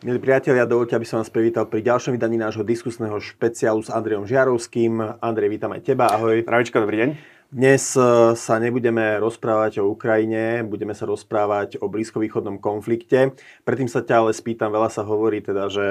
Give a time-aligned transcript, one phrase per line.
[0.00, 4.24] Milí priatelia, dovolte, aby som vás privítal pri ďalšom vydaní nášho diskusného špeciálu s Andrejom
[4.24, 5.20] Žiarovským.
[5.20, 6.40] Andrej, vítam aj teba, ahoj.
[6.40, 7.10] Pravička, dobrý deň.
[7.52, 13.36] Dnes e, sa nebudeme rozprávať o Ukrajine, budeme sa rozprávať o blízkovýchodnom konflikte.
[13.68, 15.88] Predtým sa ťa ale spýtam, veľa sa hovorí teda, že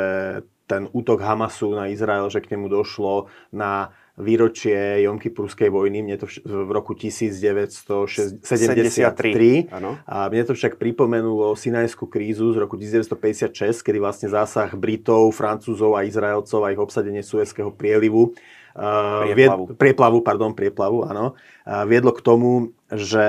[0.66, 6.28] ten útok Hamasu na Izrael, že k nemu došlo na výročie Jomkypurskej vojny, mne to
[6.44, 9.72] v roku 1973.
[10.06, 15.96] A mne to však pripomenulo Sinajskú krízu z roku 1956, kedy vlastne zásah Britov, Francúzov
[15.96, 18.36] a Izraelcov a ich obsadenie Suezského prielivu
[18.80, 19.36] Prieplavu.
[19.36, 21.34] Vied, prieplavu, pardon, prieplavu, áno.
[21.66, 23.26] Viedlo k tomu, že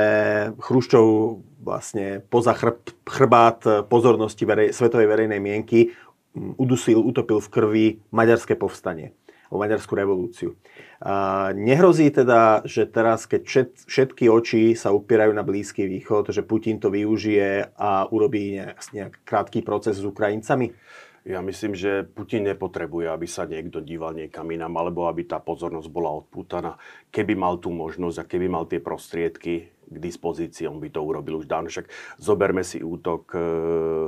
[0.60, 1.06] Chruščov
[1.64, 2.76] vlastne poza chrb,
[3.08, 5.96] chrbát pozornosti verej, svetovej verejnej mienky
[6.36, 9.10] udusil, utopil v krvi maďarské povstanie
[9.50, 10.54] o maďarskú revolúciu.
[11.02, 16.78] A nehrozí teda, že teraz, keď všetky oči sa upierajú na Blízky východ, že Putin
[16.78, 18.62] to využije a urobí
[18.94, 20.70] nejak, krátky proces s Ukrajincami?
[21.20, 25.92] Ja myslím, že Putin nepotrebuje, aby sa niekto díval niekam inám, alebo aby tá pozornosť
[25.92, 26.80] bola odpútaná.
[27.12, 31.44] Keby mal tú možnosť a keby mal tie prostriedky k dispozícii, on by to urobil
[31.44, 31.68] už dávno.
[31.68, 33.38] Však zoberme si útok e,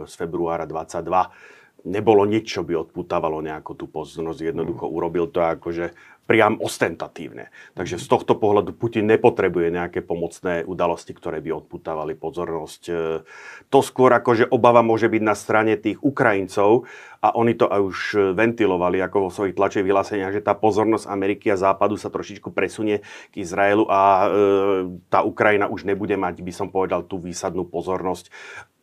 [0.09, 4.55] z februára 22 nebolo nič, čo by odputávalo nejakú tú pozornosť.
[4.55, 7.51] Jednoducho urobil to akože priam ostentatívne.
[7.75, 12.83] Takže z tohto pohľadu Putin nepotrebuje nejaké pomocné udalosti, ktoré by odputávali pozornosť.
[12.89, 12.93] E,
[13.67, 16.87] to skôr akože obava môže byť na strane tých Ukrajincov
[17.19, 17.99] a oni to aj už
[18.39, 23.03] ventilovali ako vo svojich tlačových vyhláseniach, že tá pozornosť Ameriky a Západu sa trošičku presunie
[23.35, 24.27] k Izraelu a e,
[25.11, 28.31] tá Ukrajina už nebude mať, by som povedal, tú výsadnú pozornosť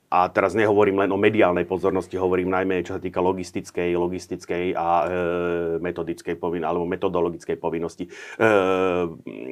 [0.10, 4.88] a teraz nehovorím len o mediálnej pozornosti, hovorím najmä, čo sa týka logistickej, logistickej a
[5.06, 5.08] e,
[5.78, 8.10] metodickej povinnosti, alebo metodologickej povinnosti.
[8.10, 8.46] E,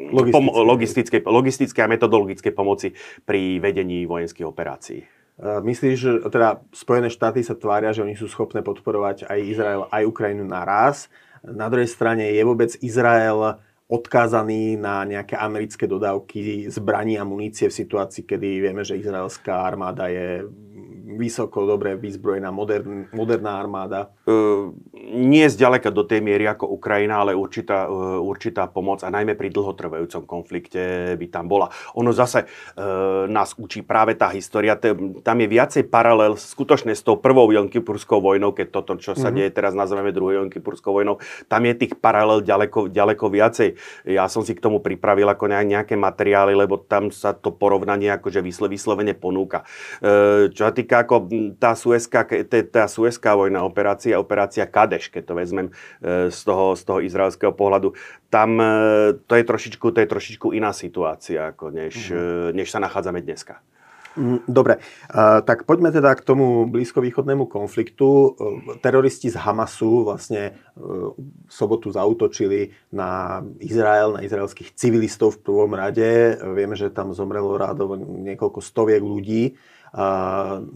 [0.10, 0.34] logistickej.
[0.34, 5.06] Pom- logistickej, logistickej a metodologickej pomoci pri vedení vojenských operácií.
[5.38, 10.04] Myslíš, že teda Spojené štáty sa tvária, že oni sú schopné podporovať aj Izrael, aj
[10.10, 11.14] Ukrajinu naraz.
[11.46, 17.78] Na druhej strane je vôbec Izrael odkázaný na nejaké americké dodávky zbraní a munície v
[17.80, 20.44] situácii, kedy vieme, že izraelská armáda je
[21.08, 24.12] vysoko, dobre vyzbrojená, modern, moderná armáda?
[24.28, 24.76] Uh,
[25.16, 29.48] nie zďaleka do tej miery ako Ukrajina, ale určitá, uh, určitá pomoc a najmä pri
[29.56, 31.72] dlhotrvajúcom konflikte by tam bola.
[31.96, 37.16] Ono zase uh, nás učí práve tá história, tam je viacej paralel skutočne s tou
[37.16, 39.38] prvou Jonkypurskou vojnou, keď toto, čo sa mm-hmm.
[39.40, 43.70] deje teraz nazveme druhou Jonkypurskou vojnou, tam je tých paralel ďaleko, ďaleko viacej.
[44.12, 48.44] Ja som si k tomu pripravil ako nejaké materiály, lebo tam sa to porovnanie akože
[48.44, 49.64] vyslovene ponúka.
[50.52, 51.30] Čo sa týka ako
[51.62, 55.68] tá Suezka, tá Suezká vojna, operácia, operácia Kadeš, keď to vezmem
[56.02, 57.94] e, z toho, z toho izraelského pohľadu,
[58.28, 58.70] tam e,
[59.26, 62.54] to je trošičku, to je trošičku iná situácia, ako než, mm-hmm.
[62.58, 63.62] než sa nachádzame dneska.
[64.18, 64.82] Mm, dobre,
[65.46, 68.34] tak poďme teda k tomu blízkovýchodnému konfliktu.
[68.82, 71.14] Teroristi z Hamasu vlastne v
[71.46, 76.34] sobotu zautočili na Izrael, na izraelských civilistov v prvom rade.
[76.58, 79.54] Vieme, že tam zomrelo rádovo niekoľko stoviek ľudí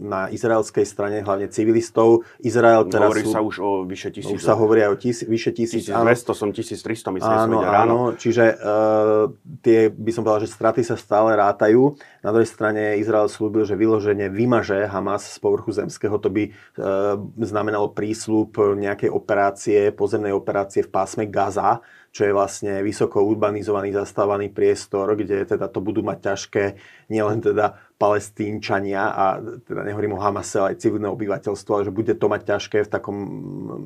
[0.02, 2.26] na izraelskej strane, hlavne civilistov.
[2.42, 4.34] Izrael teraz Hovorí sú, sa už o vyše tisíc.
[4.34, 5.86] Už sa hovoria o tis, vyše tisíc.
[5.86, 9.30] 1200 som 1300, myslím, áno, som áno, čiže uh,
[9.62, 11.94] tie, by som povedal, že straty sa stále rátajú.
[12.26, 16.18] Na druhej strane Izrael slúbil, že vyloženie vymaže Hamas z povrchu zemského.
[16.18, 21.78] To by uh, znamenalo prísľub nejakej operácie, pozemnej operácie v pásme Gaza,
[22.12, 26.64] čo je vlastne vysoko urbanizovaný, zastávaný priestor, kde teda to budú mať ťažké
[27.08, 29.24] nielen teda palestínčania a
[29.62, 32.90] teda nehovorím o Hamase, ale aj civilné obyvateľstvo, ale že bude to mať ťažké v
[32.90, 33.16] takom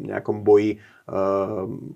[0.08, 0.76] nejakom boji e,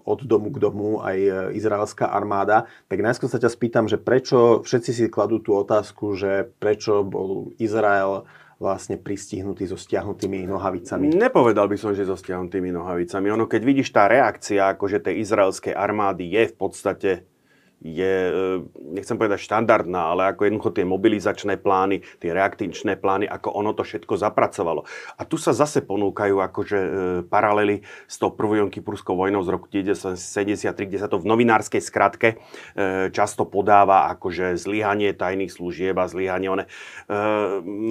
[0.04, 1.16] od domu k domu aj
[1.56, 2.68] izraelská armáda.
[2.92, 7.56] Tak najskôr sa ťa spýtam, že prečo všetci si kladú tú otázku, že prečo bol
[7.56, 8.28] Izrael
[8.60, 11.16] vlastne pristihnutý so stiahnutými nohavicami?
[11.16, 13.32] Nepovedal by som, že so stiahnutými nohavicami.
[13.32, 17.10] Ono, keď vidíš tá reakcia akože tej izraelskej armády je v podstate
[17.80, 18.60] je, e,
[18.92, 23.82] nechcem povedať štandardná, ale ako jednoducho tie mobilizačné plány, tie reaktičné plány, ako ono to
[23.82, 24.84] všetko zapracovalo.
[25.16, 26.90] A tu sa zase ponúkajú akože e,
[27.24, 32.36] paralely s tou prvou Jonkypurskou vojnou z roku 1973, kde sa to v novinárskej skratke
[32.76, 36.64] e, často podáva akože zlyhanie tajných služieb a zlyhanie one.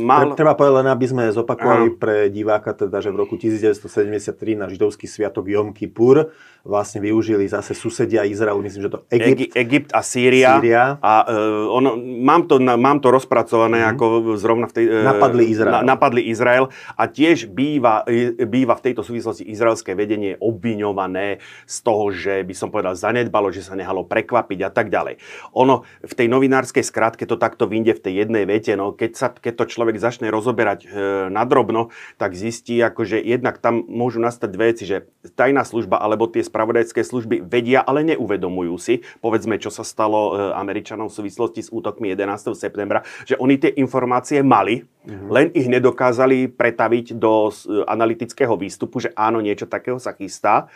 [0.05, 0.37] Mal...
[0.37, 5.09] Treba povedať len, aby sme zopakovali pre diváka, teda, že v roku 1973 na židovský
[5.09, 6.31] sviatok Jom Kippur
[6.63, 10.57] vlastne využili zase susedia Izraelu, myslím, že to Egypt, Egypt a Sýria.
[10.57, 10.95] Sýria.
[11.03, 13.93] A uh, ono, mám, to, mám to rozpracované mm-hmm.
[13.99, 14.05] ako
[14.39, 14.85] zrovna v tej...
[14.87, 15.73] Uh, napadli Izrael.
[15.75, 18.07] Na, napadli Izrael a tiež býva,
[18.47, 23.61] býva v tejto súvislosti izraelské vedenie obviňované z toho, že by som povedal zanedbalo, že
[23.61, 25.19] sa nehalo prekvapiť a tak ďalej.
[25.59, 29.27] Ono v tej novinárskej skratke to takto vyjde v tej jednej vete, no keď, sa,
[29.27, 34.69] keď to človek začne rozoberať e, nadrobno, tak zistí, akože jednak tam môžu nastať dve
[34.69, 39.85] veci, že tajná služba alebo tie spravodajské služby vedia, ale neuvedomujú si, povedzme, čo sa
[39.85, 42.53] stalo e, Američanom v súvislosti s útokmi 11.
[42.53, 45.29] septembra, že oni tie informácie mali, mm-hmm.
[45.29, 47.53] len ich nedokázali pretaviť do e,
[47.87, 50.67] analytického výstupu, že áno, niečo takého sa chystá.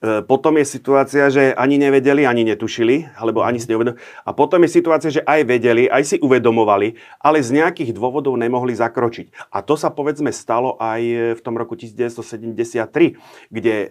[0.00, 4.00] E, potom je situácia, že ani nevedeli, ani netušili, alebo ani si neuvedomili.
[4.24, 8.72] A potom je situácia, že aj vedeli, aj si uvedomovali, ale z nejakých dôvodov nemohli
[8.72, 9.52] zakročiť.
[9.52, 13.86] A to sa povedzme stalo aj v tom roku 1973, kde e,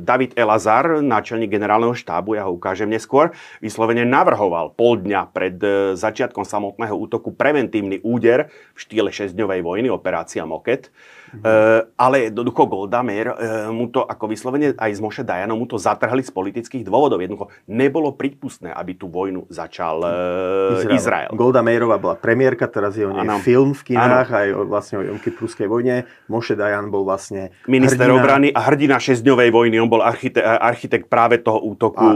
[0.00, 5.92] David Elazar, náčelník generálneho štábu, ja ho ukážem neskôr, vyslovene navrhoval pol dňa pred e,
[6.00, 10.88] začiatkom samotného útoku preventívny úder v štýle 6-dňovej vojny, operácia Moket.
[11.32, 15.64] Uh, ale jednoducho Golda Meir uh, mu to ako vyslovene aj z Moše Dajanom mu
[15.64, 17.24] to zatrhli z politických dôvodov.
[17.24, 20.96] Jednoducho nebolo prípustné, aby tú vojnu začal uh, Izrael.
[20.96, 21.30] Izrael.
[21.32, 23.40] Golda Meirová bola premiérka, teraz je o nej ano.
[23.40, 24.40] film v kinách, ano.
[24.44, 26.04] aj o, vlastne o Jomky Pruskej vojne.
[26.28, 28.20] Moše Dajan bol vlastne minister hrdina...
[28.20, 29.76] obrany a hrdina 6-dňovej vojny.
[29.80, 32.12] On bol archite- architekt práve toho útoku a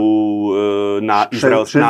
[1.01, 1.65] na Izrael.
[1.65, 1.81] Še-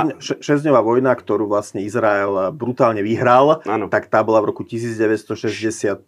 [0.64, 0.82] na...
[0.82, 3.92] vojna, ktorú vlastne Izrael brutálne vyhral, ano.
[3.92, 6.08] tak tá bola v roku 1967.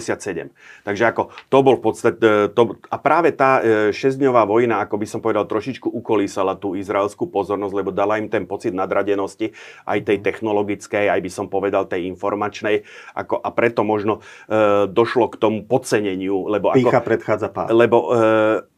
[0.00, 0.50] 67.
[0.82, 2.16] Takže ako to bol v podstate...
[2.56, 7.28] To, a práve tá e, šesťdňová vojna, ako by som povedal, trošičku ukolísala tú izraelskú
[7.28, 9.52] pozornosť, lebo dala im ten pocit nadradenosti,
[9.84, 12.88] aj tej technologickej, aj by som povedal tej informačnej.
[13.14, 16.48] Ako, a preto možno e, došlo k tomu podceneniu.
[16.48, 17.70] Lebo Pícha ako, predchádza pád.
[17.70, 18.24] Lebo e,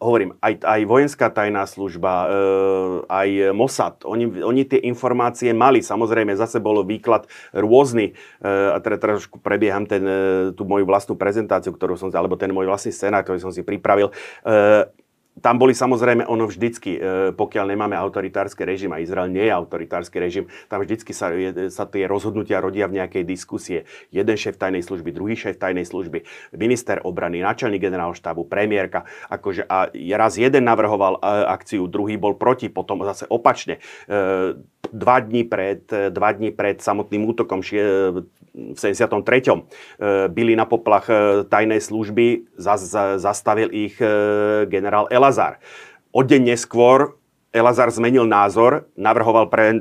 [0.02, 2.26] hovorím, aj, aj vojenská tajná služba, e,
[3.06, 5.84] aj Mossad, oni, oni tie informácie mali.
[5.84, 8.12] Samozrejme, zase bolo výklad rôzny.
[8.12, 10.18] E, a teda trošku prebieham ten, e,
[10.56, 13.60] tú moju vlastnú tú prezentáciu, ktorú som, alebo ten môj vlastný scenár, ktorý som si
[13.60, 14.88] pripravil, e,
[15.42, 17.00] tam boli samozrejme ono vždycky, e,
[17.34, 21.34] pokiaľ nemáme autoritárske režim a Izrael nie je autoritársky režim, tam vždycky sa,
[21.68, 23.84] sa tie rozhodnutia rodia v nejakej diskusie.
[24.14, 26.22] Jeden šéf tajnej služby, druhý šéf tajnej služby,
[26.54, 29.02] minister obrany, náčelník generálneho štábu, premiérka.
[29.26, 33.82] Akože, a raz jeden navrhoval e, akciu, druhý bol proti, potom zase opačne.
[34.92, 39.16] Dva dní pred, dva dní pred samotným útokom v 73.
[39.48, 42.44] E, byli na poplach e, tajnej služby,
[43.16, 44.12] zastavil ich e,
[44.68, 45.64] generál Elazar.
[46.12, 47.16] O deň neskôr
[47.52, 49.76] Elazar zmenil názor, navrhoval pre,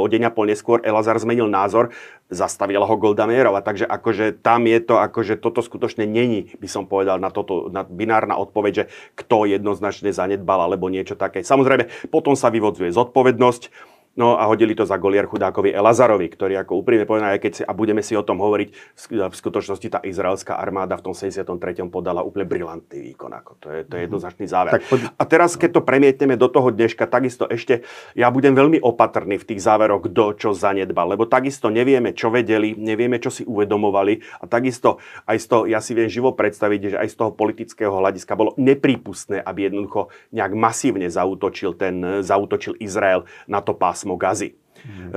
[0.00, 1.92] o deň a pol neskôr, Elazar zmenil názor,
[2.32, 3.64] zastavila ho Golda Meirova.
[3.64, 7.84] Takže akože tam je to, akože toto skutočne není, by som povedal, na toto na
[7.84, 8.84] binárna odpoveď, že
[9.16, 11.44] kto jednoznačne zanedbal alebo niečo také.
[11.44, 16.84] Samozrejme, potom sa vyvodzuje zodpovednosť, No a hodili to za golier chudákovi Elazarovi, ktorý ako
[16.84, 18.68] úprimne povedal, aj keď si, a budeme si o tom hovoriť,
[19.08, 21.48] v skutočnosti tá izraelská armáda v tom 73.
[21.88, 23.32] podala úplne brilantný výkon.
[23.32, 24.06] Ako to, je, to je mhm.
[24.12, 24.72] jednoznačný záver.
[24.76, 29.40] Tak, A teraz, keď to premietneme do toho dneška, takisto ešte ja budem veľmi opatrný
[29.40, 34.44] v tých záveroch, kto čo zanedbal, lebo takisto nevieme, čo vedeli, nevieme, čo si uvedomovali
[34.44, 37.96] a takisto aj z toho, ja si viem živo predstaviť, že aj z toho politického
[37.96, 44.18] hľadiska bolo neprípustné, aby jednoducho nejak masívne zautočil, ten, zautočil Izrael na to pás pásmo
[44.18, 44.58] Gazy.
[44.82, 45.14] Mm.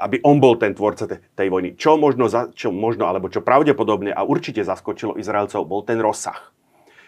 [0.00, 1.76] Aby on bol ten tvorca te, tej vojny.
[1.76, 6.56] Čo možno, za, čo možno, alebo čo pravdepodobne a určite zaskočilo Izraelcov, bol ten rozsah.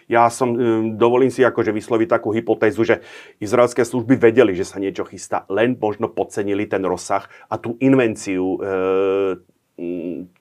[0.05, 3.01] Ja som, um, dovolím si akože vysloviť takú hypotézu, že
[3.41, 8.61] izraelské služby vedeli, že sa niečo chystá, len možno podcenili ten rozsah a tú invenciu
[8.61, 9.41] uh,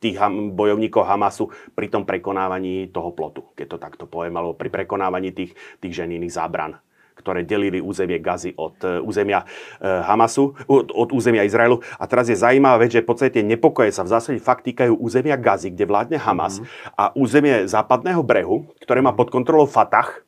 [0.03, 0.19] tých
[0.51, 5.55] bojovníkov Hamasu pri tom prekonávaní toho plotu, keď to takto poviem, alebo pri prekonávaní tých,
[5.79, 6.75] tých ženíných zábran
[7.19, 9.45] ktoré delili územie Gazy od e, územia e,
[9.83, 11.83] Hamasu, od územia Izraelu.
[11.99, 15.35] A teraz je zaujímavá vec, že v podstate nepokoje sa v zásade fakt týkajú územia
[15.35, 16.65] Gazy, kde vládne Hamas mm.
[16.95, 20.23] a územie západného brehu, ktoré má pod kontrolou Fatah,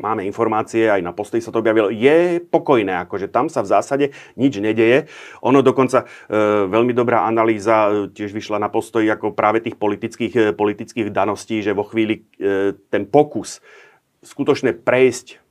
[0.00, 4.06] máme informácie, aj na postoji sa to objavilo, je pokojné, akože tam sa v zásade
[4.36, 5.08] nič nedeje.
[5.40, 6.36] Ono dokonca e,
[6.68, 11.64] veľmi dobrá analýza e, tiež vyšla na postoji ako práve tých politických, e, politických daností,
[11.64, 13.64] že vo chvíli e, ten pokus
[14.20, 15.45] skutočne prejsť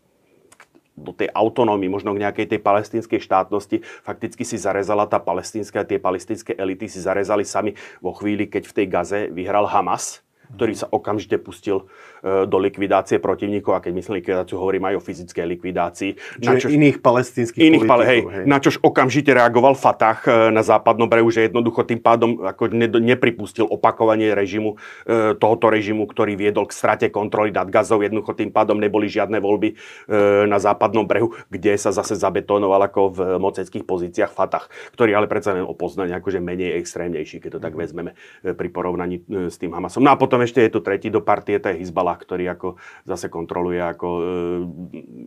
[0.95, 6.01] do tej autonómie, možno k nejakej tej palestínskej štátnosti, fakticky si zarezala tá palestínska, tie
[6.01, 10.87] palestínske elity si zarezali sami vo chvíli, keď v tej Gaze vyhral Hamas ktorý sa
[10.91, 11.89] okamžite pustil
[12.21, 16.11] e, do likvidácie protivníkov, a keď myslím likvidáciu, hovorím aj o fyzickej likvidácii.
[16.45, 18.05] Na čož, iných palestinských iných politikov.
[18.05, 18.45] Hej, hej.
[18.45, 22.87] Na čož okamžite reagoval Fatah e, na západnom brehu, že jednoducho tým pádom ako ne,
[22.87, 28.03] nepripustil opakovanie režimu, e, tohoto režimu, ktorý viedol k strate kontroly nad Gazou.
[28.03, 29.77] Jednoducho tým pádom neboli žiadne voľby
[30.47, 35.55] na západnom brehu, kde sa zase zabetonoval ako v moceckých pozíciách Fatah, ktorý ale predsa
[35.55, 37.79] len o poznanie akože menej extrémnejší, keď to tak mhm.
[37.79, 38.11] vezmeme
[38.43, 40.03] pri porovnaní s tým Hamasom.
[40.03, 42.75] No a potom ešte je tu tretí do partie, to je Hezbalah, ktorý ako
[43.07, 44.23] zase kontroluje ako e,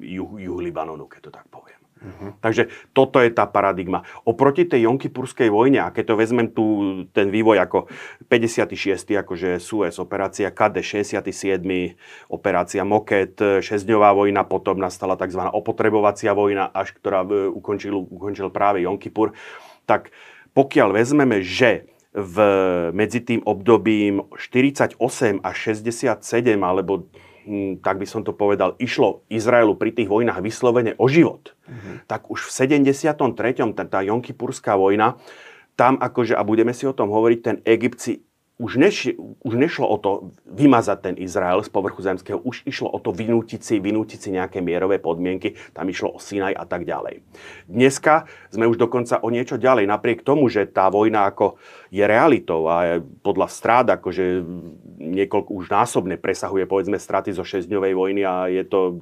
[0.04, 1.78] juh, juh Libanonu, keď to tak poviem.
[1.98, 2.30] Uh-huh.
[2.38, 4.06] Takže toto je tá paradigma.
[4.22, 6.64] Oproti tej Jonkipurskej vojne, a keď to vezmem tu
[7.10, 7.78] ten vývoj ako
[8.30, 9.18] 56.
[9.26, 11.18] akože Suez operácia, KD 67.
[12.30, 15.42] operácia Moket, 6-dňová vojna, potom nastala tzv.
[15.42, 19.34] opotrebovacia vojna, až ktorá e, ukončil, ukončil práve Jonkipur,
[19.82, 20.14] tak
[20.54, 22.36] pokiaľ vezmeme, že v,
[22.96, 25.00] medzi tým obdobím 48
[25.44, 26.16] až 67,
[26.64, 27.08] alebo
[27.44, 32.08] hm, tak by som to povedal, išlo Izraelu pri tých vojnách vyslovene o život, mm-hmm.
[32.08, 32.50] tak už v
[32.80, 33.04] 73.
[33.76, 35.20] tá, tá Jonkipurská vojna,
[35.78, 38.12] tam akože, a budeme si o tom hovoriť, ten Egypt si
[38.58, 39.14] už, neš,
[39.46, 40.10] už nešlo o to
[40.50, 44.58] vymazať ten Izrael z povrchu zemského, už išlo o to vynútiť si, vynútiť si nejaké
[44.58, 47.22] mierové podmienky, tam išlo o Sinaj a tak ďalej.
[47.70, 51.54] Dneska sme už dokonca o niečo ďalej, napriek tomu, že tá vojna ako
[51.94, 54.42] je realitou a je podľa strát akože
[54.98, 58.98] niekoľko už násobne presahuje povedzme straty zo 6-dňovej vojny a je to,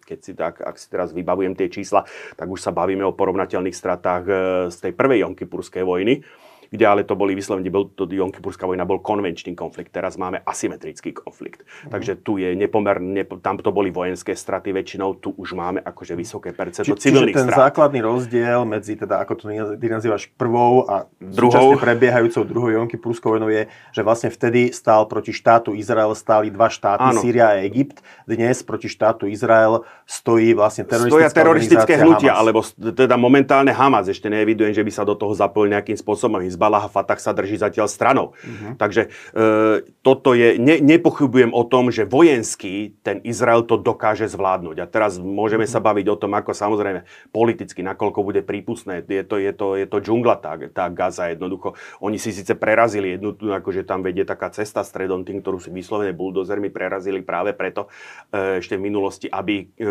[0.00, 2.08] keď si tak, ak si teraz vybavujem tie čísla,
[2.40, 4.36] tak už sa bavíme o porovnateľných stratách eh,
[4.72, 6.24] z tej prvej Jonkipurskej vojny
[6.72, 11.12] kde ale to boli vyslovene, bol to Jonkypurská vojna bol konvenčný konflikt, teraz máme asymetrický
[11.12, 11.68] konflikt.
[11.84, 11.92] Mm.
[11.92, 16.16] Takže tu je nepomer, ne, tam to boli vojenské straty väčšinou, tu už máme akože
[16.16, 17.60] vysoké percento Či, civilných čiže ten strat.
[17.68, 19.44] základný rozdiel medzi, teda ako to
[19.76, 25.36] ty nazývaš, prvou a druhou prebiehajúcou druhou Jonkypurskou vojnou je, že vlastne vtedy stál proti
[25.36, 27.20] štátu Izrael stáli dva štáty, Áno.
[27.20, 28.00] Sýria a Egypt.
[28.24, 32.40] Dnes proti štátu Izrael stojí vlastne teroristické, Stoja teroristické hnutia, Hamas.
[32.40, 32.60] alebo
[32.96, 34.08] teda momentálne Hamas.
[34.08, 37.58] Ešte neevidujem, že by sa do toho zapojil nejakým spôsobom Hezbalah a Fatah sa drží
[37.58, 38.26] zatiaľ stranou.
[38.38, 38.78] Uh-huh.
[38.78, 44.76] Takže e, toto je, ne, nepochybujem o tom, že vojenský ten Izrael to dokáže zvládnuť.
[44.78, 45.74] A teraz môžeme uh-huh.
[45.74, 47.02] sa baviť o tom, ako samozrejme
[47.34, 49.02] politicky, nakoľko bude prípustné.
[49.02, 51.74] Je to, je to, je to džungla, tá, tá Gaza jednoducho.
[51.98, 56.14] Oni si síce prerazili jednu, akože tam vedie taká cesta stredom tým, ktorú si vyslovene
[56.14, 57.90] buldozermi prerazili práve preto
[58.30, 59.88] e, ešte v minulosti, aby e,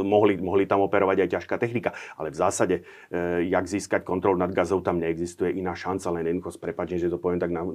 [0.00, 1.92] mohli, mohli tam operovať aj ťažká technika.
[2.16, 2.76] Ale v zásade,
[3.12, 7.10] e, jak získať kontrolu nad Gazou, tam neexistuje iná šanca, len jednoducho s prepačením, že
[7.10, 7.66] to poviem tak na,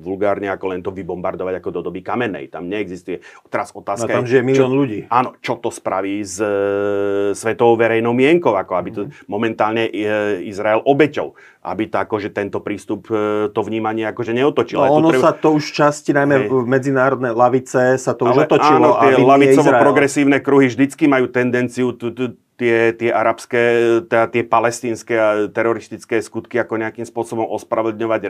[0.00, 2.48] vulgárne, ako len to vybombardovať ako do doby kamenej.
[2.48, 3.20] Tam neexistuje.
[3.52, 5.00] Teraz otázka no, tam je, milión čo, ľudí.
[5.12, 6.50] Áno, čo to spraví s e,
[7.36, 9.28] svetovou verejnou mienkou, ako aby to mm.
[9.28, 9.92] momentálne e,
[10.48, 14.76] Izrael obeťou, aby to, akože tento prístup, e, to vnímanie akože neotočil.
[14.76, 15.24] No, ono treba...
[15.24, 18.92] sa to už časti, najmä v medzinárodné lavice, sa to Ale už otočilo.
[18.92, 21.96] Áno, tie lavicovo-progresívne kruhy vždycky majú tendenciu
[22.54, 23.62] tie, tie arabské,
[24.06, 28.20] teda tie palestínske a teroristické skutky ako nejakým spôsobom ospravedlňovať,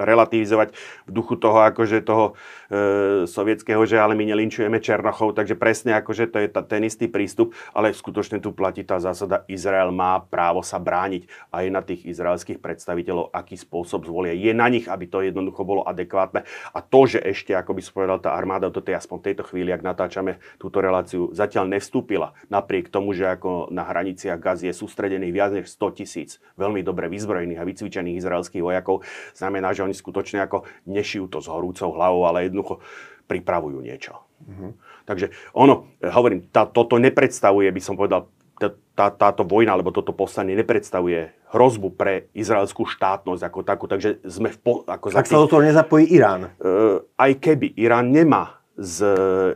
[0.00, 0.68] relativizovať
[1.04, 2.32] v duchu toho, akože toho
[2.72, 7.12] e, sovietského, že ale my nelinčujeme Černochov, takže presne akože to je ta, ten istý
[7.12, 11.84] prístup, ale skutočne tu platí tá zásada, Izrael má právo sa brániť a je na
[11.84, 14.36] tých izraelských predstaviteľov, aký spôsob zvolia.
[14.36, 16.44] Je na nich, aby to jednoducho bolo adekvátne.
[16.76, 19.72] A to, že ešte, ako by som povedal, tá armáda do tej aspoň tejto chvíli,
[19.72, 25.32] ak natáčame túto reláciu, zatiaľ nevstúpila, napriek tomu, že ako na hraniciach Gaz je sústredených
[25.32, 29.00] viac než 100 tisíc veľmi dobre vyzbrojených a vycvičených izraelských vojakov,
[29.32, 32.84] znamená, že oni skutočne ako nešijú to s horúcou hlavou, ale jednoducho
[33.24, 34.20] pripravujú niečo.
[34.42, 34.70] Mm-hmm.
[35.06, 38.26] Takže ono, hovorím, tá, toto nepredstavuje, by som povedal,
[38.60, 44.20] tá, tá, táto vojna, alebo toto povstanie nepredstavuje hrozbu pre izraelskú štátnosť ako takú, takže
[44.28, 44.58] sme v...
[44.60, 46.52] Po, ako Ak sa do toho nezapojí Irán?
[46.60, 47.72] Uh, aj keby.
[47.80, 49.04] Irán nemá s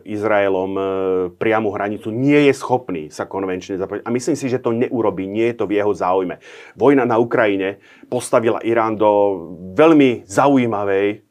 [0.04, 0.82] Izraelom e,
[1.40, 4.04] priamu hranicu, nie je schopný sa konvenčne zapojiť.
[4.04, 6.36] A myslím si, že to neurobí, nie je to v jeho záujme.
[6.76, 7.80] Vojna na Ukrajine
[8.12, 9.08] postavila Irán do
[9.72, 11.24] veľmi zaujímavej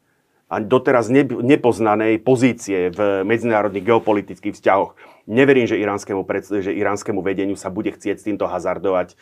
[0.48, 4.92] a doteraz nepoznanej pozície v medzinárodných geopolitických vzťahoch.
[5.24, 6.20] Neverím, že iránskemu,
[6.60, 9.16] že iránskemu vedeniu sa bude chcieť s týmto hazardovať e,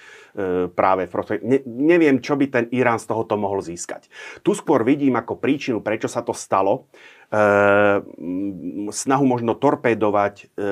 [0.74, 1.06] práve
[1.46, 4.10] Ne, neviem, čo by ten Irán z tohoto mohol získať.
[4.42, 6.90] Tu skôr vidím ako príčinu, prečo sa to stalo,
[7.32, 10.68] Ehm, snahu možno torpédovať e,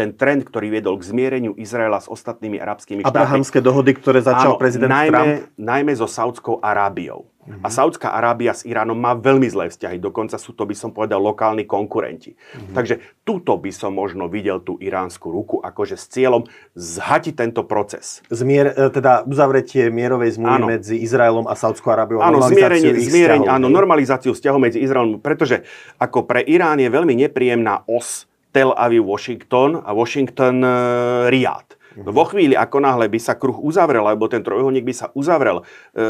[0.00, 3.12] ten trend, ktorý viedol k zmiereniu Izraela s ostatnými arabskými štátmi.
[3.12, 5.32] Abrahamské dohody, ktoré začal Áno, prezident najmä, Trump?
[5.60, 7.28] Najmä so Saudskou Arábiou.
[7.66, 11.18] A Saudská Arábia s Iránom má veľmi zlé vzťahy, dokonca sú to, by som povedal,
[11.18, 12.38] lokálni konkurenti.
[12.38, 12.74] Mm-hmm.
[12.78, 12.94] Takže
[13.26, 16.46] tuto by som možno videl tú iránsku ruku, akože s cieľom
[16.78, 18.22] zhatiť tento proces.
[18.30, 22.22] Zmier, e, teda uzavretie mierovej zmluvy medzi Izraelom a Saudskou Arábiou.
[22.22, 25.66] Áno, zmierenie, zmierenie, áno, normalizáciu vzťahov medzi Izraelom, pretože
[25.98, 31.80] ako pre Irán je veľmi nepríjemná os Tel Aviv, Washington a Washington, uh, Riyadh.
[31.98, 35.66] No vo chvíli, ako náhle by sa kruh uzavrel, alebo ten trojuholník by sa uzavrel,
[35.90, 36.02] e,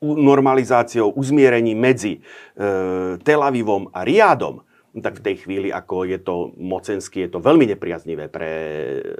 [0.00, 2.20] normalizáciou, uzmierením medzi e,
[3.20, 4.64] Tel Avivom a Riadom,
[5.02, 8.50] tak v tej chvíli, ako je to mocensky, je to veľmi nepriaznivé pre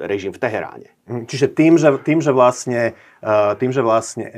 [0.06, 0.88] režim v Teheráne.
[1.10, 4.30] Hm, čiže tým, že, tým, že vlastne, e, tým, že vlastne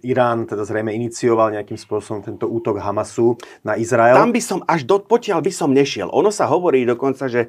[0.00, 4.16] Irán teda zrejme inicioval nejakým spôsobom tento útok Hamasu na Izrael.
[4.16, 6.08] Tam by som až do potiaľ by som nešiel.
[6.08, 7.48] Ono sa hovorí dokonca, že e,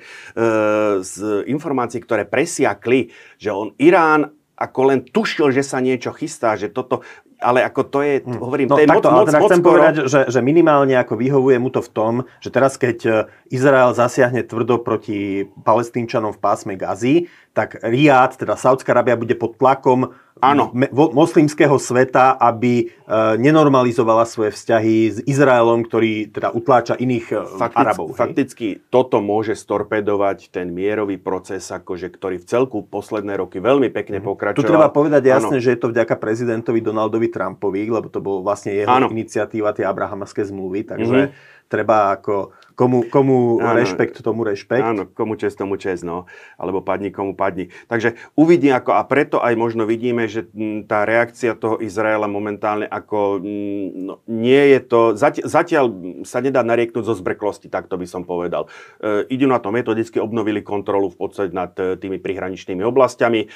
[1.00, 3.08] z informácií, ktoré presiakli,
[3.40, 7.08] že on Irán ako len tušil, že sa niečo chystá, že toto
[7.40, 8.40] ale ako to je, hm.
[8.40, 9.72] hovorím, no, to je takto, moc, moc, teda moc chcem skoro...
[9.72, 13.12] povedať, že, že minimálne ako vyhovuje mu to v tom, že teraz keď e,
[13.50, 19.58] Izrael zasiahne tvrdo proti palestínčanom v pásme Gazy, tak Riad, teda Saudská Arábia, bude pod
[19.58, 20.72] tlakom Áno.
[20.96, 23.06] moslimského sveta, aby e,
[23.44, 28.08] nenormalizovala svoje vzťahy s Izraelom, ktorý teda utláča iných e, Faktic, Arabov.
[28.16, 28.20] Hej?
[28.24, 34.24] Fakticky toto môže storpedovať ten mierový proces, akože, ktorý v celku posledné roky veľmi pekne
[34.24, 34.64] pokračoval.
[34.64, 35.64] Tu treba povedať jasne, Áno.
[35.64, 39.12] že je to vďaka prezidentovi Donaldovi Trumpovi, lebo to bol vlastne jeho Áno.
[39.12, 41.68] iniciatíva, tie abrahamaské zmluvy, takže mm-hmm.
[41.68, 44.80] treba ako Komu, komu áno, rešpekt, tomu rešpekt.
[44.80, 46.32] Áno, komu čest, tomu čest, no.
[46.56, 47.76] Alebo padni, komu padni.
[47.92, 50.48] Takže uvidí ako, a preto aj možno vidíme, že
[50.88, 53.44] tá reakcia toho Izraela momentálne ako,
[53.92, 55.86] no, nie je to, zatiaľ, zatiaľ
[56.24, 58.72] sa nedá narieknúť zo zbreklosti, tak to by som povedal.
[59.04, 63.48] E, idú na to metodicky, obnovili kontrolu v podstate nad e, tými prihraničnými oblastiami, e,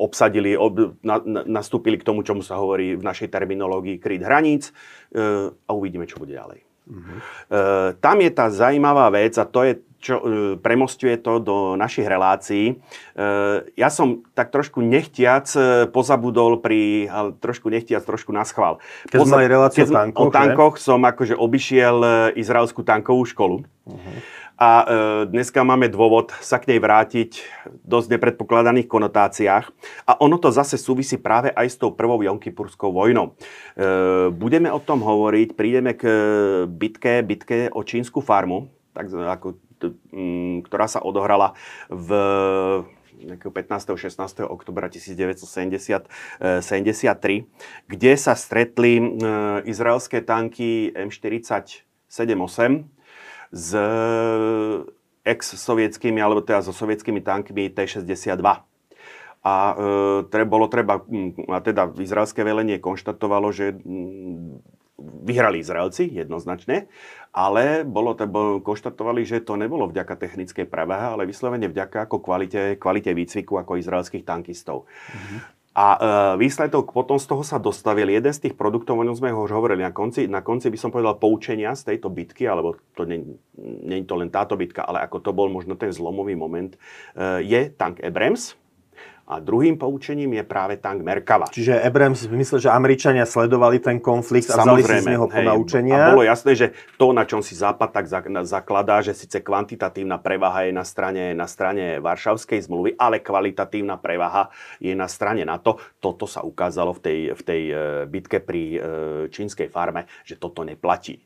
[0.00, 4.72] obsadili, ob, na, na, nastúpili k tomu, čomu sa hovorí v našej terminológii kryt hraníc
[5.12, 6.67] e, a uvidíme, čo bude ďalej.
[6.88, 10.22] E, tam je tá zaujímavá vec a to je, čo e,
[10.56, 12.72] premostuje to do našich relácií.
[12.72, 12.74] E,
[13.76, 15.48] ja som tak trošku nechtiac
[15.92, 18.80] pozabudol pri, ale trošku nechtiac, trošku na schvál.
[19.12, 21.96] Keď Poza, sme mali reláciu o tankoch, o tankoch som akože obišiel
[22.34, 23.68] izraelskú tankovú školu.
[23.88, 24.16] Uh-huh.
[24.58, 24.86] A e,
[25.30, 29.70] dneska máme dôvod sa k nej vrátiť v dosť nepredpokladaných konotáciách.
[30.02, 33.38] A ono to zase súvisí práve aj s tou prvou Jonkypurskou vojnou.
[33.78, 36.10] E, budeme o tom hovoriť, prídeme k
[36.66, 38.66] bitke, bitke o čínsku farmu,
[38.98, 39.62] tak ako,
[40.10, 41.54] m, ktorá sa odohrala
[41.86, 42.10] v
[43.22, 43.94] 15.
[43.94, 44.42] 16.
[44.42, 46.42] oktobra 1973,
[47.86, 49.02] kde sa stretli e,
[49.70, 52.97] izraelské tanky M47-8
[53.52, 53.68] s
[55.28, 58.40] ex-sovietskými, alebo teda so sovietskými tankmi T-62.
[59.44, 59.74] A e,
[60.28, 61.04] tre, bolo treba,
[61.52, 64.58] a teda izraelské velenie konštatovalo, že m,
[64.98, 66.90] vyhrali Izraelci jednoznačne,
[67.30, 72.74] ale bolo, bolo, konštatovali, že to nebolo vďaka technickej prevahe, ale vyslovene vďaka ako kvalite,
[72.82, 74.90] kvalite výcviku ako izraelských tankistov.
[74.90, 75.57] Mm-hmm.
[75.76, 75.98] A e,
[76.40, 78.08] výsledok potom z toho sa dostavil.
[78.08, 80.78] Jeden z tých produktov, o ňom sme ho už hovorili na konci, na konci by
[80.80, 83.22] som povedal poučenia z tejto bitky, alebo to nie,
[83.58, 86.74] nie je to len táto bitka, ale ako to bol možno ten zlomový moment,
[87.14, 88.58] e, je tank Abrams,
[89.28, 91.52] a druhým poučením je práve tank Merkava.
[91.52, 96.00] Čiže Abrams v zmysle, že Američania sledovali ten konflikt a vzali si z neho ponaučenia.
[96.00, 98.08] A bolo jasné, že to, na čom si Západ tak
[98.48, 104.48] zakladá, že síce kvantitatívna prevaha je na strane, na strane Varšavskej zmluvy, ale kvalitatívna prevaha
[104.80, 105.76] je na strane NATO.
[106.00, 107.74] Toto sa ukázalo v tej, v tej e,
[108.08, 108.78] bitke pri e,
[109.28, 111.20] čínskej farme, že toto neplatí.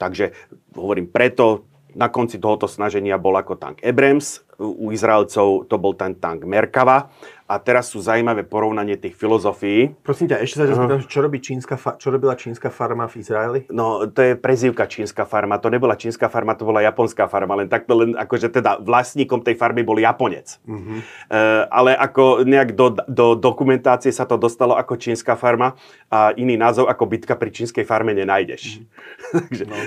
[0.00, 0.34] Takže
[0.74, 6.16] hovorím, preto na konci tohoto snaženia bol ako tank Abrams, u Izraelcov to bol ten
[6.16, 7.12] tank Merkava
[7.46, 9.94] a teraz sú zaujímavé porovnanie tých filozofií.
[10.02, 11.06] Prosím ťa, ešte sa uh-huh.
[11.06, 13.60] čo, robí čínska čo robila čínska farma v Izraeli?
[13.70, 15.62] No, to je prezývka čínska farma.
[15.62, 17.62] To nebola čínska farma, to bola japonská farma.
[17.62, 20.58] Len takto len, akože teda vlastníkom tej farmy bol Japonec.
[20.66, 20.98] Uh-huh.
[21.30, 25.78] Uh, ale ako nejak do, do dokumentácie sa to dostalo ako čínska farma
[26.10, 28.82] a iný názov ako bitka pri čínskej farme nenájdeš.
[28.82, 29.38] Uh-huh.
[29.46, 29.78] Takže no.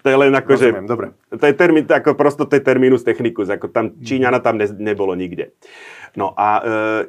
[0.00, 0.90] to je len ako, Rozumiem, že...
[0.90, 1.06] dobre.
[1.28, 5.16] To je termín, ako prosto to je terminus technicus, ako tam Číňana tam ne, nebolo
[5.16, 5.56] nikde.
[6.12, 6.62] No a e,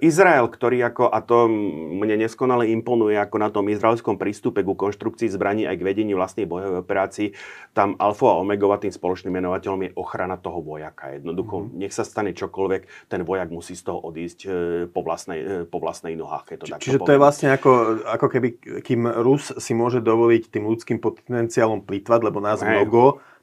[0.07, 1.51] Izrael, ktorý ako, a to
[1.99, 6.47] mne neskonale imponuje, ako na tom izraelskom prístupe ku konštrukcii zbraní aj k vedeniu vlastnej
[6.47, 7.27] bojovej operácii,
[7.75, 11.19] tam alfa a omegova tým spoločným menovateľom je ochrana toho vojaka.
[11.19, 11.79] Jednoducho, mm-hmm.
[11.83, 14.49] nech sa stane čokoľvek, ten vojak musí z toho odísť e,
[14.87, 16.55] po, vlastnej, e, po vlastnej nohách.
[16.55, 17.71] Keď to Či, čiže to je vlastne ako,
[18.07, 18.47] ako keby,
[18.79, 22.87] kým Rus si môže dovoliť tým ľudským potenciálom plýtvať, lebo nás Hej.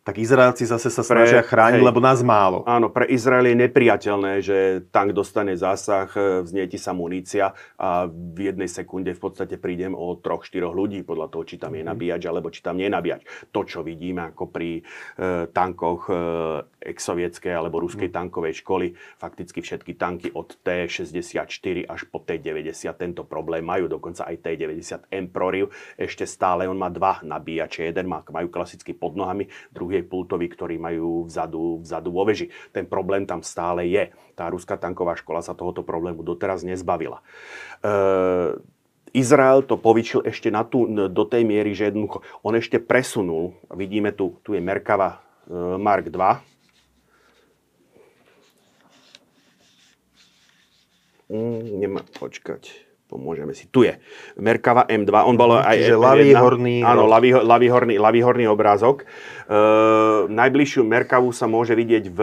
[0.01, 2.65] Tak Izraelci zase sa snažia pre, chrániť, hej, lebo nás málo.
[2.65, 4.59] Áno, pre Izrael je nepriateľné, že
[4.89, 10.17] tank dostane zásah, e, vznieti sa munícia a v jednej sekunde v podstate prídem o
[10.17, 11.91] troch, štyroch ľudí podľa toho, či tam je mhm.
[11.93, 13.23] nabíjač alebo či tam nie je nabíjač.
[13.53, 14.83] To, čo vidíme ako pri e,
[15.53, 16.17] tankoch e,
[16.81, 18.15] ex-sovietskej alebo ruskej mm.
[18.17, 24.41] tankovej školy, fakticky všetky tanky od T-64 až po T-90 tento problém majú, dokonca aj
[24.41, 29.90] T-90 Emperor ešte stále, on má dva nabíjače, jeden má, majú klasicky pod nohami, druhý
[29.91, 32.55] druhý pultový, ktorý majú vzadu, vzadu vo veži.
[32.71, 34.15] Ten problém tam stále je.
[34.39, 37.19] Tá ruská tanková škola sa tohoto problému doteraz nezbavila.
[37.83, 38.55] E,
[39.11, 44.15] Izrael to povyčil ešte na tú, do tej miery, že jednoducho on ešte presunul, vidíme
[44.15, 45.19] tu, tu je Merkava
[45.51, 46.39] e, Mark II,
[51.35, 53.67] mm, nemá, počkať pomôžeme si.
[53.67, 53.99] Tu je
[54.39, 56.77] Merkava M2, on bol aj Čiže ľavý horný...
[56.87, 59.03] Áno, ľavý, ľavý, horný, ľavý horný obrázok.
[59.03, 59.07] E,
[60.31, 62.21] najbližšiu Merkavu sa môže vidieť v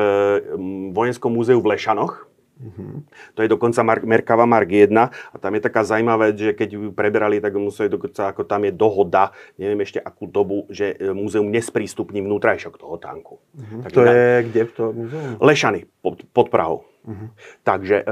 [0.95, 2.27] Vojenskom múzeu v Lešanoch.
[2.57, 3.05] Uh-huh.
[3.37, 6.69] To je dokonca Mark, Merkava Mark 1 a tam je taká zaujímavá vec, že keď
[6.73, 9.29] ju preberali, tak museli dokonca, ako tam je dohoda,
[9.61, 13.37] neviem ešte akú dobu, že e, múzeum nesprístupní vnútrajšok toho tanku.
[13.53, 13.85] Uh-huh.
[13.85, 15.37] Tak to je kde v tom múzeum?
[15.37, 16.81] Lešany pod, pod Prahou.
[17.07, 17.31] Uh-huh.
[17.63, 18.05] Takže e,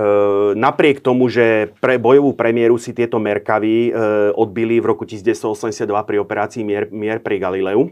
[0.56, 6.18] napriek tomu, že pre bojovú premiéru si tieto Merkavy e, odbili v roku 1982 pri
[6.24, 7.92] operácii Mier, Mier pri Galileu,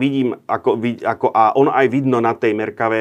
[0.00, 3.00] vidím, ako, ako, a on aj vidno na tej Merkave,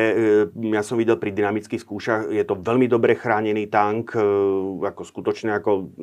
[0.52, 4.22] ja som videl pri dynamických skúšach, je to veľmi dobre chránený tank, e,
[4.84, 5.96] ako skutočne ako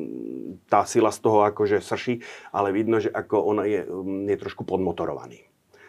[0.65, 3.85] tá sila z toho akože srší, ale vidno, že ako on je,
[4.25, 5.45] je trošku podmotorovaný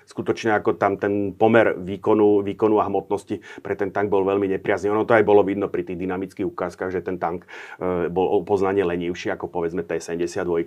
[0.08, 4.88] skutočne ako tam ten pomer výkonu, výkonu a hmotnosti pre ten tank bol veľmi nepriazný.
[4.88, 7.44] Ono to aj bolo vidno pri tých dynamických ukázkach, že ten tank
[7.76, 10.64] e, bol poznanie lenivší ako povedzme T-72.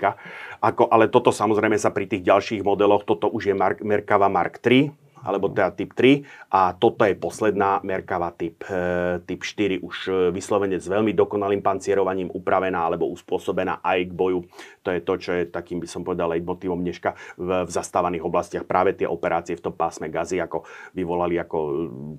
[0.61, 4.61] Ako, ale toto samozrejme sa pri tých ďalších modeloch, toto už je Mark, Merkava Mark
[4.61, 4.93] 3,
[5.25, 10.11] alebo teda typ 3 a toto je posledná Merkava typ, e, typ 4, už e,
[10.29, 14.39] vyslovene s veľmi dokonalým pancierovaním upravená alebo uspôsobená aj k boju.
[14.85, 18.67] To je to, čo je takým, by som povedal, motivom dneška v, v zastávaných oblastiach.
[18.67, 21.73] Práve tie operácie v tom pásme gazy, ako vyvolali ako e,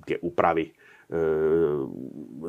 [0.07, 0.71] tie úpravy e,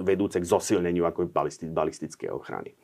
[0.01, 1.29] vedúce k zosilneniu ako
[1.71, 2.73] balistické ochrany.
[2.73, 2.77] E,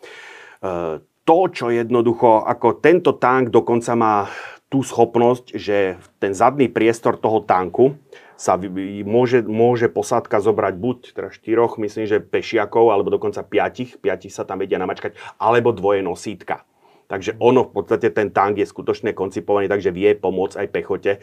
[1.24, 4.26] to, čo jednoducho, ako tento tank dokonca má
[4.70, 7.98] tú schopnosť, že ten zadný priestor toho tanku
[8.38, 8.56] sa
[9.04, 14.48] môže, môže posádka zobrať buď teda štyroch, myslím, že pešiakov, alebo dokonca piatich, piatich sa
[14.48, 16.64] tam vedia namačkať, alebo dvoje nosítka.
[17.10, 21.12] Takže ono v podstate ten tank je skutočne koncipovaný, takže vie pomôcť aj pechote.
[21.18, 21.20] E,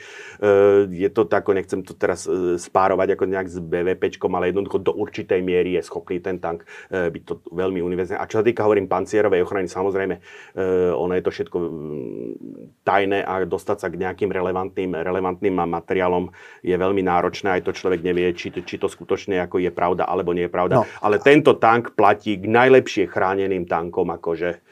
[0.91, 4.91] je to tak, nechcem to teraz e, spárovať ako nejak s BVPčkom, ale jednoducho do
[4.91, 8.19] určitej miery je schopný ten tank e, byť to veľmi univerzálne.
[8.19, 10.19] A čo sa týka, hovorím, pancierovej ochrany, samozrejme,
[10.97, 11.57] ono je to všetko
[12.83, 16.33] tajné a dostať sa k nejakým relevantným, relevantným materiálom
[16.65, 17.61] je veľmi náročné.
[17.61, 20.51] Aj to človek nevie, či to, či to skutočne ako je pravda alebo nie je
[20.51, 20.75] pravda.
[20.81, 20.89] No.
[20.99, 24.66] Ale tento tank platí k najlepšie chráneným tankom akože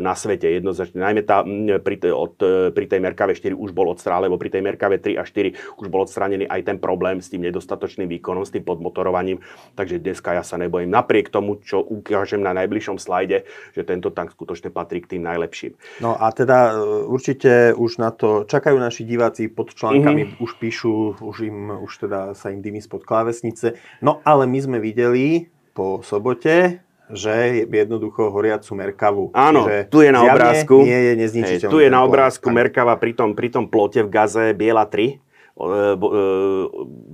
[0.00, 1.00] na svete jednoznačne.
[1.00, 1.40] Najmä tá,
[1.80, 5.16] pri, od, e, pri tej Merkave 4 už bol odstránený, lebo pri tej Merkave 3
[5.16, 9.40] a 4 už bol odstránený aj ten problém s tým nedostatočným výkonom, s tým podmotorovaním.
[9.76, 10.92] Takže dneska ja sa nebojím.
[10.92, 15.72] Napriek tomu, čo ukážem na najbližšom slajde, že tento tank skutočne patrí k tým najlepším.
[16.04, 20.44] No a teda e, určite už na to čakajú naši diváci pod článkami, mm-hmm.
[20.44, 23.80] už píšu, už, im, už teda sa im dymí spod klávesnice.
[24.04, 29.24] No ale my sme videli po sobote že jednoducho horiacu Merkavu.
[29.34, 30.76] Áno, Čiže tu je na obrázku.
[30.82, 31.70] Nie je nezničiteľný.
[31.70, 32.56] Hej, tu je na obrázku tak.
[32.56, 35.18] Merkava pri tom, pri tom plote v Gaze Biela 3, e,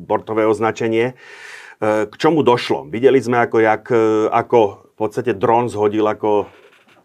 [0.07, 1.13] bortové označenie.
[1.13, 2.89] E, k čomu došlo?
[2.89, 6.49] Videli sme, ako, jak, e, ako v podstate dron zhodil ako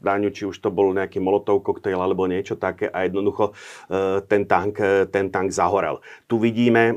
[0.02, 4.50] Dáňu, či už to bol nejaký molotov koktejl alebo niečo také a jednoducho e, ten
[4.50, 6.02] tank, e, ten tank zahorel.
[6.26, 6.94] Tu vidíme e,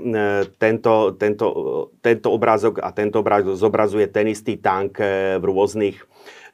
[0.56, 1.46] tento, tento,
[2.00, 4.96] tento obrázok a tento obrázok zobrazuje ten istý tank
[5.36, 6.00] v rôznych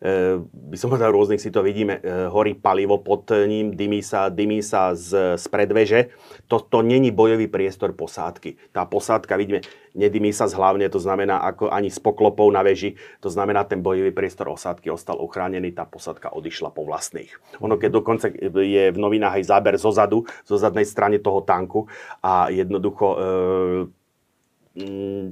[0.01, 2.01] by som povedal, rôznych si to vidíme,
[2.33, 6.09] horí palivo pod ním, dymí sa, dymí sa z, z predveže.
[6.49, 8.57] Toto není bojový priestor posádky.
[8.73, 9.61] Tá posádka, vidíme,
[9.93, 14.09] nedymí sa zhlavne, to znamená ako ani s poklopou na veži, to znamená ten bojový
[14.09, 17.37] priestor osádky ostal ochránený, tá posádka odišla po vlastných.
[17.61, 21.85] Ono keď dokonca je v novinách aj záber zo zadu, zo zadnej strany toho tanku
[22.25, 23.19] a jednoducho e,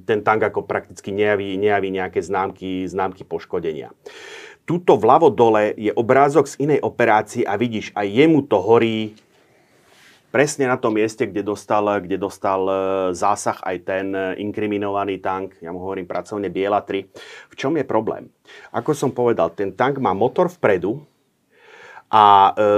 [0.04, 3.94] ten tank ako prakticky nejaví, nejaví nejaké známky, známky poškodenia
[4.68, 9.16] tuto vľavo dole je obrázok z inej operácie a vidíš, aj jemu to horí
[10.28, 12.72] presne na tom mieste, kde dostal, kde dostal e,
[13.16, 17.00] zásah aj ten e, inkriminovaný tank, ja mu hovorím pracovne Biela 3.
[17.48, 18.28] V čom je problém?
[18.76, 21.00] Ako som povedal, ten tank má motor vpredu
[22.12, 22.68] a e,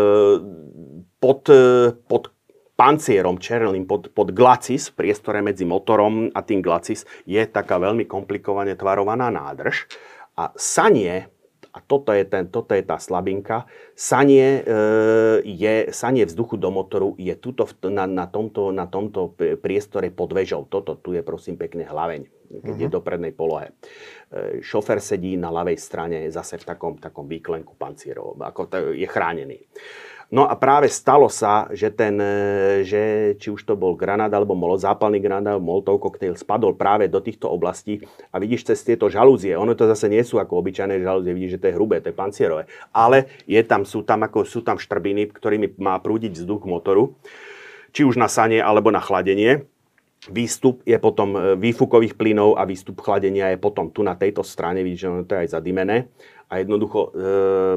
[1.18, 2.30] pod, e, pod
[2.78, 8.06] pancierom černým pod, pod glacis, v priestore medzi motorom a tým glacis, je taká veľmi
[8.06, 9.90] komplikovane tvarovaná nádrž.
[10.38, 11.28] A sanie,
[11.70, 14.72] a toto je, ten, toto je tá slabinka, sanie, e,
[15.46, 20.66] je, sanie vzduchu do motoru je tuto na, na, tomto, na tomto priestore pod vežou.
[20.66, 22.82] Toto tu je prosím pekne hlaveň, keď uh-huh.
[22.82, 22.94] je mhm.
[22.94, 23.70] do prednej polohe.
[23.70, 29.58] E, šofer sedí na ľavej strane zase v takom, takom výklenku pancierov, ako je chránený.
[30.30, 34.54] No a práve stalo sa, že, ten, e, že či už to bol granát alebo
[34.54, 37.98] molo, zápalný granát alebo molotov koktejl spadol práve do týchto oblastí
[38.30, 41.60] a vidíš cez tieto žalúzie, ono to zase nie sú ako obyčajné žalúzie, vidíš, že
[41.66, 45.34] to je hrubé, to je pancierové, ale je tam, sú, tam ako, sú tam štrbiny,
[45.34, 47.10] ktorými má prúdiť vzduch motoru,
[47.90, 49.66] či už na sanie alebo na chladenie.
[50.30, 54.86] Výstup je potom e, výfukových plynov a výstup chladenia je potom tu na tejto strane,
[54.86, 56.06] vidíš, že to je aj zadimené
[56.50, 57.10] a jednoducho e,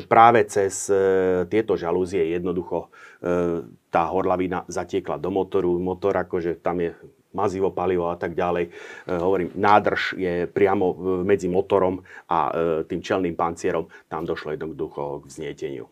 [0.09, 2.89] práve cez e, tieto žalúzie jednoducho
[3.21, 3.61] e,
[3.93, 5.77] tá horlavina zatiekla do motoru.
[5.77, 6.97] Motor akože tam je
[7.37, 8.69] mazivo, palivo a tak ďalej.
[9.09, 10.93] Hovorím, nádrž je priamo
[11.25, 12.53] medzi motorom a
[12.85, 13.89] tým čelným pancierom.
[14.05, 15.89] Tam došlo jednoducho k vznieteniu.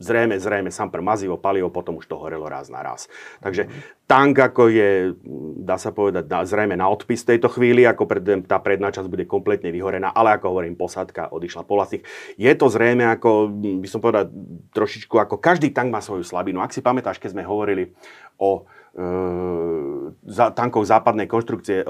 [0.00, 3.04] Zrejme, zrejme pre mazivo, palivo, potom už to horelo raz na raz.
[3.44, 3.68] Takže
[4.08, 5.12] tank ako je,
[5.60, 9.28] dá sa povedať, na, zrejme na odpis tejto chvíli, ako pred, tá predná časť bude
[9.28, 12.00] kompletne vyhorená, ale ako hovorím, posadka odišla po vlastných.
[12.40, 14.32] Je to zrejme ako, by som povedal,
[14.72, 16.64] trošičku ako každý tank má svoju slabinu.
[16.64, 17.92] Ak si pamätáš, keď sme hovorili
[18.40, 18.64] o
[18.96, 19.04] e,
[20.32, 21.86] za, tankov západnej konštrukcie e,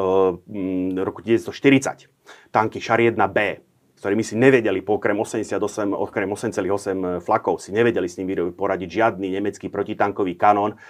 [0.99, 2.11] roku 1940,
[2.51, 3.70] tanky Šar 1B,
[4.01, 5.61] ktorými si nevedeli po okrem 88,
[5.93, 10.81] okrem 8,8 flakov, si nevedeli s ním poradiť žiadny nemecký protitankový kanón.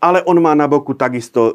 [0.00, 1.54] Ale on má na boku takisto e,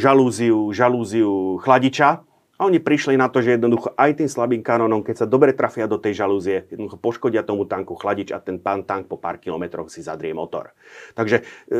[0.00, 2.24] žalúziu, žalúziu chladiča,
[2.56, 5.84] a oni prišli na to, že jednoducho aj tým slabým kanónom, keď sa dobre trafia
[5.84, 9.92] do tej žalúzie, jednoducho poškodia tomu tanku chladič a ten pán tank po pár kilometroch
[9.92, 10.72] si zadrie motor.
[11.12, 11.76] Takže e,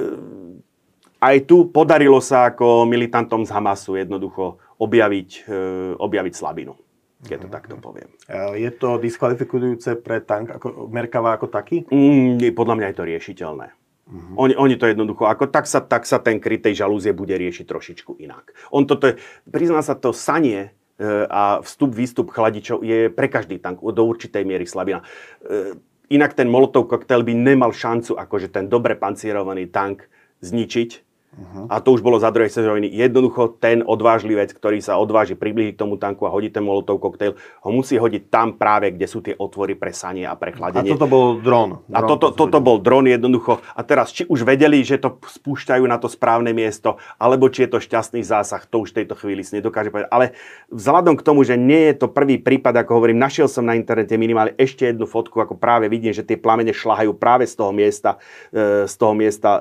[1.16, 5.52] aj tu podarilo sa ako militantom z Hamasu jednoducho objaviť, e,
[5.96, 6.76] objaviť slabinu
[7.24, 8.12] keď to takto poviem.
[8.60, 11.88] Je to diskvalifikujúce pre tank ako Merkava ako taký?
[11.88, 13.66] Mm, podľa mňa je to riešiteľné.
[14.06, 14.46] Uh-huh.
[14.46, 17.66] Oni, oni to jednoducho, ako tak sa, tak sa ten kryt tej žalúzie bude riešiť
[17.66, 18.54] trošičku inak.
[18.70, 19.18] On toto je,
[19.50, 24.46] prizná sa to sanie e, a vstup, výstup chladičov je pre každý tank do určitej
[24.46, 25.02] miery slabina.
[25.42, 25.74] E,
[26.14, 30.06] inak ten molotov koktail by nemal šancu akože ten dobre pancierovaný tank
[30.38, 30.90] zničiť,
[31.36, 31.68] Uh-huh.
[31.68, 32.88] A to už bolo za druhej sezóny.
[32.88, 37.36] Jednoducho ten odvážlivec, ktorý sa odváži priblížiť k tomu tanku a hodí ten molotov koktejl,
[37.36, 40.88] ho musí hodiť tam práve, kde sú tie otvory pre sanie a pre chladenie.
[40.88, 41.84] A toto bol dron.
[41.92, 43.60] A toto, to toto bol dron jednoducho.
[43.76, 47.76] A teraz, či už vedeli, že to spúšťajú na to správne miesto, alebo či je
[47.76, 50.08] to šťastný zásah, to už v tejto chvíli si nedokáže povedať.
[50.08, 50.32] Ale
[50.72, 54.16] vzhľadom k tomu, že nie je to prvý prípad, ako hovorím, našiel som na internete
[54.16, 58.16] minimálne ešte jednu fotku, ako práve vidím, že tie plamene šlahajú práve z toho miesta,
[58.56, 59.60] e, z toho miesta,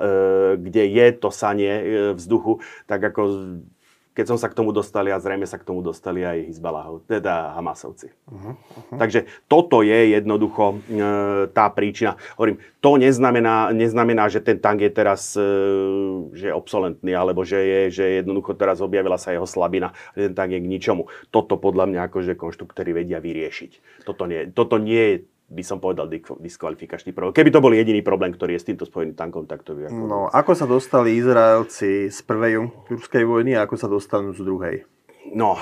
[0.56, 3.22] kde je to sanie E, vzduchu, tak ako
[4.16, 7.52] keď som sa k tomu dostali a zrejme sa k tomu dostali aj Hizbalahov, teda
[7.52, 8.16] Hamasovci.
[8.24, 8.96] Uh-huh, uh-huh.
[8.96, 11.04] Takže toto je jednoducho e,
[11.52, 12.16] tá príčina.
[12.40, 15.44] Hovorím, to neznamená, neznamená, že ten tank je teraz e,
[16.32, 20.56] že je obsolentný, alebo že je, že jednoducho teraz objavila sa jeho slabina, ten tank
[20.56, 21.12] je k ničomu.
[21.28, 24.00] Toto podľa mňa akože konštruktory vedia vyriešiť.
[24.08, 26.10] Toto nie, toto nie je by som povedal
[26.42, 27.30] diskvalifikačný prvok.
[27.30, 29.86] Keby to bol jediný problém, ktorý je s týmto spojený tankom, tak to by...
[29.86, 30.02] Ako...
[30.02, 34.76] No, ako sa dostali Izraelci z prvej jurskej vojny a ako sa dostanú z druhej?
[35.30, 35.54] No,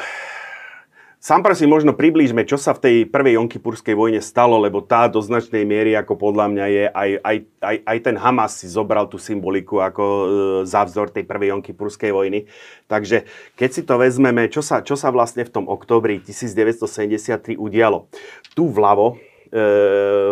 [1.21, 5.21] sám si možno priblížme, čo sa v tej prvej Jonkipurskej vojne stalo, lebo tá do
[5.21, 9.21] značnej miery, ako podľa mňa je, aj, aj, aj, aj ten Hamas si zobral tú
[9.21, 10.25] symboliku ako e,
[10.65, 12.49] za vzor tej prvej Jonkipurskej vojny.
[12.89, 18.09] Takže keď si to vezmeme, čo sa, čo sa vlastne v tom októbri 1973 udialo.
[18.57, 19.21] Tu vľavo,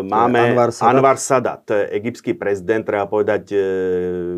[0.02, 0.90] máme Anwar Sadat.
[0.90, 1.62] Anwar Sadat,
[1.94, 3.58] egyptský prezident, treba povedať e,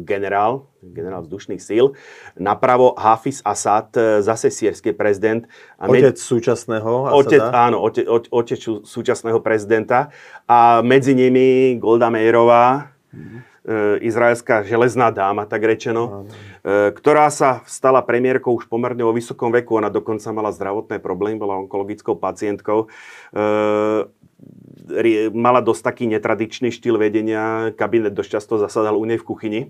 [0.04, 1.96] generál, generál vzdušných síl.
[2.36, 5.48] Napravo Hafiz Assad, e, zase sírsky prezident.
[5.80, 10.12] A otec súčasného otec, Áno, otec, otec súčasného prezidenta.
[10.44, 13.56] A medzi nimi Golda Meirová, mm-hmm
[14.04, 16.28] izraelská železná dáma, tak rečeno,
[16.68, 19.80] ktorá sa stala premiérkou už pomerne vo vysokom veku.
[19.80, 22.92] Ona dokonca mala zdravotné problémy, bola onkologickou pacientkou
[25.32, 29.60] mala dosť taký netradičný štýl vedenia, kabinet dosť často zasadal u nej v kuchyni,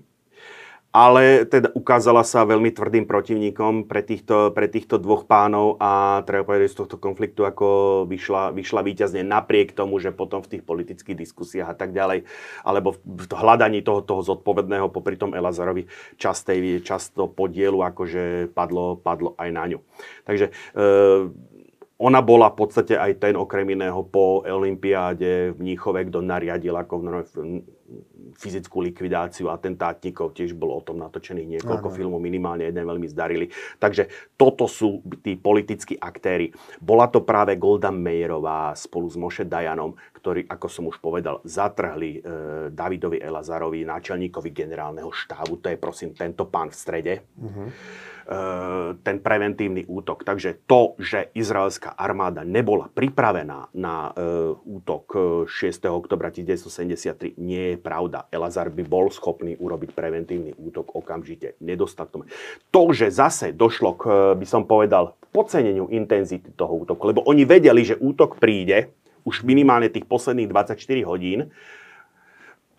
[0.95, 6.47] ale teda ukázala sa veľmi tvrdým protivníkom pre týchto, pre týchto dvoch pánov a treba
[6.47, 7.67] povedať, z tohto konfliktu ako
[8.07, 12.23] vyšla, vyšla víťazne napriek tomu, že potom v tých politických diskusiách a tak ďalej,
[12.63, 15.83] alebo v hľadaní toho, toho zodpovedného popri tom Elazarovi
[16.15, 19.83] častej, často podielu akože padlo, padlo aj na ňu.
[20.23, 20.91] Takže e,
[21.95, 26.95] ona bola v podstate aj ten okrem iného po Olympiáde v Mníchove, kto nariadil ako
[28.35, 31.95] fyzickú likvidáciu atentátnikov, tiež bolo o tom natočených niekoľko Aha.
[31.95, 33.47] filmov, minimálne jeden veľmi zdarili.
[33.79, 36.51] Takže toto sú tí politickí aktéry.
[36.83, 42.19] Bola to práve Golda Meyerová spolu s Moše Dajanom, ktorí, ako som už povedal, zatrhli
[42.19, 42.21] e,
[42.75, 47.13] Davidovi Elazarovi, náčelníkovi generálneho štábu, to je prosím tento pán v strede.
[47.39, 47.69] Uh-huh
[49.05, 50.25] ten preventívny útok.
[50.25, 54.09] Takže to, že izraelská armáda nebola pripravená na
[54.65, 55.05] útok
[55.45, 55.85] 6.
[55.93, 58.25] oktobra 1973, nie je pravda.
[58.33, 61.55] Elazar by bol schopný urobiť preventívny útok okamžite.
[61.61, 62.25] Nedostatkom.
[62.73, 67.85] To, že zase došlo k, by som povedal, podceneniu intenzity toho útoku, lebo oni vedeli,
[67.85, 68.89] že útok príde
[69.25, 71.51] už minimálne tých posledných 24 hodín,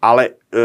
[0.00, 0.62] ale e,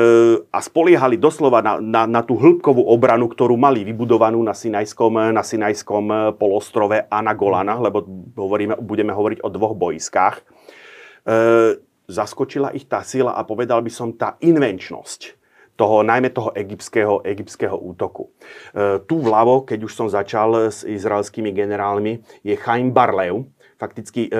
[0.52, 5.44] a spoliehali doslova na, na, na tú hĺbkovú obranu, ktorú mali vybudovanú na Sinajskom, na
[5.44, 8.04] Sinajskom e, polostrove a na Golana, lebo
[8.36, 10.36] hovoríme, budeme hovoriť o dvoch boiskách.
[10.38, 10.44] E,
[12.12, 15.39] zaskočila ich tá sila a povedal by som tá invenčnosť
[15.80, 18.30] toho, najmä toho egyptského, egyptského útoku.
[18.76, 23.48] E, tu vľavo, keď už som začal s izraelskými generálmi, je Chaim Barlev,
[23.82, 24.32] fakticky e,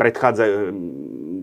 [0.00, 0.52] predchádza, e,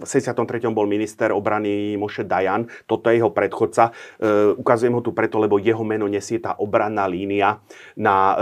[0.01, 0.65] v 63.
[0.73, 3.93] bol minister obrany Moše Dajan, toto je jeho predchodca.
[4.17, 7.61] E, ukazujem ho tu preto, lebo jeho meno nesie tá obranná línia
[7.93, 8.35] na e,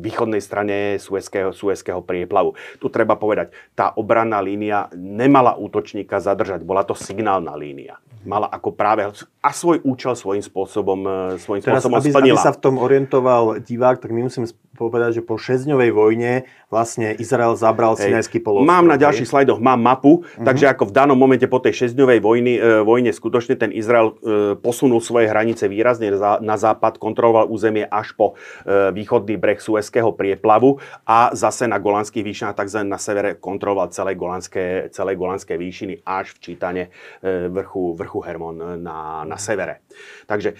[0.00, 2.56] východnej strane Suezského, Suezského prieplavu.
[2.80, 8.74] Tu treba povedať, tá obranná línia nemala útočníka zadržať, bola to signálna línia mala ako
[8.74, 9.08] práve
[9.48, 12.36] a svoj účel svojím spôsobom, e, svojím Teraz, spôsobom aby, splnila.
[12.36, 14.44] Aby sa v tom orientoval divák, tak my musíme
[14.76, 16.32] povedať, že po 6-dňovej vojne
[16.68, 18.12] vlastne Izrael zabral Hej.
[18.12, 18.68] Sinajský polostrov.
[18.68, 20.44] Mám na ďalších slajdoch, mám mapu, uh-huh.
[20.44, 24.54] takže ako v danom momente po tej 6-dňovej vojny, e, vojne skutočne ten Izrael e,
[24.60, 28.36] posunul svoje hranice výrazne za, na západ, kontroloval územie až po
[28.68, 30.76] e, východný breh Suezského prieplavu
[31.08, 36.36] a zase na Golanských výšinách, takže na severe kontroloval celé Golanské, celé Golanské výšiny až
[36.36, 36.82] v čítane
[37.24, 39.86] e, vrchu, vrchu Hermon e, na, na severe.
[40.26, 40.56] Takže e,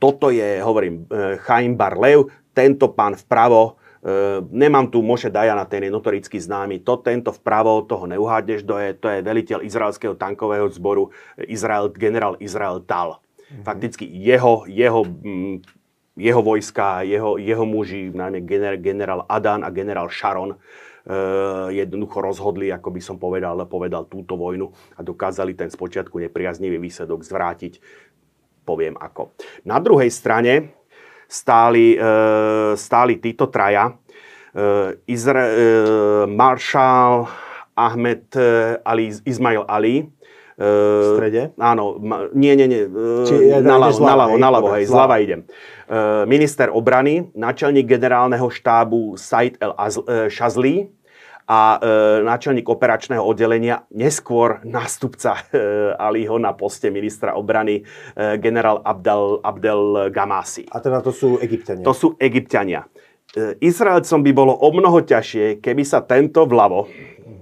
[0.00, 5.84] toto je, hovorím, e, Chaim Barlev, tento pán vpravo, e, nemám tu Moše Dajana, ten
[5.84, 10.72] je notoricky známy, to tento vpravo, toho neuhádneš, to je, to je veliteľ izraelského tankového
[10.72, 11.12] zboru,
[11.44, 13.20] Izrael, generál Izrael Tal.
[13.20, 13.64] Mm-hmm.
[13.68, 15.84] Fakticky jeho, jeho mm,
[16.14, 18.46] jeho vojska, jeho, jeho muži, najmä
[18.78, 20.54] generál Adan a generál Sharon,
[21.04, 26.80] Eh, jednoducho rozhodli, ako by som povedal, povedal túto vojnu a dokázali ten spočiatku nepriaznivý
[26.80, 27.76] výsledok zvrátiť.
[28.64, 29.36] Poviem ako.
[29.68, 30.72] Na druhej strane
[31.28, 33.92] stáli, eh, stáli títo traja.
[34.54, 35.52] Eh, Izra-
[36.30, 37.28] Marshal
[37.74, 38.30] Ahmed
[38.86, 40.08] Ali, Ismail Ali,
[40.54, 41.50] v strede?
[41.58, 41.98] Áno,
[42.30, 42.86] nie, nie, nie.
[43.26, 45.42] Či naľavo, naľavo, naľavo, hej, zľava idem.
[46.30, 49.74] Minister obrany, náčelník generálneho štábu Said El
[50.30, 50.86] Shazli,
[51.44, 57.84] a e, náčelník operačného oddelenia, neskôr nástupca e, Aliho na poste ministra obrany,
[58.16, 60.64] e, generál Abdel, Abdel Gamasi.
[60.72, 61.84] A teda to sú egyptiania?
[61.84, 62.88] To sú egyptiania.
[63.36, 66.88] E, Izraelcom by bolo o mnoho ťažšie, keby sa tento vľavo,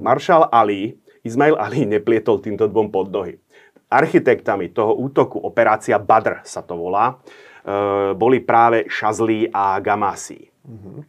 [0.02, 3.38] maršal Ali, Ismail Ali neplietol týmto dvom pod nohy.
[3.86, 7.22] Architektami toho útoku, operácia Badr sa to volá,
[7.62, 10.42] e, boli práve Šazli a Gamasi.
[10.66, 11.06] Uh-huh.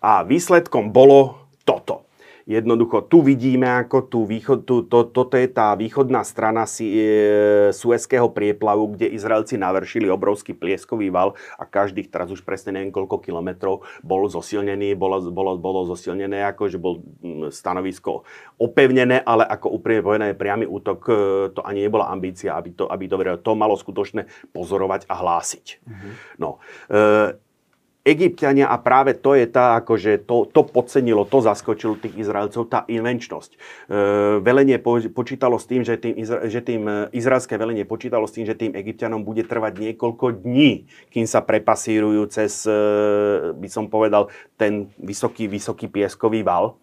[0.00, 2.03] A výsledkom bolo toto.
[2.44, 7.72] Jednoducho tu vidíme, ako tu východ, tu, to, toto je tá východná strana si, e,
[7.72, 13.24] Suezského prieplavu, kde Izraelci navršili obrovský plieskový val a každých, teraz už presne neviem koľko
[13.24, 17.00] kilometrov, bol zosilnený, bolo, bolo, bolo zosilnené, ako že bol
[17.48, 18.28] stanovisko
[18.60, 21.12] opevnené, ale ako úprimne povedané priamy útok, e,
[21.56, 25.66] to ani nebola ambícia, aby to, aby to, to malo skutočne pozorovať a hlásiť.
[25.80, 26.12] Mm-hmm.
[26.44, 26.60] No,
[26.92, 27.40] e,
[28.04, 32.84] Egyptiania a práve to je tá, akože to, to podcenilo, to zaskočilo tých Izraelcov, tá
[32.84, 33.50] invenčnosť.
[33.56, 33.58] E,
[34.44, 38.44] velenie po, počítalo s tým, že tým, že tým e, izraelské velenie počítalo s tým,
[38.44, 42.76] že tým Egyptianom bude trvať niekoľko dní, kým sa prepasírujú cez, e,
[43.56, 44.28] by som povedal,
[44.60, 46.76] ten vysoký, vysoký pieskový val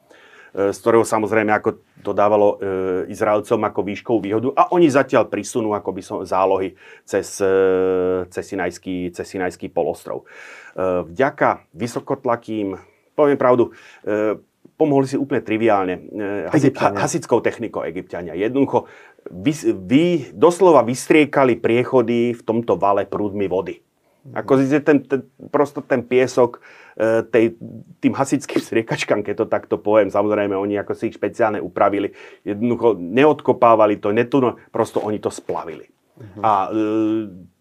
[0.52, 2.68] z ktorého samozrejme ako to dávalo e,
[3.14, 6.76] Izraelcom ako výškovú výhodu a oni zatiaľ prisunú ako by som zálohy
[7.08, 10.28] cez, e, cez, Sinajský, cez Sinajský polostrov.
[10.76, 12.76] E, vďaka vysokotlakým,
[13.16, 13.72] poviem pravdu,
[14.04, 14.36] e,
[14.76, 16.50] pomohli si úplne triviálne e,
[16.98, 18.34] hasickou technikou egyptiania.
[18.34, 18.90] Jednoducho
[19.30, 23.78] vy, vy doslova vystriekali priechody v tomto vale prúdmi vody.
[24.22, 26.62] Ako ten, ten, prosto ten piesok
[27.34, 27.58] tej,
[27.98, 32.14] tým hasickým striekačkám, keď to takto poviem, samozrejme oni ako si ich špeciálne upravili,
[32.46, 35.90] jednoducho neodkopávali to, netuno, prosto oni to splavili.
[36.22, 36.42] Uh-huh.
[36.46, 36.70] A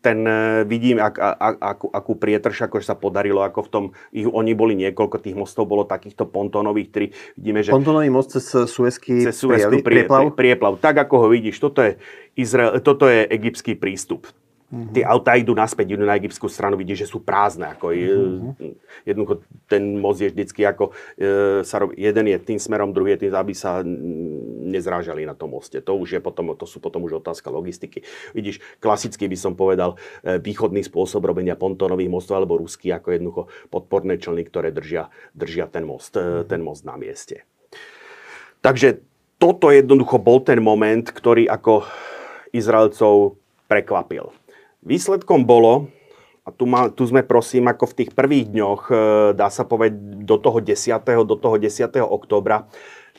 [0.04, 0.20] ten
[0.68, 4.76] vidím, ak, ak, akú, akú prietrž, ako sa podarilo, ako v tom, ich, oni boli
[4.76, 7.06] niekoľko, tých mostov bolo takýchto pontónových tri.
[7.40, 7.72] Vidíme, že...
[7.72, 10.36] Pontónový most cez Suezky cez Suezky prieplav?
[10.36, 10.76] prieplav.
[10.76, 11.96] Tak, ako ho vidíš, toto je,
[12.36, 14.28] Izrael, toto je egyptský prístup.
[14.70, 14.94] Mm-hmm.
[14.94, 17.74] Tie autá idú naspäť, idú na egyptskú stranu, vidíš, že sú prázdne.
[17.74, 18.78] Ako mm-hmm.
[19.02, 23.26] Jednoducho ten most je vždycky ako, e, sa robí, jeden je tým smerom, druhý je
[23.26, 23.82] tým, aby sa
[24.70, 25.82] nezrážali na tom moste.
[25.82, 28.06] To už je potom, to sú potom už otázka logistiky.
[28.30, 33.42] Vidíš, klasicky by som povedal, e, východný spôsob robenia pontónových mostov alebo ruský ako jednoducho
[33.74, 36.46] podporné člny, ktoré držia, držia ten, most, mm-hmm.
[36.46, 37.42] ten most na mieste.
[38.62, 39.02] Takže
[39.42, 41.88] toto jednoducho bol ten moment, ktorý ako
[42.54, 43.40] Izraelcov
[43.70, 44.34] prekvapil.
[44.80, 45.92] Výsledkom bolo,
[46.40, 48.94] a tu, ma, tu sme prosím ako v tých prvých dňoch, e,
[49.36, 51.28] dá sa povedať do toho 10.
[51.28, 52.00] do toho 10.
[52.00, 52.64] októbra,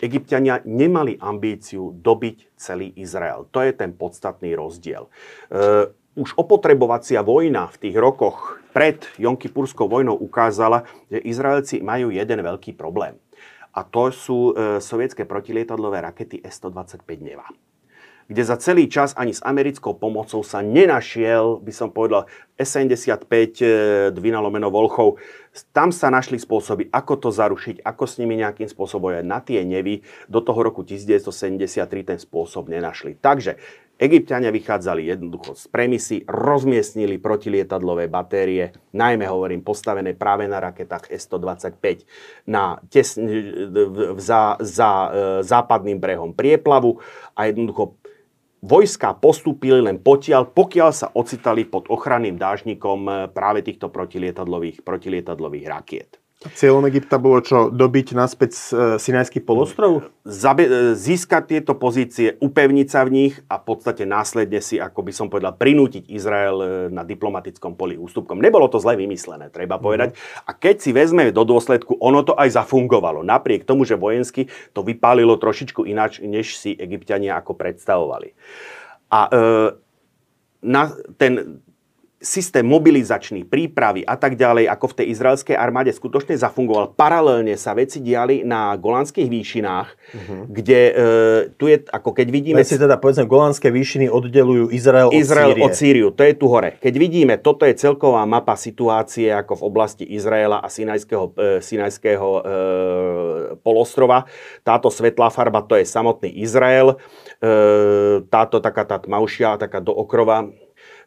[0.02, 3.46] Egyptiania nemali ambíciu dobiť celý Izrael.
[3.54, 5.06] To je ten podstatný rozdiel.
[5.06, 12.42] E, už opotrebovacia vojna v tých rokoch pred Jonkypurskou vojnou ukázala, že Izraelci majú jeden
[12.42, 13.22] veľký problém.
[13.72, 17.46] A to sú e, sovietské protilietadlové rakety S-125 Neva
[18.32, 23.28] kde za celý čas ani s americkou pomocou sa nenašiel, by som povedal, S-75
[24.16, 25.20] Dvinalomeno Volchov.
[25.76, 29.68] Tam sa našli spôsoby, ako to zarušiť, ako s nimi nejakým spôsobom aj na tie
[29.68, 30.08] nevy.
[30.32, 33.20] Do toho roku 1973 ten spôsob nenašli.
[33.20, 33.60] Takže
[34.02, 42.10] Egyptiania vychádzali jednoducho z premisy, rozmiestnili protilietadlové batérie, najmä hovorím postavené práve na raketách S-125
[42.50, 43.14] na tes,
[44.18, 45.10] za, za e,
[45.46, 46.98] západným brehom prieplavu
[47.38, 48.01] a jednoducho
[48.62, 55.66] vojska postúpili len potiaľ, pokiaľ sa ocitali pod ochranným dážnikom eh, práve týchto protilietadlových, protilietadlových
[55.68, 56.21] rakiet.
[56.42, 57.70] Cieľom Egypta bolo čo?
[57.70, 60.10] Dobiť naspäť e, Sinajský polostrov?
[60.26, 65.06] Zabe- e, získať tieto pozície, upevniť sa v nich a v podstate následne si, ako
[65.06, 68.42] by som povedal, prinútiť Izrael e, na diplomatickom poli ústupkom.
[68.42, 69.84] Nebolo to zle vymyslené, treba mm.
[69.86, 70.10] povedať.
[70.50, 73.22] A keď si vezmeme do dôsledku, ono to aj zafungovalo.
[73.22, 78.34] Napriek tomu, že vojensky to vypálilo trošičku ináč, než si egyptiania ako predstavovali.
[79.14, 79.42] A e,
[80.66, 80.90] na,
[81.22, 81.62] ten,
[82.22, 86.94] systém mobilizačný, prípravy a tak ďalej, ako v tej izraelskej armáde skutočne zafungoval.
[86.94, 90.42] Paralelne sa veci diali na Golanských výšinách, uh-huh.
[90.46, 90.94] kde e,
[91.58, 92.62] tu je, ako keď vidíme...
[92.62, 95.66] si teda povedzme, Golanské výšiny oddelujú Izrael, Izrael od Sýrie.
[95.66, 96.08] od Sýriu.
[96.14, 96.78] To je tu hore.
[96.78, 102.30] Keď vidíme, toto je celková mapa situácie ako v oblasti Izraela a Sinajského, e, Sinajského
[102.30, 102.42] e,
[103.66, 104.30] polostrova.
[104.62, 107.02] Táto svetlá farba, to je samotný Izrael.
[107.42, 110.54] E, táto taká tá tmavšia, taká dookrova,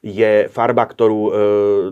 [0.05, 1.31] je farba, ktorú, e,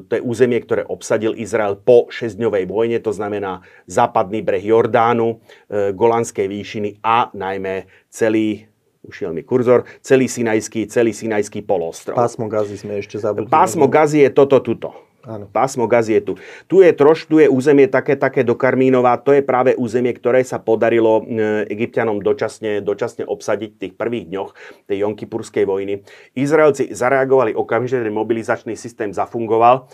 [0.04, 5.40] to je územie, ktoré obsadil Izrael po 6-dňovej vojne, to znamená západný breh Jordánu,
[5.72, 8.68] e, Golanskej výšiny a najmä celý
[9.02, 12.14] ušiel mi kurzor, celý Sinajský, celý Sinajský polostrov.
[12.14, 13.50] Pásmo Gazy sme ešte zabudli.
[13.50, 14.94] Pásmo Gazy je toto, tuto.
[15.22, 15.46] Áno.
[15.46, 16.32] Pásmo Gazy je tu.
[16.66, 20.42] Tu je troš, tu je územie také, také do Karmínova, to je práve územie, ktoré
[20.42, 24.50] sa podarilo e, egyptianom dočasne, dočasne obsadiť v tých prvých dňoch
[24.90, 26.02] tej Jonkipurskej vojny.
[26.34, 29.86] Izraelci zareagovali okamžite, mobilizačný systém zafungoval,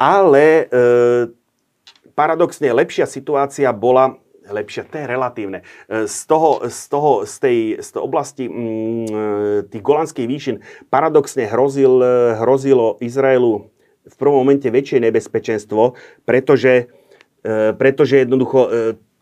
[0.00, 0.64] ale e,
[2.16, 4.16] paradoxne lepšia situácia bola
[4.50, 5.58] lepšia, to je relatívne.
[5.86, 9.22] E, z, toho, z, toho, z, tej, z tej oblasti mm, e,
[9.70, 10.56] tých golandských výšin
[10.88, 12.02] paradoxne hrozil,
[12.40, 13.69] hrozilo Izraelu
[14.06, 16.88] v prvom momente väčšie nebezpečenstvo, pretože,
[17.44, 18.70] e, pretože jednoducho e,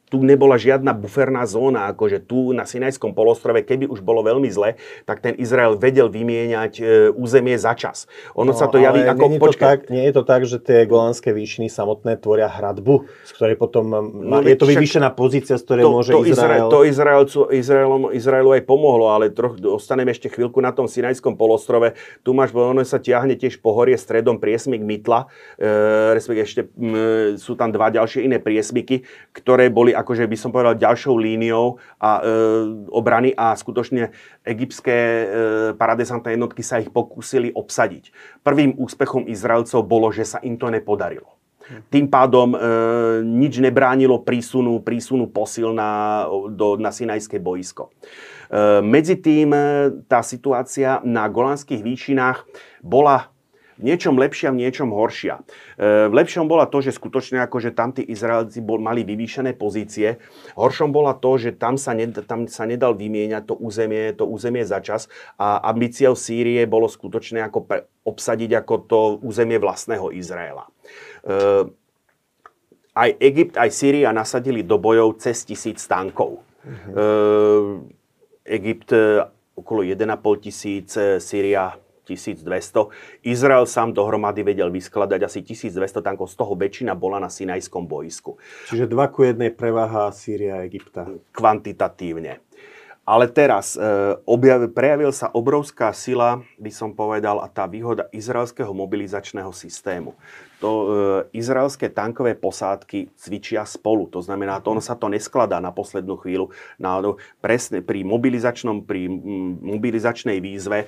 [0.08, 4.80] tu nebola žiadna buferná zóna, akože tu na Sinajskom polostrove, keby už bolo veľmi zle,
[5.04, 6.82] tak ten Izrael vedel vymieňať e,
[7.12, 8.08] územie za čas.
[8.32, 9.28] Ono no, sa to javí ako...
[9.28, 13.04] Nie je to, tak, nie je to tak, že tie golánske výšiny samotné tvoria hradbu,
[13.28, 13.84] z ktorej potom...
[14.24, 16.68] No, je to vyvýšená pozícia, z ktorej to, môže to Izrael...
[16.72, 21.92] To Izraelcu, Izraelom, Izraelu aj pomohlo, ale troch, ostaneme ešte chvíľku na tom Sinajskom polostrove.
[22.24, 25.28] Tu máš, ono sa tiahne tiež pohorie stredom priesmik Mytla,
[25.60, 26.68] e, respektíve ešte e,
[27.36, 29.04] sú tam dva ďalšie iné priesmiky,
[29.36, 32.32] ktoré boli akože by som povedal ďalšou líniou a, e,
[32.94, 34.14] obrany a skutočne
[34.46, 35.24] egyptské e,
[35.74, 38.14] paradesantné jednotky sa ich pokúsili obsadiť.
[38.46, 41.38] Prvým úspechom Izraelcov bolo, že sa im to nepodarilo.
[41.92, 42.58] Tým pádom e,
[43.24, 47.92] nič nebránilo prísunu, prísunu posil na, do, na Sinajské boisko.
[48.48, 49.60] E, medzi tým e,
[50.08, 52.48] tá situácia na Golanských výšinách
[52.80, 53.28] bola
[53.78, 55.38] v niečom lepšia, v niečom horšia.
[55.78, 60.18] V lepšom bola to, že skutočne akože tam tí Izraelci bol, mali vyvýšené pozície.
[60.58, 64.66] Horšom bola to, že tam sa, ned, tam sa nedal vymieňať to územie, to územie
[64.66, 65.06] za čas
[65.38, 70.66] a ambíciou Sýrie bolo skutočne ako pre, obsadiť ako to územie vlastného Izraela.
[71.22, 71.70] E,
[72.98, 76.42] aj Egypt, aj Sýria nasadili do bojov cez tisíc tankov.
[76.66, 76.90] Mhm.
[76.90, 77.04] E,
[78.48, 78.90] Egypt
[79.54, 80.90] okolo 1,5 tisíc,
[81.22, 81.78] Sýria
[82.08, 83.28] 1200.
[83.28, 88.40] Izrael sám dohromady vedel vyskladať asi 1200 tankov, z toho väčšina bola na Sinajskom boisku.
[88.72, 91.04] Čiže 2 ku 1 preváha Sýria a Egypta.
[91.36, 92.48] Kvantitatívne.
[93.08, 93.80] Ale teraz e,
[94.28, 100.12] objav, prejavil sa obrovská sila, by som povedal, a tá výhoda izraelského mobilizačného systému.
[100.60, 100.86] To e,
[101.32, 104.12] izraelské tankové posádky cvičia spolu.
[104.12, 106.52] To znamená, to ono sa to neskladá na poslednú chvíľu.
[106.76, 110.84] Na, no, presne pri mobilizačnom, pri m, mobilizačnej výzve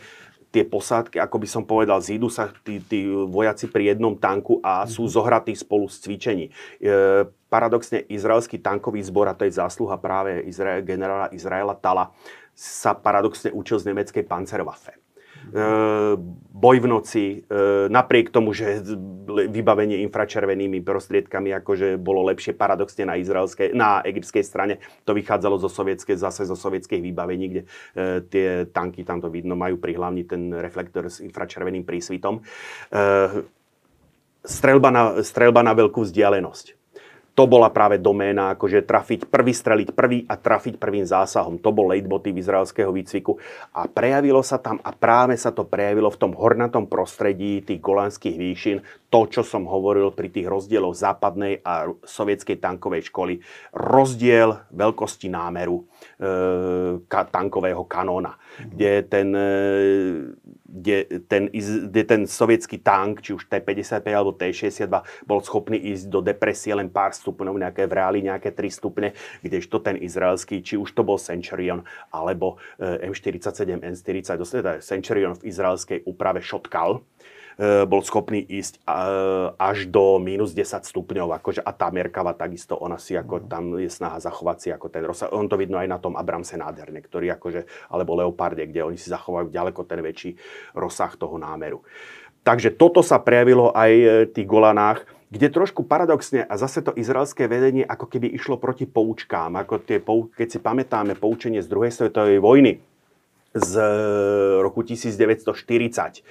[0.50, 4.84] tie posádky, ako by som povedal, zídu sa tí, tí vojaci pri jednom tanku a
[4.84, 5.10] sú mhm.
[5.14, 6.50] zohratí spolu s cvičení.
[6.82, 12.10] E, paradoxne, izraelský tankový zbor, a to je zásluha práve Izrael, generála Izraela Tala,
[12.54, 14.98] sa paradoxne učil z nemeckej Panzerwaffe.
[15.50, 15.64] E,
[16.50, 18.82] boj v noci, e, napriek tomu, že
[19.50, 25.66] vybavenie infračervenými prostriedkami akože bolo lepšie paradoxne na, izraelskej, na egyptskej strane, to vychádzalo zo
[25.66, 27.66] sovietskej, zase zo sovietských vybavení, kde e,
[28.30, 32.40] tie tanky, tam vidno, majú pri hlavni ten reflektor s infračerveným prísvitom.
[34.40, 36.79] Strelba na, strelba na veľkú vzdialenosť
[37.34, 41.62] to bola práve doména, akože trafiť prvý, streliť prvý a trafiť prvým zásahom.
[41.62, 43.38] To bol leitmotiv izraelského výcviku.
[43.74, 48.36] A prejavilo sa tam, a práve sa to prejavilo v tom hornatom prostredí tých golánskych
[48.36, 48.78] výšin,
[49.10, 53.42] to, čo som hovoril pri tých rozdieloch západnej a sovietskej tankovej školy.
[53.74, 55.84] Rozdiel veľkosti námeru e,
[57.10, 58.38] ka, tankového kanóna,
[58.68, 59.48] kde ten, e,
[60.68, 60.96] kde
[61.26, 61.48] ten,
[61.90, 64.92] kde ten sovietský tank, či už T-55 alebo T-62,
[65.24, 69.08] bol schopný ísť do depresie len pár stupňov, nejaké v reáli nejaké 3 stupne,
[69.42, 71.82] kdežto ten izraelský, či už to bol Centurion
[72.12, 77.02] alebo e, M47, N40, teda Centurion v izraelskej úprave Šotkal,
[77.84, 78.96] bol schopný ísť e,
[79.60, 81.36] až do minus 10 stupňov.
[81.36, 83.46] Akože, a tá Merkava takisto, ona si ako, mhm.
[83.52, 85.28] tam je snaha zachovať si ako ten rozsah.
[85.30, 89.12] On to vidno aj na tom Abramse nádherne, ktorý akože, alebo Leoparde, kde oni si
[89.12, 90.40] zachovajú ďaleko ten väčší
[90.72, 91.84] rozsah toho námeru.
[92.40, 93.92] Takže toto sa prejavilo aj
[94.24, 98.82] v tých Golanách kde trošku paradoxne, a zase to izraelské vedenie ako keby išlo proti
[98.82, 102.82] poučkám, ako tie, keď si pamätáme poučenie z druhej svetovej vojny
[103.54, 103.72] z
[104.58, 106.26] roku 1940,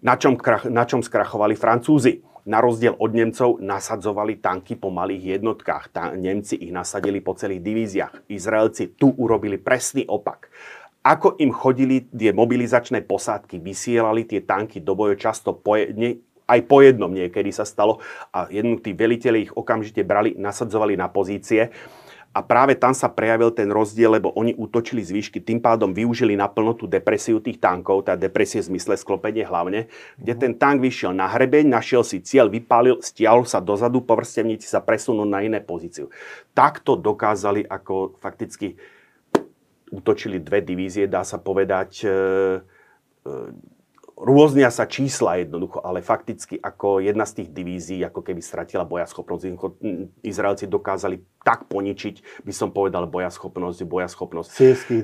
[0.00, 0.36] na čom,
[0.68, 2.24] na čom skrachovali Francúzi.
[2.48, 5.92] Na rozdiel od Nemcov nasadzovali tanky po malých jednotkách.
[5.92, 8.32] Tá, Nemci ich nasadili po celých divíziách.
[8.32, 10.48] Izraelci tu urobili presný opak
[11.00, 16.60] ako im chodili tie mobilizačné posádky, vysielali tie tanky do boja často po, ne, aj
[16.66, 18.02] po jednom niekedy sa stalo
[18.34, 21.72] a jednotí veliteľi ich okamžite brali, nasadzovali na pozície.
[22.30, 26.38] A práve tam sa prejavil ten rozdiel, lebo oni útočili z výšky, tým pádom využili
[26.38, 31.10] naplno tú depresiu tých tankov, tá depresie v zmysle sklopenie hlavne, kde ten tank vyšiel
[31.10, 36.06] na hrebeň, našiel si cieľ, vypálil, stiahol sa dozadu, povrstevníci sa presunú na iné pozíciu.
[36.54, 38.78] Takto dokázali, ako fakticky
[39.90, 42.10] útočili dve divízie, dá sa povedať, e,
[43.26, 43.30] e,
[44.20, 49.42] rôznia sa čísla jednoducho, ale fakticky ako jedna z tých divízií, ako keby stratila bojaschopnosť.
[50.20, 54.48] Izraelci dokázali tak poničiť, by som povedal, bojaschopnosť, bojaschopnosť.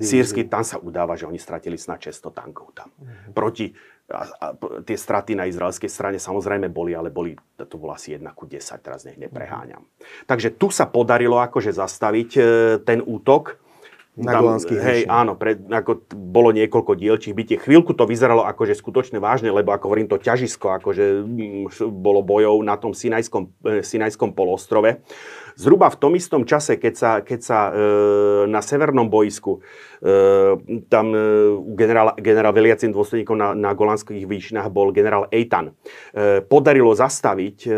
[0.05, 2.93] Sírsky, tam sa udáva, že oni stratili snad 600 tankov tam.
[2.93, 3.33] Uh-huh.
[3.33, 3.73] Proti
[4.07, 4.47] a, a,
[4.87, 8.63] tie straty na izraelskej strane samozrejme boli, ale boli, to bolo asi 1 ku 10,
[8.79, 9.83] teraz nech nepreháňam.
[10.31, 12.41] Takže tu sa podarilo akože zastaviť e,
[12.87, 13.59] ten útok
[14.17, 17.61] na tam, Hej, áno, pre, ako bolo niekoľko dielčích bytie.
[17.61, 22.57] Chvíľku to vyzeralo akože skutočne vážne, lebo ako hovorím, to ťažisko akože mm, bolo bojov
[22.65, 25.05] na tom Sinajskom, e, Sinajskom polostrove.
[25.61, 27.71] Zhruba v tom istom čase, keď sa, keď sa e,
[28.49, 29.61] na severnom boisku
[30.01, 31.21] e, tam e,
[31.77, 35.77] generál, generál veliacim dôstojníkov na, na Golanských výšinách bol generál Eitan,
[36.17, 37.71] e, podarilo zastaviť e,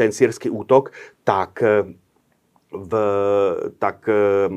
[0.00, 0.96] ten sírsky útok,
[1.28, 1.92] tak e,
[2.72, 2.92] v,
[3.76, 4.48] tak e,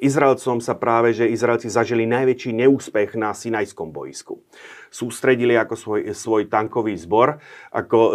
[0.00, 4.42] Izraelcom sa práve, že Izraelci zažili najväčší neúspech na Sinajskom boisku.
[4.90, 7.42] Sústredili ako svoj, svoj tankový zbor
[7.74, 8.12] ako, e,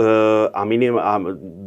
[0.51, 1.19] a, minim, a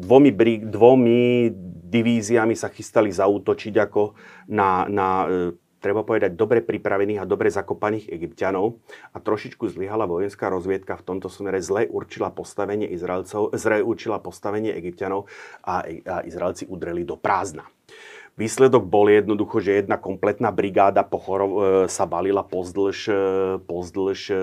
[0.04, 0.30] dvomi,
[0.64, 1.52] dvomi
[1.92, 4.16] divíziami sa chystali zautočiť ako
[4.48, 5.52] na, na e,
[5.82, 8.78] treba povedať, dobre pripravených a dobre zakopaných egyptianov
[9.10, 14.70] a trošičku zlyhala vojenská rozviedka v tomto smere, zle určila postavenie Izraelcov, zle určila postavenie
[14.70, 15.26] egyptianov
[15.66, 17.66] a, a Izraelci udreli do prázdna.
[18.32, 21.60] Výsledok bol jednoducho, že jedna kompletná brigáda pochorov, e,
[21.92, 23.14] sa balila pozdĺž, e,
[23.60, 24.36] pozdĺž e,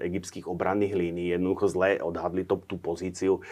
[0.00, 1.36] egyptských obranných línií.
[1.36, 3.44] Jednoducho zle odhadli to, tú pozíciu,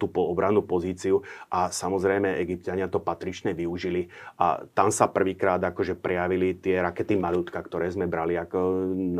[0.00, 1.20] tú obrannú pozíciu
[1.52, 4.08] a samozrejme egyptiania to patrične využili.
[4.40, 8.58] A tam sa prvýkrát akože prejavili tie rakety Malutka, ktoré sme brali ako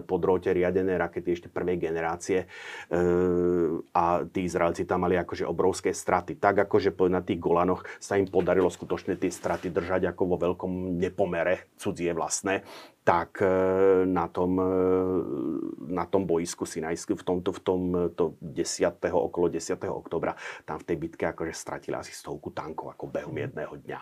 [0.07, 2.47] po dróte riadené rakety ešte prvej generácie.
[3.93, 6.39] A tí Izraelci tam mali akože obrovské straty.
[6.39, 10.37] Tak akože na tých Golanoch sa im podarilo skutočne tie straty štáty držať ako vo
[10.39, 12.63] veľkom nepomere cudzie vlastné,
[13.03, 14.71] tak e, na tom, e,
[15.91, 17.81] na tom boisku Sinajsku, v tomto, v tom
[18.15, 18.95] to 10.
[19.11, 19.79] okolo 10.
[19.91, 24.01] oktobra, tam v tej bitke akože stratili asi stovku tankov ako behom jedného dňa.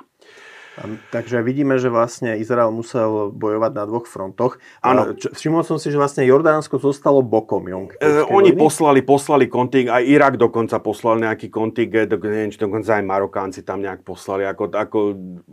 [1.15, 4.59] Takže vidíme, že vlastne Izrael musel bojovať na dvoch frontoch.
[4.83, 5.15] Áno.
[5.15, 7.95] Všimol som si, že vlastne Jordánsko zostalo bokom Jong.
[8.03, 8.59] E, oni vojny?
[8.59, 13.87] poslali, poslali konting, aj Irak dokonca poslal nejaký kontingent, neviem, či dokonca aj Marokánci tam
[13.87, 14.99] nejak poslali, ako, ako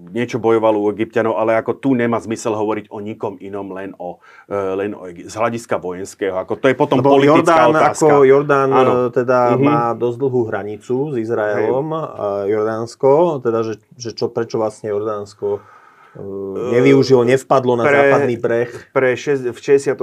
[0.09, 4.17] niečo bojovalo u Egyptianov, ale ako tu nemá zmysel hovoriť o nikom inom, len o,
[4.49, 6.34] e, len o z hľadiska vojenského.
[6.41, 8.05] Ako to je potom Lebo politická Jordán, otázka.
[8.09, 8.91] Ako Jordán Áno.
[9.05, 9.61] E, teda uh-huh.
[9.61, 12.57] má dosť dlhú hranicu s Izraelom, Hej.
[12.57, 18.36] Jordánsko, teda že, že čo, prečo vlastne Jordán Jordánsko eh, nevyužilo, nevpadlo na pre, západný
[18.39, 18.72] breh.
[18.95, 19.99] Pre šest, v 67.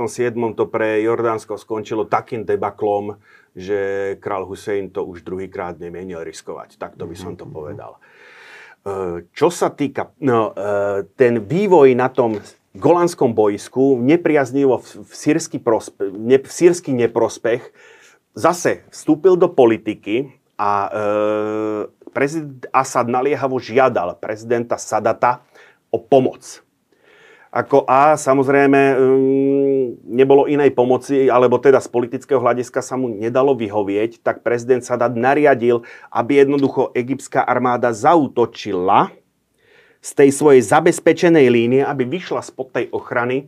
[0.52, 3.16] to pre Jordánsko skončilo takým debaklom,
[3.56, 6.76] že král Hussein to už druhýkrát nemienil riskovať.
[6.76, 7.96] Takto by som to povedal.
[8.84, 12.36] Eh, čo sa týka, no, eh, ten vývoj na tom
[12.76, 17.64] golanskom bojsku nepriaznivo v, sírsky, prospe, ne, v sírsky neprospech
[18.36, 20.90] zase vstúpil do politiky a
[22.18, 25.46] prezident Assad naliehavo žiadal prezidenta Sadata
[25.94, 26.66] o pomoc.
[27.48, 33.56] Ako a samozrejme um, nebolo inej pomoci, alebo teda z politického hľadiska sa mu nedalo
[33.56, 39.14] vyhovieť, tak prezident Sadat nariadil, aby jednoducho egyptská armáda zautočila
[40.02, 43.46] z tej svojej zabezpečenej línie, aby vyšla spod tej ochrany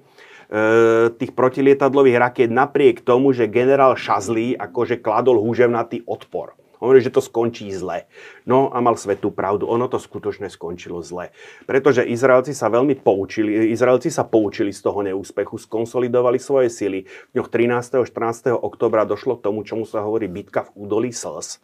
[0.49, 6.60] e, tých protilietadlových rakiet napriek tomu, že generál Šazlí akože kladol húževnatý odpor.
[6.81, 8.09] Hovorí, že to skončí zle.
[8.49, 9.69] No a mal svetú pravdu.
[9.69, 11.29] Ono to skutočne skončilo zle.
[11.69, 17.05] Pretože Izraelci sa veľmi poučili, Izraelci sa poučili z toho neúspechu, skonsolidovali svoje sily.
[17.05, 18.01] V dňoch 13.
[18.01, 18.57] a 14.
[18.57, 21.61] oktobra došlo k tomu, čomu sa hovorí bitka v údolí Slz.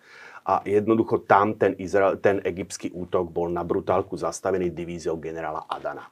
[0.47, 6.07] A jednoducho tam ten, Izrael, ten egyptský útok bol na brutálku zastavený divíziou generála Adana.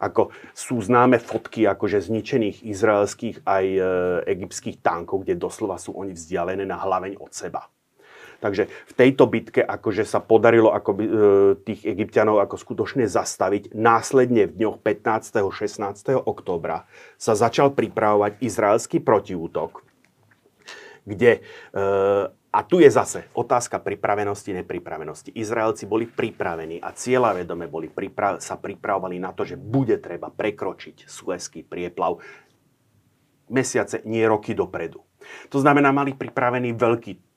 [0.00, 3.80] Ako sú známe fotky akože zničených izraelských aj e,
[4.32, 7.68] egyptských tankov, kde doslova sú oni vzdialené na hlaveň od seba.
[8.40, 11.06] Takže v tejto bitke akože sa podarilo ako, e,
[11.60, 13.76] tých egyptianov ako skutočne zastaviť.
[13.76, 15.52] Následne v dňoch 15.
[15.52, 16.16] 16.
[16.16, 16.88] októbra
[17.20, 19.84] sa začal pripravovať izraelský protiútok,
[21.04, 21.40] kde e,
[22.50, 25.30] a tu je zase otázka pripravenosti, nepripravenosti.
[25.38, 26.90] Izraelci boli pripravení a
[27.30, 32.18] vedome boli pripra- sa pripravovali na to, že bude treba prekročiť Suezký prieplav
[33.50, 34.98] mesiace, nie roky dopredu.
[35.54, 37.29] To znamená, mali pripravený veľký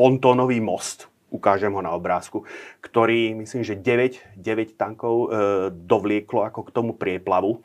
[0.00, 2.48] pontónový most, ukážem ho na obrázku,
[2.80, 5.26] ktorý, myslím, že 9, 9 tankov e,
[5.68, 7.60] dovlieklo ako k tomu prieplavu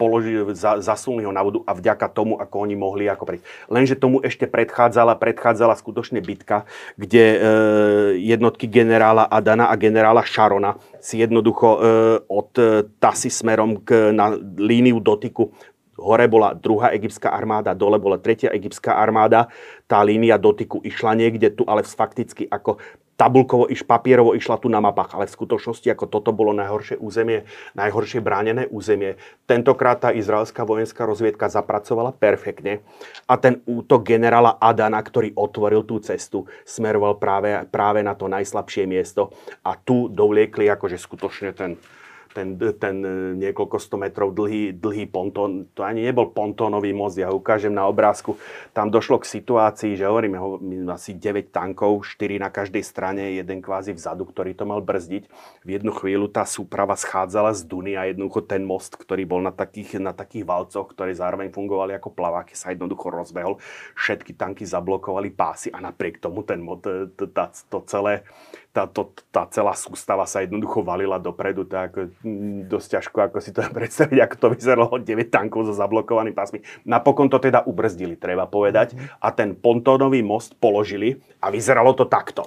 [0.00, 3.44] položili, za, zasunuli ho na vodu a vďaka tomu, ako oni mohli ako prejsť.
[3.68, 6.64] Lenže tomu ešte predchádzala, predchádzala skutočne bitka,
[6.96, 7.38] kde e,
[8.24, 11.78] jednotky generála Adana a generála Šarona si jednoducho e,
[12.24, 15.52] od e, Tasy smerom k, na líniu dotyku
[16.00, 19.52] hore bola druhá egyptská armáda, dole bola tretia egyptská armáda.
[19.84, 22.80] Tá línia dotyku išla niekde tu, ale fakticky ako
[23.20, 27.44] tabulkovo iš papierovo išla tu na mapách, ale v skutočnosti ako toto bolo najhoršie územie,
[27.76, 29.20] najhoršie bránené územie.
[29.44, 32.80] Tentokrát tá izraelská vojenská rozviedka zapracovala perfektne
[33.28, 38.88] a ten útok generála Adana, ktorý otvoril tú cestu, smeroval práve, práve na to najslabšie
[38.88, 39.36] miesto
[39.68, 41.76] a tu dovliekli akože skutočne ten,
[42.30, 47.30] ten, ten e, niekoľko sto metrov dlhý, dlhý pontón, to ani nebol pontónový most, ja
[47.34, 48.38] ukážem na obrázku,
[48.70, 50.38] tam došlo k situácii, že hovoríme
[50.90, 55.26] asi 9 tankov, 4 na každej strane, jeden kvázi vzadu, ktorý to mal brzdiť.
[55.66, 59.50] V jednu chvíľu tá súprava schádzala z Duny a jednoducho ten most, ktorý bol na
[59.50, 63.58] takých, na takých valcoch, ktoré zároveň fungovali ako plaváky, sa jednoducho rozbehol.
[63.98, 66.82] Všetky tanky zablokovali pásy a napriek tomu ten mod,
[67.14, 67.26] to,
[67.70, 68.22] to celé
[68.70, 73.50] tá, to, tá celá sústava sa jednoducho valila dopredu, tak mm, dosť ťažko ako si
[73.50, 76.62] to predstaviť, ako to vyzeralo 9 tankov so zablokovanými pásmi.
[76.86, 82.46] Napokon to teda ubrzdili, treba povedať, a ten pontónový most položili a vyzeralo to takto.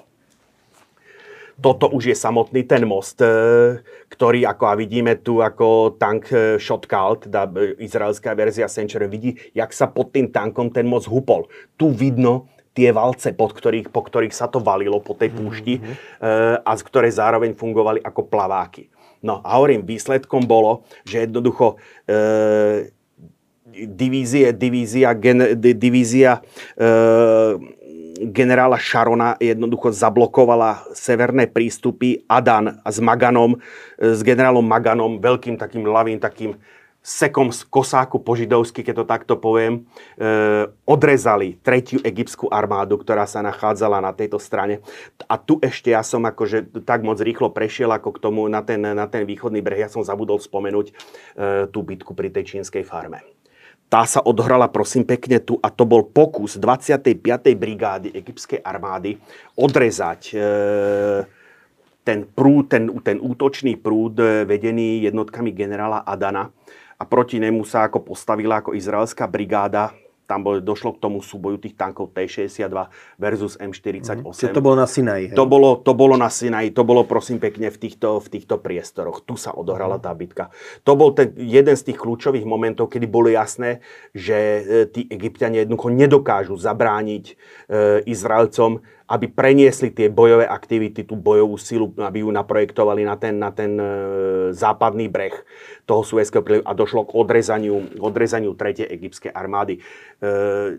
[1.54, 3.30] Toto už je samotný ten most, e,
[4.10, 9.38] ktorý, ako a vidíme tu, ako tank e, Shotcall, teda e, izraelská verzia Century, vidí,
[9.54, 11.46] jak sa pod tým tankom ten most hupol.
[11.78, 16.66] Tu vidno, tie valce, pod ktorých, po ktorých sa to valilo po tej púšti mm-hmm.
[16.66, 18.90] a z ktoré zároveň fungovali ako plaváky.
[19.24, 22.92] No a hovorím, výsledkom bolo, že jednoducho e,
[23.88, 26.44] divízie, divízia, gen, divízia
[26.76, 26.86] e,
[28.20, 33.58] generála Šarona jednoducho zablokovala severné prístupy Adan s Maganom,
[33.98, 36.60] s generálom Maganom, veľkým takým lavým, takým
[37.04, 39.84] sekom z kosáku po židovsky, keď to takto poviem,
[40.16, 44.80] e, odrezali tretiu egyptskú armádu, ktorá sa nachádzala na tejto strane.
[45.28, 48.80] A tu ešte ja som akože tak moc rýchlo prešiel ako k tomu na ten,
[48.80, 49.84] na ten východný breh.
[49.84, 50.94] Ja som zabudol spomenúť e,
[51.68, 53.20] tú bitku pri tej čínskej farme.
[53.92, 57.20] Tá sa odhrala prosím pekne tu a to bol pokus 25.
[57.54, 59.20] brigády egyptskej armády
[59.60, 60.36] odrezať e,
[62.08, 66.52] ten prúd, ten, ten útočný prúd vedený jednotkami generála Adana
[67.04, 69.92] a proti nemu sa ako postavila ako izraelská brigáda
[70.24, 72.72] tam bol, došlo k tomu súboju tých tankov T-62
[73.20, 74.24] versus M48.
[74.24, 75.36] Mm, to bolo na Sinaji.
[75.36, 79.20] To bolo, to bolo na Sinaji, to bolo prosím pekne v týchto, v týchto priestoroch.
[79.28, 80.04] Tu sa odohrala mm.
[80.04, 80.46] tá bitka.
[80.88, 83.84] To bol ten, jeden z tých kľúčových momentov, kedy bolo jasné,
[84.16, 87.34] že e, tí egyptiania jednoducho nedokážu zabrániť e,
[88.08, 93.52] Izraelcom aby preniesli tie bojové aktivity, tú bojovú silu, aby ju naprojektovali na ten, na
[93.52, 93.86] ten e,
[94.56, 95.36] západný breh
[95.84, 98.88] toho Suezského prílivu a došlo k odrezaniu, odrezaniu 3.
[98.88, 99.80] egyptskej armády.
[99.80, 99.82] E,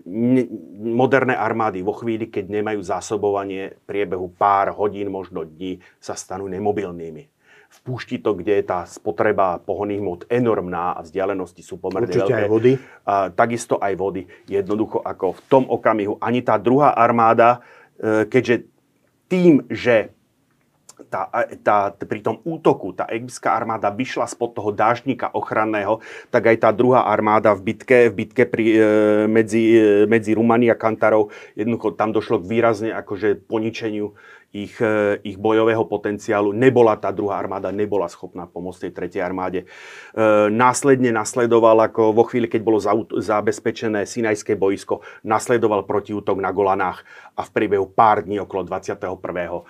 [0.09, 0.43] ne,
[0.81, 7.35] moderné armády vo chvíli, keď nemajú zásobovanie priebehu pár hodín, možno dní, sa stanú nemobilnými
[7.75, 12.31] v púšti to, kde je tá spotreba pohonných mod enormná a vzdialenosti sú pomerne Určite
[12.31, 12.43] veľké.
[12.47, 12.72] aj vody.
[13.03, 14.22] A, takisto aj vody.
[14.47, 17.66] Jednoducho ako v tom okamihu ani tá druhá armáda
[18.03, 18.66] keďže
[19.28, 20.14] tým, že
[21.11, 21.30] tá,
[21.62, 26.70] tá, pri tom útoku tá egyptská armáda vyšla spod toho dážnika ochranného, tak aj tá
[26.70, 28.86] druhá armáda v bitke, v bitke pri, e,
[29.26, 34.14] medzi, e, medzi Rumani a Kantarov, jednoducho tam došlo k výrazne akože poničeniu
[34.55, 36.55] ich, e, ich bojového potenciálu.
[36.55, 39.66] Nebola tá druhá armáda, nebola schopná pomôcť tej tretej armáde.
[39.66, 39.66] E,
[40.48, 42.78] následne nasledoval, ako vo chvíli, keď bolo
[43.18, 47.02] zabezpečené Sinajské boisko, nasledoval protiútok na Golanách
[47.34, 48.94] a v priebehu pár dní okolo 21.
[48.94, 49.62] E,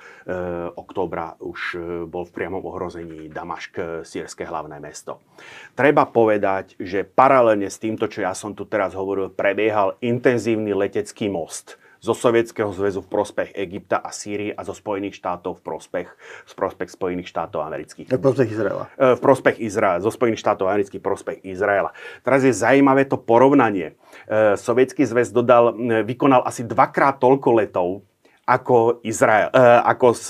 [0.76, 5.24] októbra už e, bol v priamom ohrození Damašk, sírske hlavné mesto.
[5.72, 11.32] Treba povedať, že paralelne s týmto, čo ja som tu teraz hovoril, prebiehal intenzívny letecký
[11.32, 16.08] most– zo Sovietskeho zväzu v prospech Egypta a Sýrie a zo Spojených štátov v prospech,
[16.44, 18.12] v prospech Spojených štátov amerických.
[18.12, 18.84] V prospech Izraela.
[19.00, 21.96] E, v prospech Izraela, zo Spojených štátov amerických prospech Izraela.
[22.20, 23.96] Teraz je zaujímavé to porovnanie.
[24.28, 28.04] E, Sovietský zväz dodal, e, vykonal asi dvakrát toľko letov
[28.44, 29.48] ako, Izrael,
[29.88, 30.24] ako z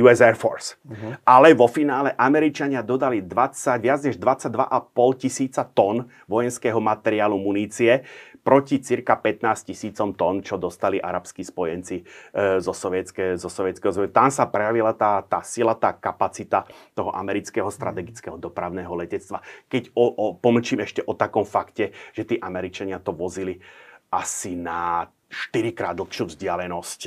[0.00, 0.80] US Air Force.
[0.80, 1.12] Uh-huh.
[1.28, 8.00] Ale vo finále Američania dodali 20, viac než 22,5 tisíca tón vojenského materiálu munície
[8.40, 12.04] proti cirka 15 tisícom tón, čo dostali arabskí spojenci e,
[12.62, 14.14] zo, sovietské, zo sovietského zväzu.
[14.14, 16.64] Tam sa prejavila tá, tá sila, tá kapacita
[16.94, 19.42] toho amerického strategického dopravného letectva.
[19.66, 23.60] Keď o, o, pomlčím ešte o takom fakte, že tí Američania to vozili
[24.08, 27.00] asi na 4 krát dlhšiu vzdialenosť.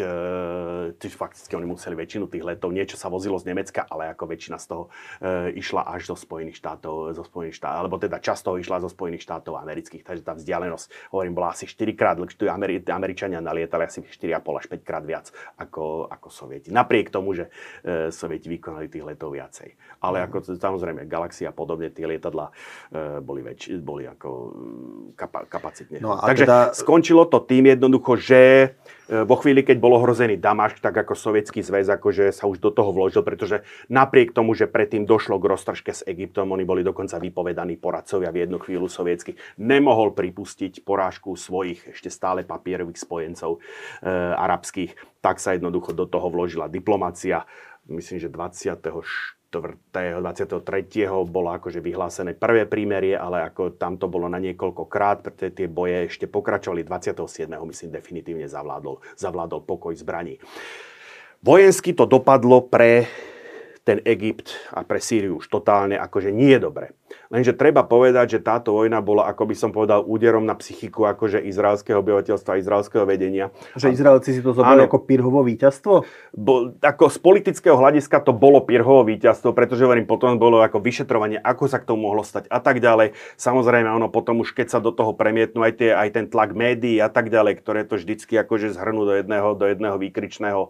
[1.02, 4.62] E, fakticky oni museli väčšinu tých letov, niečo sa vozilo z Nemecka, ale ako väčšina
[4.62, 4.84] z toho
[5.22, 9.26] e, išla až zo Spojených štátov, zo Spojených štátov, alebo teda často išla zo Spojených
[9.26, 12.54] štátov amerických, takže tá vzdialenosť, hovorím, bola asi 4 krát dlhšia.
[12.54, 16.70] Ameri- Američania nalietali asi 4,5 až 5 krát viac ako, ako Sovieti.
[16.70, 17.50] Napriek tomu, že
[17.82, 19.74] e, Sovieti vykonali tých letov viacej.
[20.02, 22.54] Ale ako samozrejme Galaxia a podobne, tie lietadla
[22.94, 25.98] e, boli, väč- boli ako mm, kapa- kapacitne.
[26.02, 26.74] No takže teda...
[26.78, 28.68] skončilo to tým jednoducho ako že e,
[29.24, 32.92] vo chvíli, keď bol ohrozený Damašk, tak ako sovietský zväz akože sa už do toho
[32.92, 37.80] vložil, pretože napriek tomu, že predtým došlo k roztržke s Egyptom, oni boli dokonca vypovedaní
[37.80, 43.64] poradcovia v jednu chvíľu sovietsky, nemohol pripustiť porážku svojich ešte stále papierových spojencov
[44.04, 47.48] e, arabských, tak sa jednoducho do toho vložila diplomácia.
[47.88, 50.64] Myslím, že 24 23.
[51.28, 55.68] bolo akože vyhlásené prvé prímerie, ale ako tam to bolo na niekoľko krát, pretože tie
[55.68, 57.52] boje ešte pokračovali 27.
[57.52, 60.40] myslím definitívne zavládol, zavládol pokoj zbraní.
[61.44, 63.12] Vojensky to dopadlo pre
[63.84, 66.94] ten Egypt a pre Sýriu už totálne akože nie je dobre.
[67.32, 71.40] Lenže treba povedať, že táto vojna bola, ako by som povedal, úderom na psychiku akože
[71.40, 73.56] izraelského obyvateľstva, izraelského vedenia.
[73.80, 76.04] Že Izraelci si to zobrali ako Pirhovo víťazstvo?
[76.36, 81.40] Bo, ako z politického hľadiska to bolo Pirhovo víťazstvo, pretože hovorím, potom bolo ako vyšetrovanie,
[81.40, 83.16] ako sa k tomu mohlo stať a tak ďalej.
[83.40, 87.00] Samozrejme, ono potom už keď sa do toho premietnú aj, tie, aj ten tlak médií
[87.00, 90.70] a tak ďalej, ktoré to vždycky akože zhrnú do jedného, do jedného výkričného, e,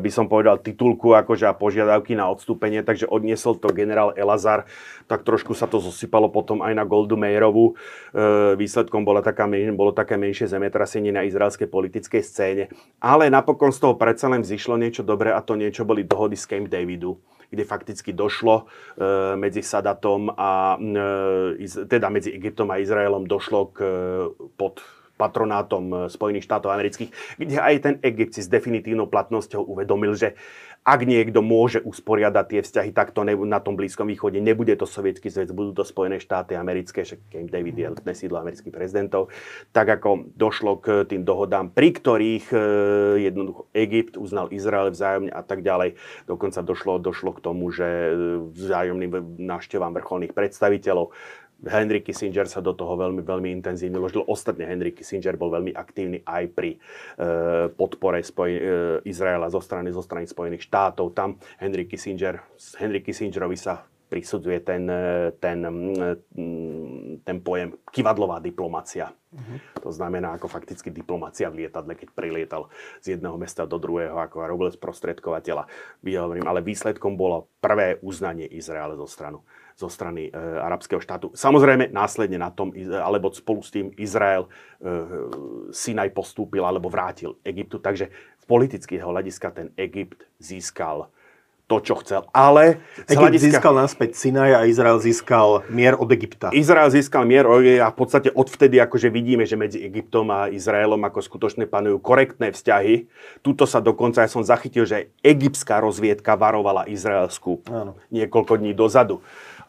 [0.00, 4.68] by som povedal, titulku akože a požiadavky na odstúpenie, takže odniesol to generál Elazar,
[5.10, 7.72] tak trošku sa to zosypalo potom aj na Goldu Meyerovu.
[7.72, 12.64] E, výsledkom bola taká, bolo také menšie zemetrasenie na izraelskej politickej scéne.
[13.02, 16.46] Ale napokon z toho predsa len vzýšlo niečo dobré a to niečo boli dohody s
[16.46, 17.18] Camp Davidu
[17.50, 23.78] kde fakticky došlo e, medzi Sadatom a e, teda medzi Egyptom a Izraelom došlo k
[24.54, 24.78] pod
[25.20, 30.40] patronátom Spojených štátov amerických, kde aj ten Egypt si s definitívnou platnosťou uvedomil, že
[30.80, 35.52] ak niekto môže usporiadať tie vzťahy takto na tom Blízkom východe, nebude to sovietský zväz,
[35.52, 39.28] budú to Spojené štáty americké, však Camp David je letné sídlo amerických prezidentov,
[39.76, 42.58] tak ako došlo k tým dohodám, pri ktorých e,
[43.28, 46.00] jednoducho Egypt uznal Izrael vzájomne a tak ďalej.
[46.24, 48.12] Dokonca došlo, došlo k tomu, že e,
[48.56, 51.12] vzájomným návštevám vrcholných predstaviteľov
[51.66, 54.24] Henry Kissinger sa do toho veľmi, veľmi intenzívne ložil.
[54.24, 56.78] Ostatne Henry Kissinger bol veľmi aktívny aj pri e,
[57.76, 58.60] podpore spoj, e,
[59.04, 61.12] Izraela zo strany, zo strany Spojených štátov.
[61.12, 62.40] Tam Henry Kissinger,
[62.80, 69.12] Henry Kissingerovi sa prisudzuje ten, e, ten, mm, ten pojem kivadlová diplomácia.
[69.30, 69.58] Uh-huh.
[69.86, 72.66] To znamená ako fakticky diplomácia v lietadle, keď prilietal
[72.98, 75.70] z jedného mesta do druhého, ako robil sprostredkovateľa.
[76.42, 79.46] Ale výsledkom bolo prvé uznanie Izraela zo stranu
[79.80, 81.32] zo strany e, arabského štátu.
[81.32, 82.68] Samozrejme, následne na tom,
[83.00, 84.48] alebo spolu s tým Izrael e,
[85.72, 87.80] Sinaj postúpil alebo vrátil Egyptu.
[87.80, 91.08] Takže z politického hľadiska ten Egypt získal
[91.70, 92.26] to, čo chcel.
[92.34, 93.46] Ale Egypt hľadiska...
[93.46, 96.50] získal naspäť Sinaj a Izrael získal mier od Egypta.
[96.50, 101.22] Izrael získal mier a v podstate odvtedy akože vidíme, že medzi Egyptom a Izraelom ako
[101.22, 103.06] skutočne panujú korektné vzťahy.
[103.46, 107.94] Tuto sa dokonca, ja som zachytil, že egyptská rozviedka varovala Izraelsku Áno.
[108.10, 109.22] niekoľko dní dozadu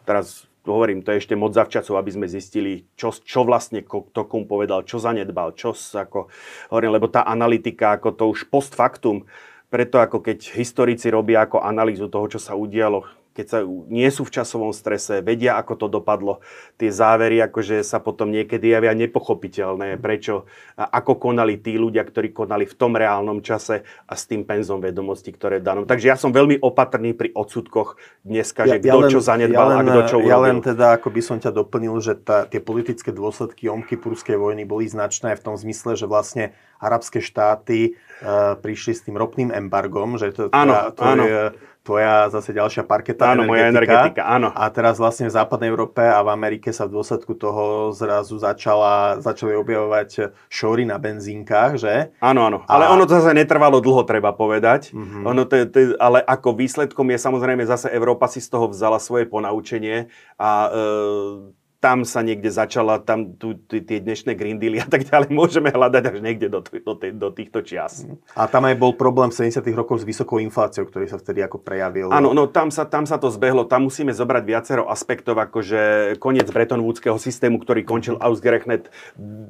[0.05, 4.45] teraz hovorím, to je ešte moc zavčasov, aby sme zistili, čo, čo vlastne to komu
[4.45, 6.29] povedal, čo zanedbal, čo ako,
[6.69, 9.25] hovorím, lebo tá analytika, ako to už post factum,
[9.71, 14.27] preto ako keď historici robia ako analýzu toho, čo sa udialo keď sa nie sú
[14.27, 16.43] v časovom strese, vedia, ako to dopadlo.
[16.75, 22.35] Tie závery akože sa potom niekedy javia nepochopiteľné, prečo a ako konali tí ľudia, ktorí
[22.35, 25.87] konali v tom reálnom čase a s tým penzom vedomostí, ktoré danom.
[25.87, 27.95] Takže ja som veľmi opatrný pri odsudkoch
[28.27, 30.31] dneska, ja, že kto ja čo zanedbal ja len, a kto čo urobil.
[30.31, 34.67] Ja len teda, ako by som ťa doplnil, že tá, tie politické dôsledky Omkypurskej vojny
[34.67, 36.51] boli značné v tom zmysle, že vlastne
[36.81, 37.93] arabské štáty
[38.25, 41.23] uh, prišli s tým ropným embargom, že to, áno, to, to áno.
[41.23, 41.41] je
[41.81, 43.49] tvoja zase ďalšia parketa áno, energetika.
[43.49, 44.49] moja energetika, áno.
[44.53, 49.17] A teraz vlastne v západnej Európe a v Amerike sa v dôsledku toho zrazu začala,
[49.17, 52.13] začali objavovať šory na benzínkach, že?
[52.21, 52.61] Áno, áno.
[52.69, 52.93] Ale a...
[52.93, 54.93] ono to zase netrvalo dlho, treba povedať.
[54.93, 55.23] Mm-hmm.
[55.25, 59.25] Ono to, to, ale ako výsledkom je samozrejme zase Európa si z toho vzala svoje
[59.25, 60.05] ponaučenie
[60.37, 65.09] a e, tam sa niekde začala, tam tu, tu, tie dnešné Green Dealy a tak
[65.09, 68.05] ďalej môžeme hľadať až niekde do, do, do týchto čias.
[68.37, 69.65] A tam aj bol problém v 70.
[69.73, 72.13] rokoch s vysokou infláciou, ktorý sa vtedy ako prejavil.
[72.13, 73.65] Áno, no tam sa, tam sa to zbehlo.
[73.65, 78.93] Tam musíme zobrať viacero aspektov, akože koniec Bretton Woodského systému, ktorý končil ausgerechnet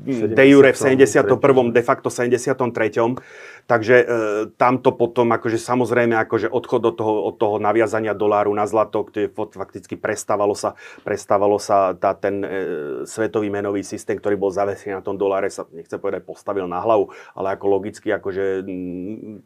[0.07, 1.27] de jure v 71.
[1.75, 2.47] de facto 73.
[3.67, 4.05] Takže e,
[4.55, 9.31] tamto potom, akože samozrejme, akože odchod od toho, od toho naviazania doláru na zlato, kde
[9.31, 12.47] fakticky prestávalo sa, prestávalo sa tá, ten e,
[13.05, 17.13] svetový menový systém, ktorý bol zavesený na tom doláre, sa, nechce povedať, postavil na hlavu,
[17.33, 19.41] ale ako logicky, akože m,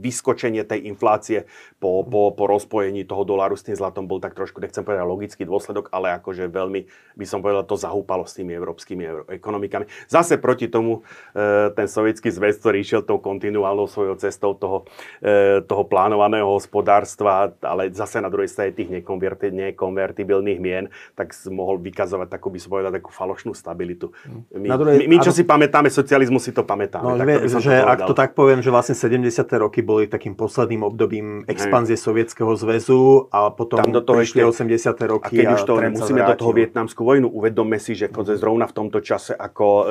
[0.00, 1.48] vyskočenie tej inflácie
[1.82, 5.42] po, po, po rozpojení toho doláru s tým zlatom bol tak trošku, nechcem povedať logický
[5.44, 6.86] dôsledok, ale akože veľmi,
[7.18, 9.86] by som povedal, to zahúpalo s tými európskymi ekonomikami.
[10.06, 11.02] Zase proti tomu
[11.34, 14.88] e, ten sovietský zväz, ktorý išiel tou kontinuálnou svojou cestou toho,
[15.20, 20.84] e, toho plánovaného hospodárstva, ale zase na druhej strane tých nekonverti, nekonvertibilných mien,
[21.18, 24.12] tak mohol vykazovať takú, by som povedal, takú falošnú stabilitu.
[24.52, 27.04] My, druhej, my, my čo si pamätáme, socializmu si to pamätáme.
[27.04, 29.26] No, tak vie, to že to ak to tak poviem, že vlastne 70.
[29.60, 31.94] roky boli takým posledným obdobím expanzie.
[31.96, 35.12] Sovietskeho zväzu a potom Tam do toho prišli ešte, 80.
[35.12, 35.32] roky.
[35.32, 38.74] A keď a už to musíme do toho vietnamskú vojnu, uvedomme si, že zrovna v
[38.74, 39.84] tomto čase, ako e,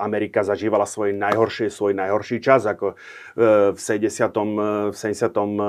[0.00, 2.96] Amerika zažívala svoj najhorší, svoj najhorší čas, ako
[3.36, 4.32] e, v 70.
[4.88, 5.68] V 72.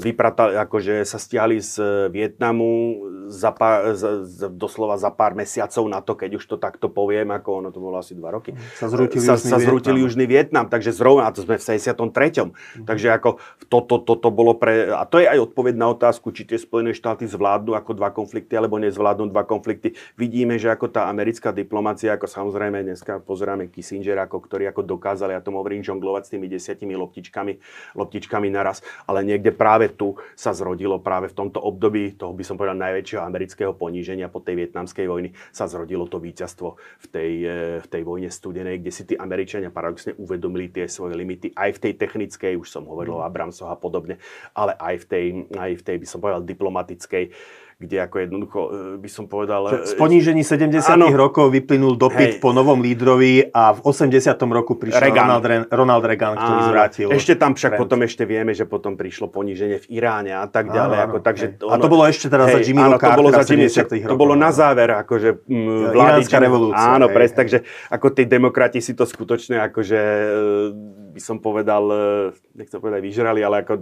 [0.00, 1.74] vyprata, akože sa stiahli z
[2.08, 2.96] Vietnamu
[3.30, 7.62] za pár, za, doslova za pár mesiacov na to, keď už to takto poviem, ako
[7.62, 10.04] ono to bolo asi dva roky, sa zrútil, sa, Južný, sa zrútil Vietnam.
[10.08, 11.96] Južný Vietnam, takže zrovna, to sme v 73.
[12.00, 12.86] Mm-hmm.
[12.86, 13.30] Takže ako
[13.70, 17.26] toto, toto bolo pre, a to je aj odpoveď na otázku, či tie Spojené štáty
[17.26, 19.94] zvládnu ako dva konflikty, alebo nezvládnu dva konflikty.
[20.18, 25.09] Vidíme, že ako tá americká diplomácia, ako samozrejme dneska pozeráme Kissinger, ako, ktorý ako dokázal,
[25.18, 27.52] ja tomu hovorím, žonglovať s tými desiatimi loptičkami,
[27.98, 32.54] loptičkami naraz, ale niekde práve tu sa zrodilo práve v tomto období, toho by som
[32.54, 37.58] povedal najväčšieho amerického poníženia po tej vietnamskej vojny, sa zrodilo to víťazstvo v tej, e,
[37.82, 41.82] v tej vojne studenej, kde si tí Američania paradoxne uvedomili tie svoje limity aj v
[41.88, 44.20] tej technickej, už som hovoril o Abramsoch a podobne,
[44.52, 45.24] ale aj v tej,
[45.56, 47.24] aj v tej by som povedal, diplomatickej
[47.80, 48.58] kde ako jednoducho
[49.00, 49.88] by som povedal...
[49.88, 54.36] Z ponížení 70 áno, rokov vyplynul dopyt hej, po novom lídrovi a v 80.
[54.52, 55.24] roku prišiel Reagan.
[55.24, 57.08] Ronald, Re- Ronald Reagan, ktorý áno, zvrátil.
[57.08, 57.80] Ešte tam však trend.
[57.80, 60.98] potom ešte vieme, že potom prišlo poníženie v Iráne a tak ďalej.
[61.00, 63.30] Áno, ako, takže ono, a to bolo ešte teraz hej, za Jimmyho Cartera to bolo
[63.32, 63.66] za Jimmy,
[64.04, 66.20] To bolo na záver, akože mm, vlády...
[66.20, 66.84] Iránska revolúcia.
[67.00, 70.00] Áno, pres, takže ako tí demokrati si to skutočne akože
[71.10, 71.82] by som povedal,
[72.52, 73.80] nechcem povedať vyžrali, ale ako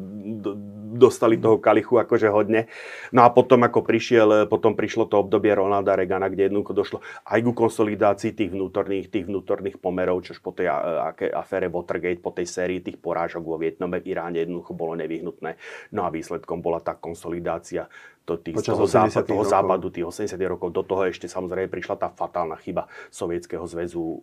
[0.98, 2.66] dostali toho kalichu akože hodne.
[3.14, 7.40] No a potom ako prišiel, potom prišlo to obdobie Ronalda Reagana, kde jednoducho došlo aj
[7.46, 12.50] ku konsolidácii tých vnútorných, tých vnútorných pomerov, čož po tej aké, afére Watergate, po tej
[12.50, 15.54] sérii tých porážok vo Vietname, v Iráne jednoducho bolo nevyhnutné.
[15.94, 17.86] No a výsledkom bola tá konsolidácia
[18.28, 20.68] to, tých, toho, západ, toho západu, tých 80 rokov.
[20.76, 24.20] Do toho ešte samozrejme prišla tá fatálna chyba Sovietskeho zväzu,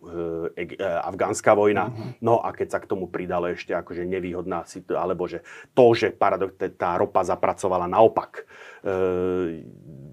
[0.54, 1.90] e, e, afgánska vojna.
[1.90, 2.22] Mm-hmm.
[2.22, 5.42] No a keď sa k tomu pridalo ešte akože nevýhodná situácia, alebo že
[5.74, 8.46] to, že paradox, tá ropa zapracovala naopak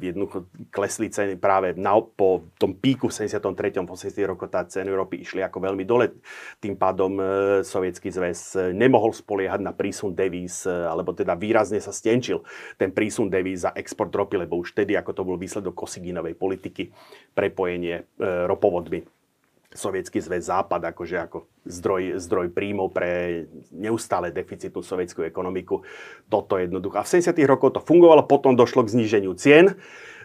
[0.04, 3.86] jednoducho klesli ceny práve na, po tom píku v 73.
[3.86, 3.88] 80.
[4.28, 6.20] roku tá ceny ropy išli ako veľmi dole.
[6.60, 7.24] Tým pádom e,
[7.64, 12.44] sovietský zväz nemohol spoliehať na prísun devíz, alebo teda výrazne sa stenčil
[12.76, 16.92] ten prísun devíz za export ropy, lebo už vtedy, ako to bol výsledok Kosiginovej politiky,
[17.32, 19.23] prepojenie ropovodmi
[19.74, 23.44] sovietský zväz Západ akože ako zdroj, zdroj príjmov pre
[23.74, 25.82] neustále deficitnú sovietskú ekonomiku.
[26.30, 27.02] Toto jednoducho.
[27.02, 27.34] A v 70.
[27.50, 29.76] rokoch to fungovalo, potom došlo k zníženiu cien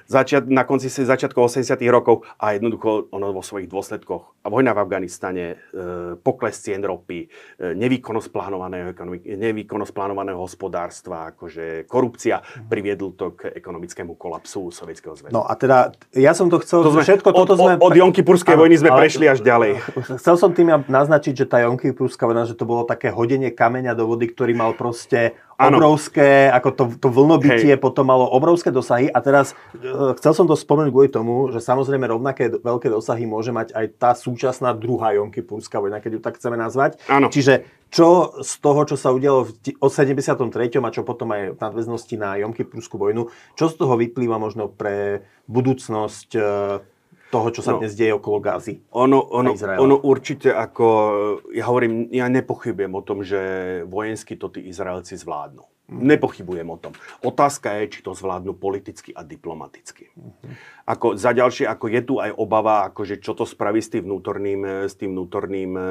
[0.09, 4.41] začiat, na konci začiatku 80 rokov a jednoducho ono vo svojich dôsledkoch.
[4.43, 5.57] A vojna v Afganistane, e,
[6.17, 8.97] pokles cien ropy, e, nevýkonnosť plánovaného,
[9.29, 12.41] nevýkonnosť plánovaného hospodárstva, akože korupcia
[12.73, 15.37] priviedol to k ekonomickému kolapsu Sovietskeho zväzu.
[15.37, 17.73] No a teda, ja som to chcel, to sme, všetko toto od, sme...
[17.77, 19.85] Od, od Jonkipurskej vojny sme ale, prešli až ďalej.
[20.25, 24.09] Chcel som tým naznačiť, že tá Jonkipurská vojna, že to bolo také hodenie kameňa do
[24.09, 25.77] vody, ktorý mal proste ano.
[25.77, 27.83] obrovské, ako to, to vlnobytie Hej.
[27.83, 32.07] potom malo obrovské dosahy a teraz e, chcel som to spomenúť kvôli tomu, že samozrejme
[32.07, 36.55] rovnaké veľké dosahy môže mať aj tá súčasná druhá Jonkypurská vojna, keď ju tak chceme
[36.55, 37.03] nazvať.
[37.11, 37.27] Ano.
[37.27, 39.53] Čiže čo z toho, čo sa udialo v
[39.83, 40.79] 73.
[40.79, 45.27] a čo potom aj v nadväznosti na Jonkypurskú vojnu, čo z toho vyplýva možno pre
[45.51, 46.41] budúcnosť e,
[47.29, 48.81] toho, čo sa no, dnes deje okolo Gázy.
[48.97, 50.87] Ono, ono, ono určite ako,
[51.53, 53.41] ja hovorím, ja nepochybujem o tom, že
[53.85, 55.78] vojensky to tí Izraelci zvládnu.
[55.89, 56.93] Nepochybujem o tom.
[57.24, 60.12] Otázka je, či to zvládnu politicky a diplomaticky.
[60.84, 64.05] Ako, za ďalšie, ako je tu aj obava, ako, že čo to spraví s tým
[64.05, 65.82] vnútorným, s tým vnútorným e,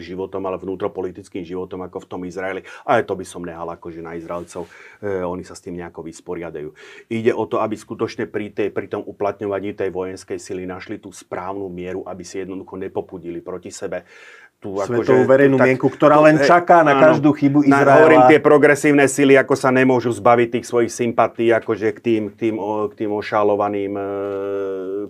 [0.00, 2.64] životom, ale vnútropolitickým životom, ako v tom Izraeli.
[2.88, 4.72] A to by som nehal akože na Izraelcov.
[5.04, 6.72] E, oni sa s tým nejako vysporiadajú.
[7.12, 11.12] Ide o to, aby skutočne pri, tej, pri tom uplatňovaní tej vojenskej sily našli tú
[11.12, 14.08] správnu mieru, aby si jednoducho nepopudili proti sebe
[14.56, 17.84] tú svetovú akože, verejnú tak, mienku, ktorá len čaká na áno, každú chybu Izraela.
[17.84, 22.22] Na, hovorím, tie progresívne sily ako sa nemôžu zbaviť tých svojich sympatí akože k tým,
[22.32, 22.54] k tým,
[22.88, 24.04] k tým ošalovaným e,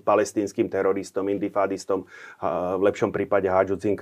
[0.03, 2.11] palestínskym teroristom, intifadistom,
[2.42, 3.94] a v lepšom prípade hádžucím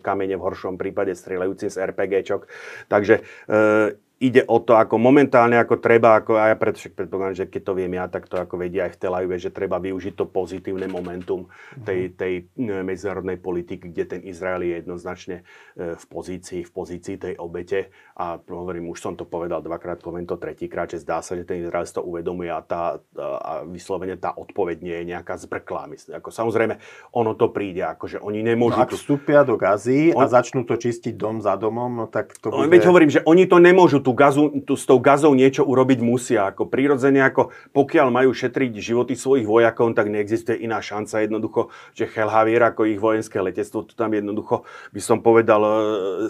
[0.00, 2.48] kamene, v horšom prípade strieľajúcim z RPGčok.
[2.88, 7.46] Takže e, ide o to, ako momentálne, ako treba, ako, a ja však predpokladám, že
[7.52, 10.16] keď to viem ja, tak to ako vedia aj v Tel Avive, že treba využiť
[10.16, 11.52] to pozitívne momentum
[11.84, 12.12] tej, mhm.
[12.16, 15.36] tej e, medzinárodnej politiky, kde ten Izrael je jednoznačne
[15.76, 17.92] e, v pozícii, v pozícii tej obete.
[18.16, 21.60] A hovorím, už som to povedal dvakrát, poviem to tretíkrát, že zdá sa, že ten
[21.60, 25.92] Izrael to uvedomuje a, tá, a vyslovene tá odpoveď nie je nejaká zbrklá.
[25.92, 26.80] Myslím, ako samozrejme,
[27.12, 28.80] ono to príde, akože oni nemôžu...
[28.80, 30.24] No, ak vstúpia do Gazy on...
[30.24, 32.72] a začnú to čistiť dom za domom, no tak to bude...
[32.72, 36.54] Veď hovorím, že oni to nemôžu tú gazu, tú, s tou gazou niečo urobiť musia.
[36.54, 42.06] Ako prirodzene, ako pokiaľ majú šetriť životy svojich vojakov, tak neexistuje iná šanca jednoducho, že
[42.06, 44.62] Helhavier ako ich vojenské letectvo, to tam jednoducho
[44.94, 45.70] by som povedal, e,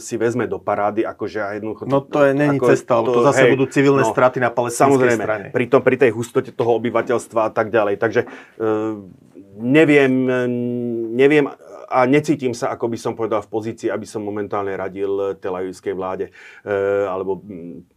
[0.00, 1.82] si vezme do parády, akože aj jednoducho...
[1.84, 4.48] No to je není ako, cesta, to, to zase hej, budú civilné no, straty na
[4.48, 5.46] palestinskej strane.
[5.52, 8.00] Pri, tom, pri tej hustote toho obyvateľstva a tak ďalej.
[8.00, 8.28] Takže e,
[9.60, 10.12] neviem,
[11.12, 11.52] neviem
[11.86, 16.26] a necítim sa, ako by som povedal, v pozícii, aby som momentálne radil telajovskej vláde
[16.28, 16.72] e,
[17.06, 17.38] alebo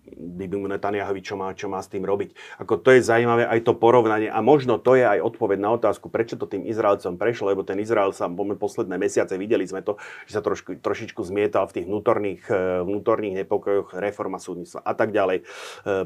[0.10, 2.62] Bibimu Netanyahovi, čo má, čo má s tým robiť.
[2.62, 6.10] Ako to je zaujímavé aj to porovnanie a možno to je aj odpoveď na otázku,
[6.10, 10.38] prečo to tým Izraelcom prešlo, lebo ten Izrael sa posledné mesiace videli sme to, že
[10.38, 15.42] sa trošku, trošičku zmietal v tých vnútorných, e, vnútorných nepokojoch, reforma súdnictva a tak ďalej,
[15.42, 15.44] e,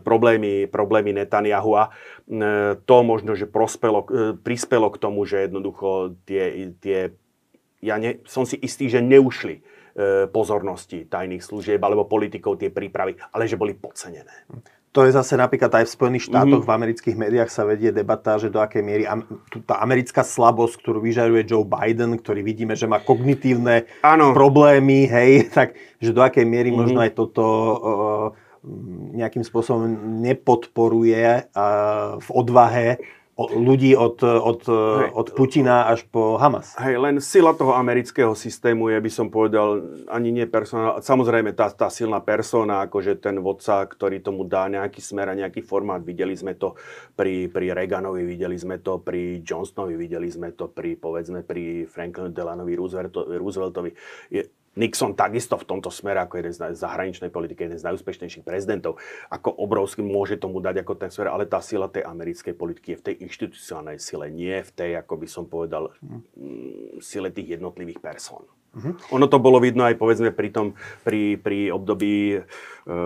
[0.03, 1.83] problémy, problémy Netanyahu a
[2.83, 4.07] to možno, že prospelo,
[4.41, 7.13] prispelo k tomu, že jednoducho tie, tie
[7.83, 9.61] ja ne, som si istý, že neušli e,
[10.31, 14.47] pozornosti tajných služieb alebo politikov tie prípravy, ale že boli podcenené.
[14.93, 16.69] To je zase napríklad aj v Spojených štátoch, mm-hmm.
[16.69, 19.09] v amerických médiách sa vedie debata, že do akej miery
[19.65, 24.37] tá americká slabosť, ktorú vyžaruje Joe Biden, ktorý vidíme, že má kognitívne ano.
[24.37, 26.81] problémy, hej, tak že do akej miery mm-hmm.
[26.85, 28.27] možno aj toto uh,
[29.17, 29.89] nejakým spôsobom
[30.23, 31.51] nepodporuje
[32.21, 33.01] v odvahe
[33.37, 35.09] ľudí od, od, Hej.
[35.09, 36.77] od Putina až po Hamas.
[36.77, 41.01] Hej, len sila toho amerického systému je, by som povedal, ani nie persona.
[41.01, 45.65] Samozrejme, tá, tá silná persona, akože ten vodca, ktorý tomu dá nejaký smer a nejaký
[45.65, 46.05] formát.
[46.05, 46.77] Videli sme to
[47.17, 52.29] pri, pri Reaganovi, videli sme to pri Johnsonovi, videli sme to pri, povedzme, pri Franklin
[52.29, 53.91] Delanovi Rooseveltovi.
[54.29, 58.97] Je, Nixon takisto v tomto smere, ako jeden z zahraničnej politiky, jeden z najúspešnejších prezidentov,
[59.29, 62.99] ako obrovský môže tomu dať ako ten smer, ale tá sila tej americkej politiky je
[62.99, 68.01] v tej inštitucionálnej sile, nie v tej, ako by som povedal, mm, sile tých jednotlivých
[68.01, 68.49] persón.
[68.73, 68.97] Uh-huh.
[69.13, 70.73] Ono to bolo vidno aj povedzme pri, tom,
[71.05, 72.37] pri, pri období e,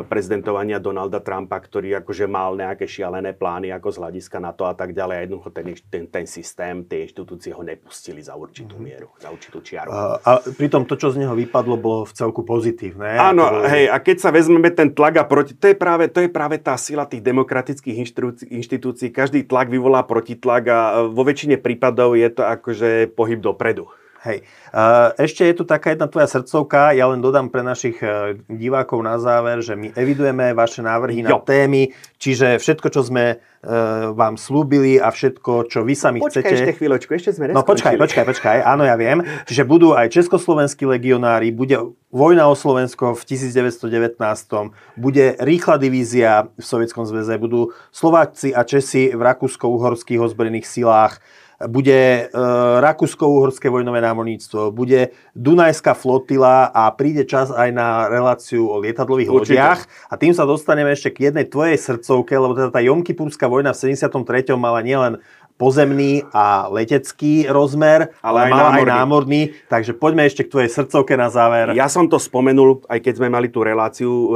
[0.07, 4.71] prezidentovania Donalda Trumpa, ktorý akože mal nejaké šialené plány ako z hľadiska na to a
[4.71, 5.15] tak ďalej.
[5.19, 8.87] A jednoducho ten, ten, ten systém, tie inštitúcie ho nepustili za určitú uh-huh.
[8.87, 9.91] mieru, za určitú čiaru.
[9.91, 13.19] A, a pritom to, čo z neho vypadlo, bolo v celku pozitívne.
[13.19, 13.67] Áno, bolo...
[13.67, 16.63] hej, a keď sa vezmeme ten tlak a proti, to je práve, to je práve
[16.63, 19.07] tá sila tých demokratických inštitúcií, inštitúcií.
[19.11, 20.79] Každý tlak vyvolá protitlak a
[21.11, 23.91] vo väčšine prípadov je to akože pohyb dopredu.
[24.25, 24.41] Hej.
[25.21, 29.21] Ešte je tu taká jedna tvoja srdcovka, ja len dodám pre našich e, divákov na
[29.21, 31.29] záver, že my evidujeme vaše návrhy jo.
[31.29, 33.35] na témy, čiže všetko, čo sme e,
[34.17, 36.55] vám slúbili a všetko, čo vy sami počkaj chcete...
[36.57, 39.21] ešte chvíľočku, ešte sme No počkaj, počkaj, počkaj, áno, ja viem.
[39.45, 41.77] Čiže budú aj československí legionári, bude
[42.09, 44.17] vojna o Slovensko v 1919,
[44.97, 51.21] bude rýchla divízia v Sovietskom zväze, budú Slováci a Česi v rakúsko-uhorských ozbrojených silách,
[51.65, 52.23] bude e,
[52.77, 59.57] Rakúsko-Uhorské vojnové námorníctvo, bude Dunajská flotila a príde čas aj na reláciu o lietadlových Určite.
[59.57, 59.81] lodiach.
[60.13, 63.97] A tým sa dostaneme ešte k jednej tvojej srdcovke, lebo teda tá Jomkypurská vojna v
[63.97, 64.53] 73.
[64.53, 65.17] mala nielen
[65.57, 68.77] pozemný a letecký rozmer, ale, ale aj, námorný.
[68.77, 69.41] aj námorný.
[69.67, 71.73] Takže poďme ešte k tvojej srdcovke na záver.
[71.73, 74.27] Ja som to spomenul, aj keď sme mali tú reláciu e,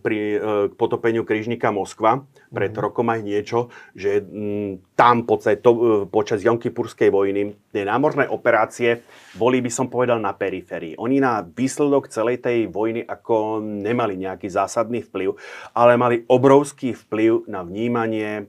[0.00, 0.38] pri e,
[0.72, 2.80] potopeniu križníka Moskva, pred mm.
[2.80, 9.04] rokom aj niečo, že m, tam podstate, to, e, počas Jonkipurskej vojny tie námorné operácie
[9.36, 10.96] boli, by som povedal, na periférii.
[10.96, 15.36] Oni na výsledok celej tej vojny ako nemali nejaký zásadný vplyv,
[15.76, 18.46] ale mali obrovský vplyv na vnímanie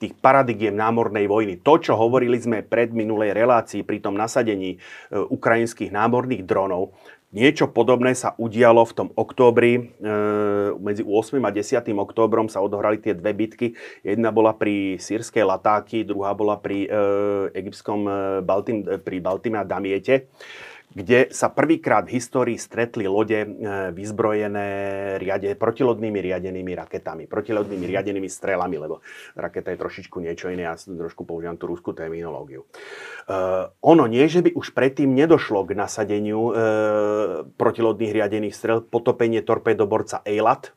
[0.00, 1.60] tých paradigiem námornej vojny.
[1.60, 4.78] To, čo hovorili sme pred minulej relácii pri tom nasadení e,
[5.12, 6.96] ukrajinských námorných dronov,
[7.36, 9.80] niečo podobné sa udialo v tom októbri, e,
[10.80, 11.36] medzi 8.
[11.44, 11.92] a 10.
[11.92, 13.76] októbrom sa odohrali tie dve bitky.
[14.00, 16.98] Jedna bola pri sírskej Latáky, druhá bola pri e,
[17.60, 18.08] egyptskom
[18.40, 20.32] Baltým, pri Baltíme a Damiete
[20.90, 23.48] kde sa prvýkrát v histórii stretli lode e,
[23.94, 24.68] vyzbrojené
[25.22, 28.98] riade, protilodnými riadenými raketami, protilodnými riadenými strelami, lebo
[29.38, 32.66] raketa je trošičku niečo iné, ja trošku používam tú ruskú terminológiu.
[33.30, 36.54] Uh, ono nie, že by už predtým nedošlo k nasadeniu uh,
[37.54, 40.74] protilodných riadených strel, potopenie torpédoborca Eilat,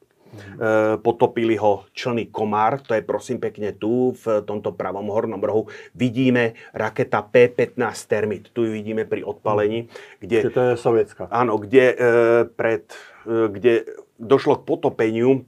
[1.02, 5.70] potopili ho člný Komár, to je prosím pekne tu, v tomto pravom hornom rohu.
[5.94, 9.88] Vidíme raketa P-15 Termit, tu ju vidíme pri odpalení.
[10.20, 11.30] Kde, to je sovietská.
[11.30, 12.10] Áno, kde, e,
[12.50, 12.90] pred,
[13.26, 13.74] e, kde
[14.18, 15.46] došlo k potopeniu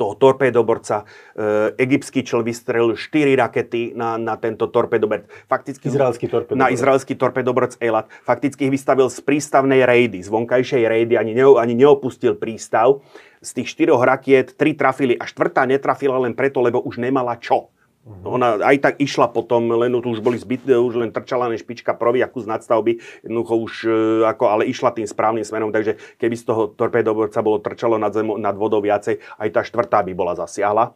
[0.00, 1.04] toho torpédoborca.
[1.36, 5.28] E, egyptský čel vystrelil 4 rakety na, na tento torpédoborc.
[5.44, 6.56] Fakticky, izraelský torpédoborc.
[6.56, 8.08] Na izraelský torpédoborc Eilat.
[8.24, 13.04] Fakticky ich vystavil z prístavnej rejdy, z vonkajšej rejdy, ani, ne, ani neopustil prístav.
[13.44, 17.68] Z tých štyroch rakiet tri trafili a štvrtá netrafila len preto, lebo už nemala čo.
[18.00, 18.40] Uh-huh.
[18.40, 21.92] Ona aj tak išla potom, len tu už boli zbyt, už len trčala len špička
[21.92, 23.90] prvý, ako z nadstavby, jednoducho už e,
[24.24, 28.24] ako, ale išla tým správnym smerom, takže keby z toho torpédoborca bolo trčalo nad, zem,
[28.40, 30.84] nad vodou viacej, aj tá štvrtá by bola zasiahla.
[30.88, 30.92] E,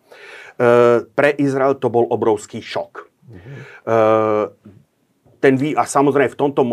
[1.13, 3.05] pre Izrael to bol obrovský šok.
[3.05, 3.57] Uh-huh.
[3.85, 3.97] E,
[5.45, 6.65] ten vý, a samozrejme v tomto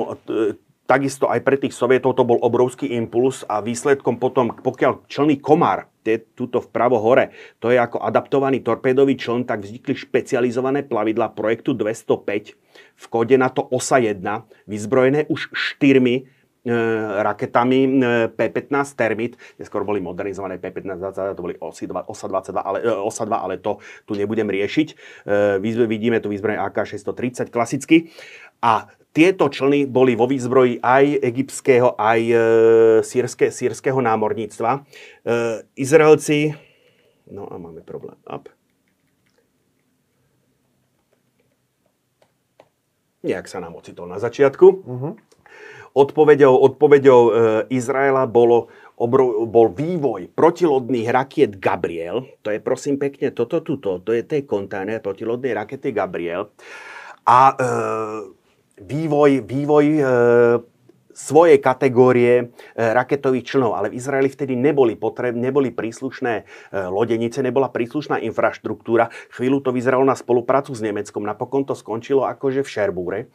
[0.87, 5.90] takisto aj pre tých sovietov to bol obrovský impuls a výsledkom potom, pokiaľ člný komár
[6.35, 7.29] tuto vpravo hore,
[7.61, 12.57] to je ako adaptovaný torpédový čln, tak vznikli špecializované plavidla projektu 205
[12.97, 14.21] v kóde na to OSA 1,
[14.65, 17.89] vyzbrojené už štyrmi raketami e,
[18.29, 23.55] P-15 Termit, neskôr boli modernizované P-15 to boli OSA 22, ale, e, OSA 2, ale
[23.57, 24.87] to tu nebudem riešiť.
[25.25, 25.57] E,
[25.89, 28.13] vidíme tu vyzbrojené AK-630 klasicky.
[28.61, 32.35] A tieto člny boli vo výzbroji aj egyptského, aj e,
[33.03, 34.71] sírske, sírskeho námorníctva.
[34.77, 34.79] E,
[35.75, 36.55] Izraelci...
[37.31, 38.15] No a máme problém.
[38.27, 38.51] Up.
[43.21, 44.67] Nejak sa nám ocitol na začiatku.
[44.81, 45.13] Uh-huh.
[45.91, 47.31] Odpovedou, odpovedou e,
[47.75, 52.23] Izraela bolo, obrov, bol vývoj protilodných rakiet Gabriel.
[52.39, 53.99] To je prosím pekne toto tuto.
[53.99, 56.47] To je tej kontajner protilodnej rakety Gabriel.
[57.27, 57.55] A e,
[58.79, 60.03] vývoj, vývoj e,
[61.13, 62.43] svojej kategórie e,
[62.75, 66.43] raketových člnov, ale v Izraeli vtedy neboli, potreb, neboli príslušné e,
[66.87, 69.11] lodenice, nebola príslušná infraštruktúra.
[69.31, 73.19] Chvíľu to vyzeralo na spoluprácu s Nemeckom, napokon to skončilo akože v Šerbúre.
[73.19, 73.25] E,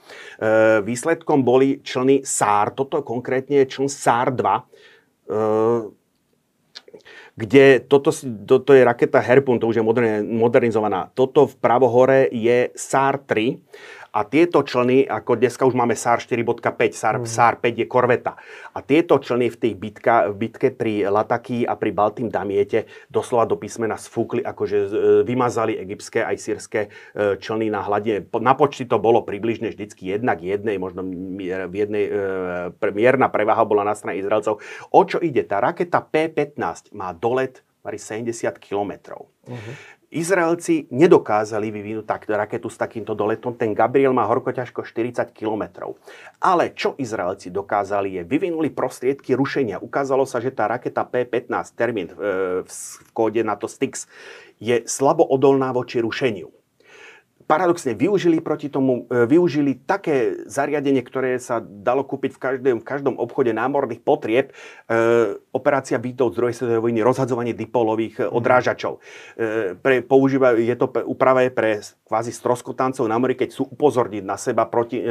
[0.83, 5.97] výsledkom boli člny SAR, toto konkrétne je čln SAR 2,
[7.37, 8.09] kde toto,
[8.49, 9.85] toto je raketa Harpoon, to už je
[10.25, 11.13] modernizovaná.
[11.13, 13.61] Toto v pravohore je SAR 3
[14.17, 17.29] a tieto člny, ako dneska už máme SAR 4.5, SAR, mm.
[17.29, 18.33] SAR 5 je korveta.
[18.73, 23.45] A tieto člny v tej bitka, v bitke pri Lataky a pri Baltým Damiete doslova
[23.45, 24.89] do písmena sfúkli, akože e,
[25.29, 28.25] vymazali egyptské aj sírske e, člny na hladine.
[28.41, 31.05] Na počty to bolo približne vždycky jednak jednej, možno
[31.69, 34.65] v jednej e, mierna prevaha bola na strane Izraelcov.
[34.97, 35.45] O čo ide?
[35.45, 37.61] Tá raketa P-15 má dolet
[37.95, 39.31] 70 kilometrov.
[39.47, 39.73] Uh-huh.
[40.17, 43.53] Izraelci nedokázali vyvinúť tak, raketu s takýmto doletom.
[43.53, 45.93] Ten Gabriel má horko ťažko 40 km.
[46.41, 49.77] Ale čo Izraelci dokázali je, vyvinuli prostriedky rušenia.
[49.77, 54.09] Ukázalo sa, že tá raketa P-15, termín v, v kóde na to Styx,
[54.57, 56.56] je slabo odolná voči rušeniu
[57.47, 62.87] paradoxne využili proti tomu, e, využili také zariadenie, ktoré sa dalo kúpiť v každom, v
[62.87, 64.53] každom obchode námorných potrieb, e,
[65.55, 68.35] operácia bytov z druhej svetovej vojny, rozhadzovanie dipolových mm.
[68.35, 68.99] odrážačov.
[69.39, 74.35] E, pre, používa, je to úprava pre kvázi stroskotancov na mori, keď sú upozorniť na
[74.35, 75.07] seba proti e,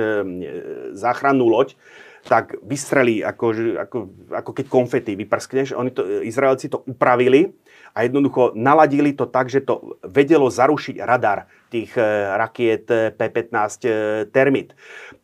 [0.94, 1.80] záchrannú loď,
[2.26, 3.46] tak vystrelí ako,
[3.86, 3.98] ako,
[4.34, 5.78] ako keď konfety vyprskneš.
[5.78, 7.54] Oni to, Izraelci to upravili
[7.96, 12.04] a jednoducho naladili to tak, že to vedelo zarušiť radar tých e,
[12.36, 13.92] rakiet e, P-15 e,
[14.36, 14.76] Termit.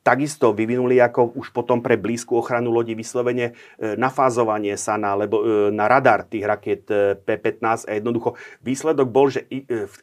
[0.01, 5.85] Takisto vyvinuli ako už potom pre blízku ochranu lodi vyslovene nafázovanie sa na, lebo, na
[5.85, 6.89] radar tých rakiet
[7.21, 8.33] P-15 a jednoducho
[8.65, 9.45] výsledok bol, že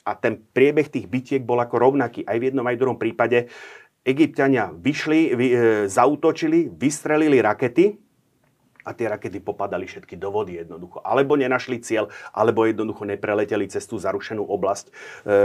[0.06, 3.50] a ten priebeh tých bitiek bol ako rovnaký aj v jednom aj v druhom prípade.
[4.06, 5.46] Egyptiania vyšli, vy,
[5.90, 7.98] zautočili, vystrelili rakety,
[8.86, 11.02] a tie rakety popadali všetky do vody jednoducho.
[11.02, 14.92] Alebo nenašli cieľ, alebo jednoducho nepreleteli cez tú zarušenú oblasť, e,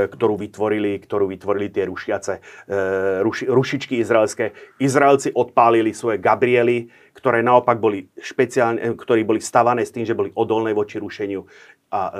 [0.10, 4.54] ktorú vytvorili, ktorú vytvorili tie rušiace, e, ruši, rušičky izraelské.
[4.80, 10.18] Izraelci odpálili svoje Gabriely, ktoré naopak boli špeciálne, e, ktorí boli stavané s tým, že
[10.18, 11.46] boli odolné voči rušeniu
[11.94, 12.14] a e,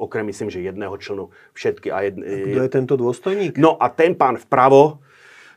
[0.00, 1.92] okrem myslím, že jedného člnu všetky.
[1.92, 3.60] A jedne, Kto je tento dôstojník?
[3.60, 5.04] No a ten pán vpravo,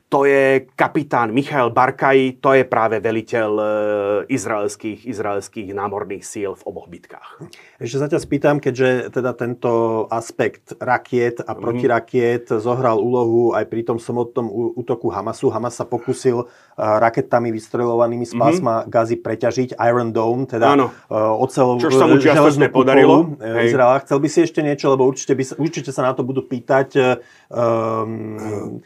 [0.09, 3.65] to je kapitán Michael Barkaj, to je práve veliteľ e,
[4.33, 7.45] izraelských, izraelských námorných síl v oboch bitkách.
[7.77, 11.61] Ešte sa ťa spýtam, keďže teda tento aspekt rakiet a mhm.
[11.61, 15.53] protirakiet zohral úlohu aj pri tom samotnom útoku Hamasu.
[15.53, 16.49] Hamas sa pokusil
[16.79, 18.39] raketami vystrelovanými z mhm.
[18.39, 18.91] pásma mm-hmm.
[18.91, 20.87] Gazy preťažiť Iron Dome, teda Áno.
[20.89, 23.35] E, ocel, Čo sa mu čiastočne podarilo.
[23.39, 23.99] Izraela.
[24.07, 27.19] Chcel by si ešte niečo, lebo určite, by, určite sa na to budú pýtať
[27.51, 28.79] um,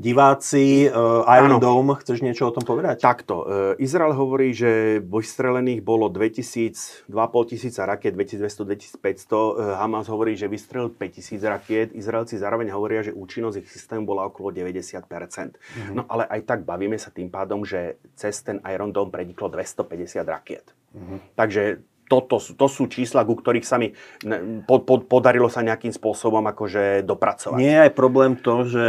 [0.00, 1.62] diváci, uh, Iron ano.
[1.62, 3.00] Dome, chceš niečo o tom povedať?
[3.00, 3.46] Takto.
[3.78, 9.30] Izrael hovorí, že vystrelených bolo 2000, 2,5 tisíca rakiet, 2200, 2500.
[9.30, 11.88] Uh, Hamas hovorí, že vystrelil 5000 rakiet.
[11.94, 15.06] Izraelci zároveň hovoria, že účinnosť ich systému bola okolo 90%.
[15.06, 15.94] Mm-hmm.
[15.94, 20.26] No ale aj tak bavíme sa tým pádom, že cez ten Iron Dome preniklo 250
[20.26, 20.74] rakiet.
[20.90, 21.18] Mm-hmm.
[21.38, 21.62] Takže
[22.10, 23.94] toto, to sú čísla, ku ktorých sa mi
[24.66, 27.62] po, po, podarilo sa nejakým spôsobom akože dopracovať.
[27.62, 28.86] Nie je aj problém to, že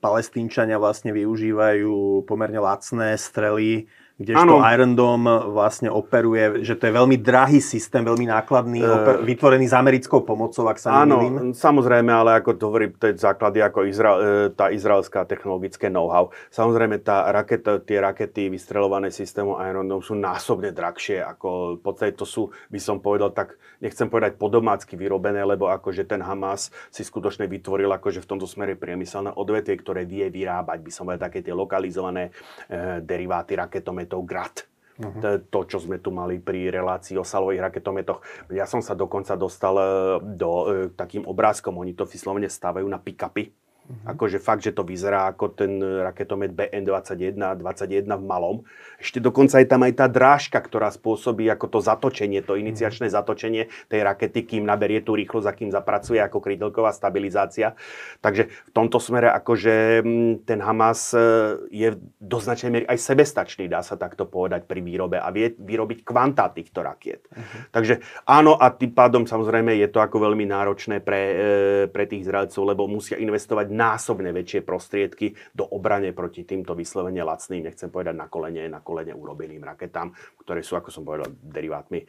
[0.00, 7.18] palestínčania vlastne využívajú pomerne lacné strely kdežto Iron Dome vlastne operuje, že to je veľmi
[7.18, 11.50] drahý systém, veľmi nákladný, uh, oper, vytvorený s americkou pomocou, ak sa Áno, nemýlim.
[11.50, 16.30] samozrejme, ale ako to hovorí, to je základy ako Izra- e, tá izraelská technologické know-how.
[16.54, 22.14] Samozrejme, tá raketa, tie rakety vystrelované systémom Iron Dome sú násobne drahšie, ako v podstate
[22.14, 27.02] to sú, by som povedal, tak nechcem povedať podomácky vyrobené, lebo akože ten Hamas si
[27.02, 31.42] skutočne vytvoril akože v tomto smere priemyselné odvetvie, ktoré vie vyrábať, by som povedal, také
[31.42, 32.30] tie lokalizované
[32.70, 34.68] e, deriváty raketom raketou Grad.
[34.94, 35.18] Uh-huh.
[35.18, 38.22] To, to, čo sme tu mali pri relácii o salových raketometoch.
[38.54, 39.86] Ja som sa dokonca dostal e,
[40.22, 43.50] do e, takým obrázkom, oni to vyslovene stavajú na pick-upy
[43.84, 44.16] Uh-huh.
[44.16, 48.56] Akože fakt, že to vyzerá ako ten raketomet BN-21, 21 v malom.
[48.96, 53.20] Ešte dokonca je tam aj tá drážka, ktorá spôsobí ako to zatočenie, to iniciačné uh-huh.
[53.20, 57.76] zatočenie tej rakety, kým naberie tú rýchlosť a kým zapracuje ako krydelková stabilizácia.
[58.24, 61.20] Takže v tomto smere akože mm, ten Hamas e,
[61.68, 66.08] je do značnej miery aj sebestačný, dá sa takto povedať, pri výrobe a vie vyrobiť
[66.08, 67.28] kvantá týchto rakiet.
[67.28, 67.68] Uh-huh.
[67.68, 71.44] Takže áno a tým pádom samozrejme je to ako veľmi náročné pre, e,
[71.92, 77.66] pre tých Izraelcov, lebo musia investovať násobne väčšie prostriedky do obrane proti týmto vyslovene lacným,
[77.66, 82.06] nechcem povedať na kolene, na kolene urobeným raketám, ktoré sú, ako som povedal, derivátmi e,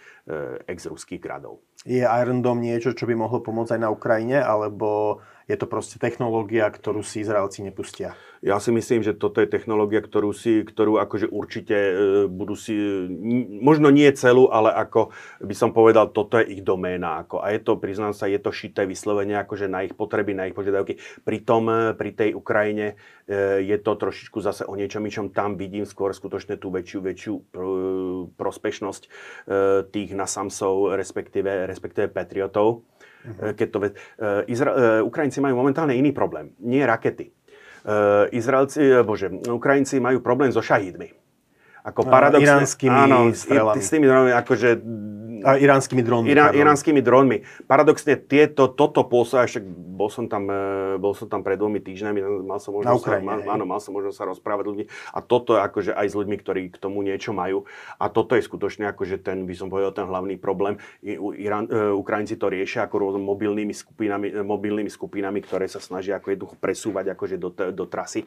[0.70, 1.66] ex-ruských gradov.
[1.86, 6.02] Je Iron Dome niečo, čo by mohlo pomôcť aj na Ukrajine, alebo je to proste
[6.02, 8.18] technológia, ktorú si Izraelci nepustia.
[8.46, 11.94] Ja si myslím, že toto je technológia, ktorú, si, ktorú akože určite e,
[12.30, 12.78] budú si,
[13.58, 15.10] možno nie celú, ale ako
[15.42, 17.26] by som povedal, toto je ich doména.
[17.26, 20.46] Ako, a je to, priznám sa, je to šité vyslovene akože na ich potreby, na
[20.46, 21.02] ich požiadavky.
[21.42, 22.94] Tom, e, pri tej Ukrajine
[23.26, 27.34] e, je to trošičku zase o niečom, čom tam vidím skôr skutočne tú väčšiu, väčšiu
[28.38, 29.04] prospešnosť
[29.90, 32.86] tých nasamsov, respektíve, respektíve patriotov
[33.26, 33.58] Uh-huh.
[33.58, 33.78] Keď to,
[34.46, 36.54] Izra- e, Ukrajinci majú momentálne iný problém.
[36.62, 37.34] Nie rakety.
[38.34, 41.14] Izraelci, bože, Ukrajinci majú problém so šahídmi.
[41.86, 43.78] Ako paradoxne, áno, strelami.
[43.78, 44.82] S tými akože
[45.46, 46.28] a iránskymi dronmi.
[46.34, 47.38] Irá, iránskymi dronmi.
[47.70, 49.62] Paradoxne tieto, toto pôsobia, však
[49.96, 53.30] bol som tam, e, bol som tam pred dvomi týždňami, mal som možnosť, Ukrajine, sa,
[53.30, 56.62] mal, áno, mal som možnosť sa rozprávať ľudí a toto akože aj s ľuďmi, ktorí
[56.74, 57.70] k tomu niečo majú
[58.02, 60.82] a toto je skutočne akože ten, by som povedal, ten hlavný problém.
[61.06, 66.18] Irán, uh, Ukrajinci to riešia ako rôznymi mobilnými skupinami, e, mobilnými skupinami, ktoré sa snažia
[66.18, 68.26] ako jednoducho presúvať akože do, do trasy,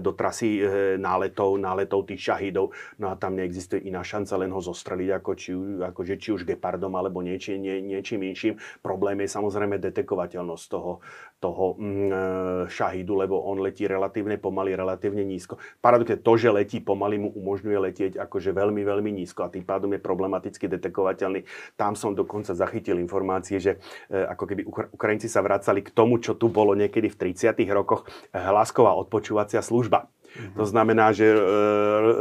[0.00, 0.62] do trasy
[0.96, 2.72] náletov, náletov tých šahídov.
[2.96, 5.50] No a tam neexistuje iná šanca len ho zostreliť, ako či,
[5.92, 8.54] akože, či už gepardom alebo nieči, nie, niečím inším.
[8.82, 11.00] Problém je samozrejme detekovateľnosť toho,
[11.38, 12.18] toho mm, e,
[12.66, 15.62] šahidu, lebo on letí relatívne pomaly, relatívne nízko.
[15.78, 19.94] Paradoxne to, že letí pomaly, mu umožňuje letieť akože veľmi, veľmi nízko a tým pádom
[19.94, 21.46] je problematicky detekovateľný.
[21.78, 23.78] Tam som dokonca zachytil informácie, že
[24.10, 24.62] e, ako keby
[24.94, 27.54] Ukrajinci sa vracali k tomu, čo tu bolo niekedy v 30.
[27.70, 28.04] rokoch,
[28.34, 30.10] hlasková odpočúvacia služba.
[30.28, 30.56] Mm-hmm.
[30.60, 31.40] To znamená, že e,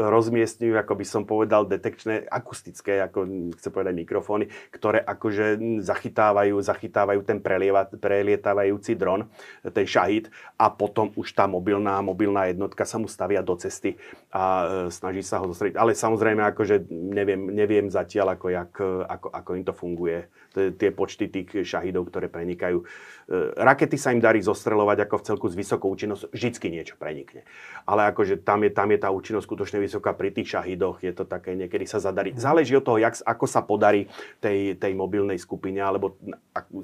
[0.07, 7.19] rozmiestňujú, ako by som povedal, detekčné, akustické, ako chce povedať mikrofóny, ktoré akože zachytávajú, zachytávajú
[7.27, 9.27] ten prelieva, prelietávajúci dron,
[9.61, 13.99] ten šahid a potom už tá mobilná, mobilná jednotka sa mu stavia do cesty
[14.31, 15.75] a e, snaží sa ho zostrediť.
[15.75, 18.73] Ale samozrejme, akože neviem, neviem zatiaľ, ako, jak,
[19.03, 20.19] ako, ako im to funguje.
[20.79, 22.81] Tie počty tých šahidov, ktoré prenikajú.
[22.81, 22.85] E,
[23.59, 26.31] rakety sa im darí zostrelovať ako v celku s vysokou účinnosťou.
[26.31, 27.43] Vždycky niečo prenikne.
[27.83, 31.17] Ale ale akože tam je, tam je tá účinnosť skutočne vysoká pri tých šahidoch, je
[31.17, 32.37] to také, niekedy sa zadarí.
[32.37, 34.05] Záleží od toho, jak, ako sa podarí
[34.37, 36.13] tej, tej mobilnej skupine, alebo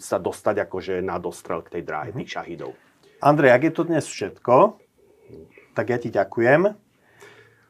[0.01, 2.73] sa dostať akože na dostrel k tej dráhe tých šahidov.
[3.21, 4.81] Andrej, ak je to dnes všetko,
[5.77, 6.73] tak ja ti ďakujem.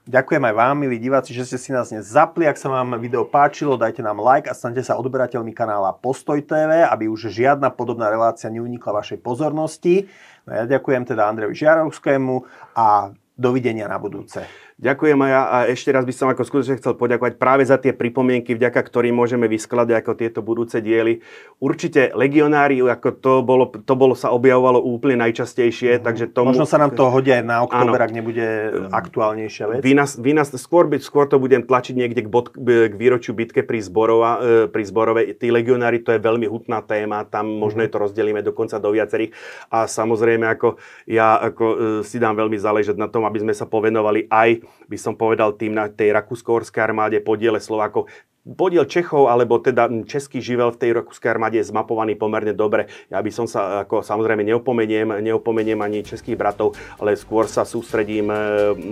[0.03, 2.43] Ďakujem aj vám, milí diváci, že ste si nás dnes zapli.
[2.43, 6.84] Ak sa vám video páčilo, dajte nám like a stante sa odberateľmi kanála Postoj TV,
[6.84, 10.11] aby už žiadna podobná relácia neunikla vašej pozornosti.
[10.43, 12.35] No ja ďakujem teda Andrejovi Žiarovskému
[12.75, 14.43] a Dovidenia na budúce.
[14.84, 18.51] Ďakujem ja a ešte raz by som ako skutočne chcel poďakovať práve za tie pripomienky,
[18.51, 21.23] vďaka ktorým môžeme vyskladať ako tieto budúce diely.
[21.64, 26.03] Určite legionári, ako to bolo, to bolo sa objavovalo úplne najčastejšie, mm-hmm.
[26.03, 26.51] takže tomu...
[26.51, 28.43] Možno sa nám to hodí aj na október, ak nebude
[28.91, 29.80] aktuálnejšia vec.
[29.80, 33.64] Vy nás, vy nás, skôr, skôr to budem tlačiť niekde k, bod, k výročiu bitke
[33.64, 35.31] pri, Zborova, e, pri Zborove.
[35.39, 37.95] Tí legionári, to je veľmi hutná téma, tam možno mm-hmm.
[37.95, 39.31] to rozdelíme dokonca do viacerých.
[39.72, 40.76] A samozrejme, ako
[41.07, 44.97] ja ako, e, si dám veľmi záležať na tom, aby sme sa povenovali aj by
[44.99, 48.09] som povedal, tým na tej rakúsko-horskej armáde podiele Slovákov
[48.44, 52.91] podiel Čechov, alebo teda český živel v tej rakúskej armáde je zmapovaný pomerne dobre.
[53.07, 58.28] Ja by som sa, ako samozrejme neopomeniem, neopomeniem ani českých bratov, ale skôr sa sústredím
[58.28, 58.36] e,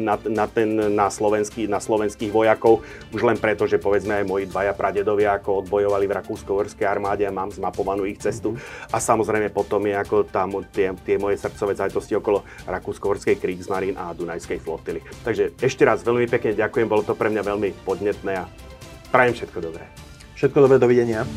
[0.07, 4.47] na, na, ten, na, slovenský, na slovenských vojakov, už len preto, že povedzme aj moji
[4.47, 8.55] dvaja pradedovia ako odbojovali v rakúsko-horskej armáde a mám zmapovanú ich cestu.
[8.95, 14.15] A samozrejme potom je ako tam tie, tie moje srdcové zájtosti okolo rakúsko-horskej Kriegsmarine a
[14.15, 15.03] Dunajskej flotily.
[15.27, 18.70] Takže ešte raz veľmi pekne ďakujem, bolo to pre mňa veľmi podnetné a
[19.11, 19.83] Prajem všetko dobré.
[20.39, 21.27] Všetko dobré, dovidenia.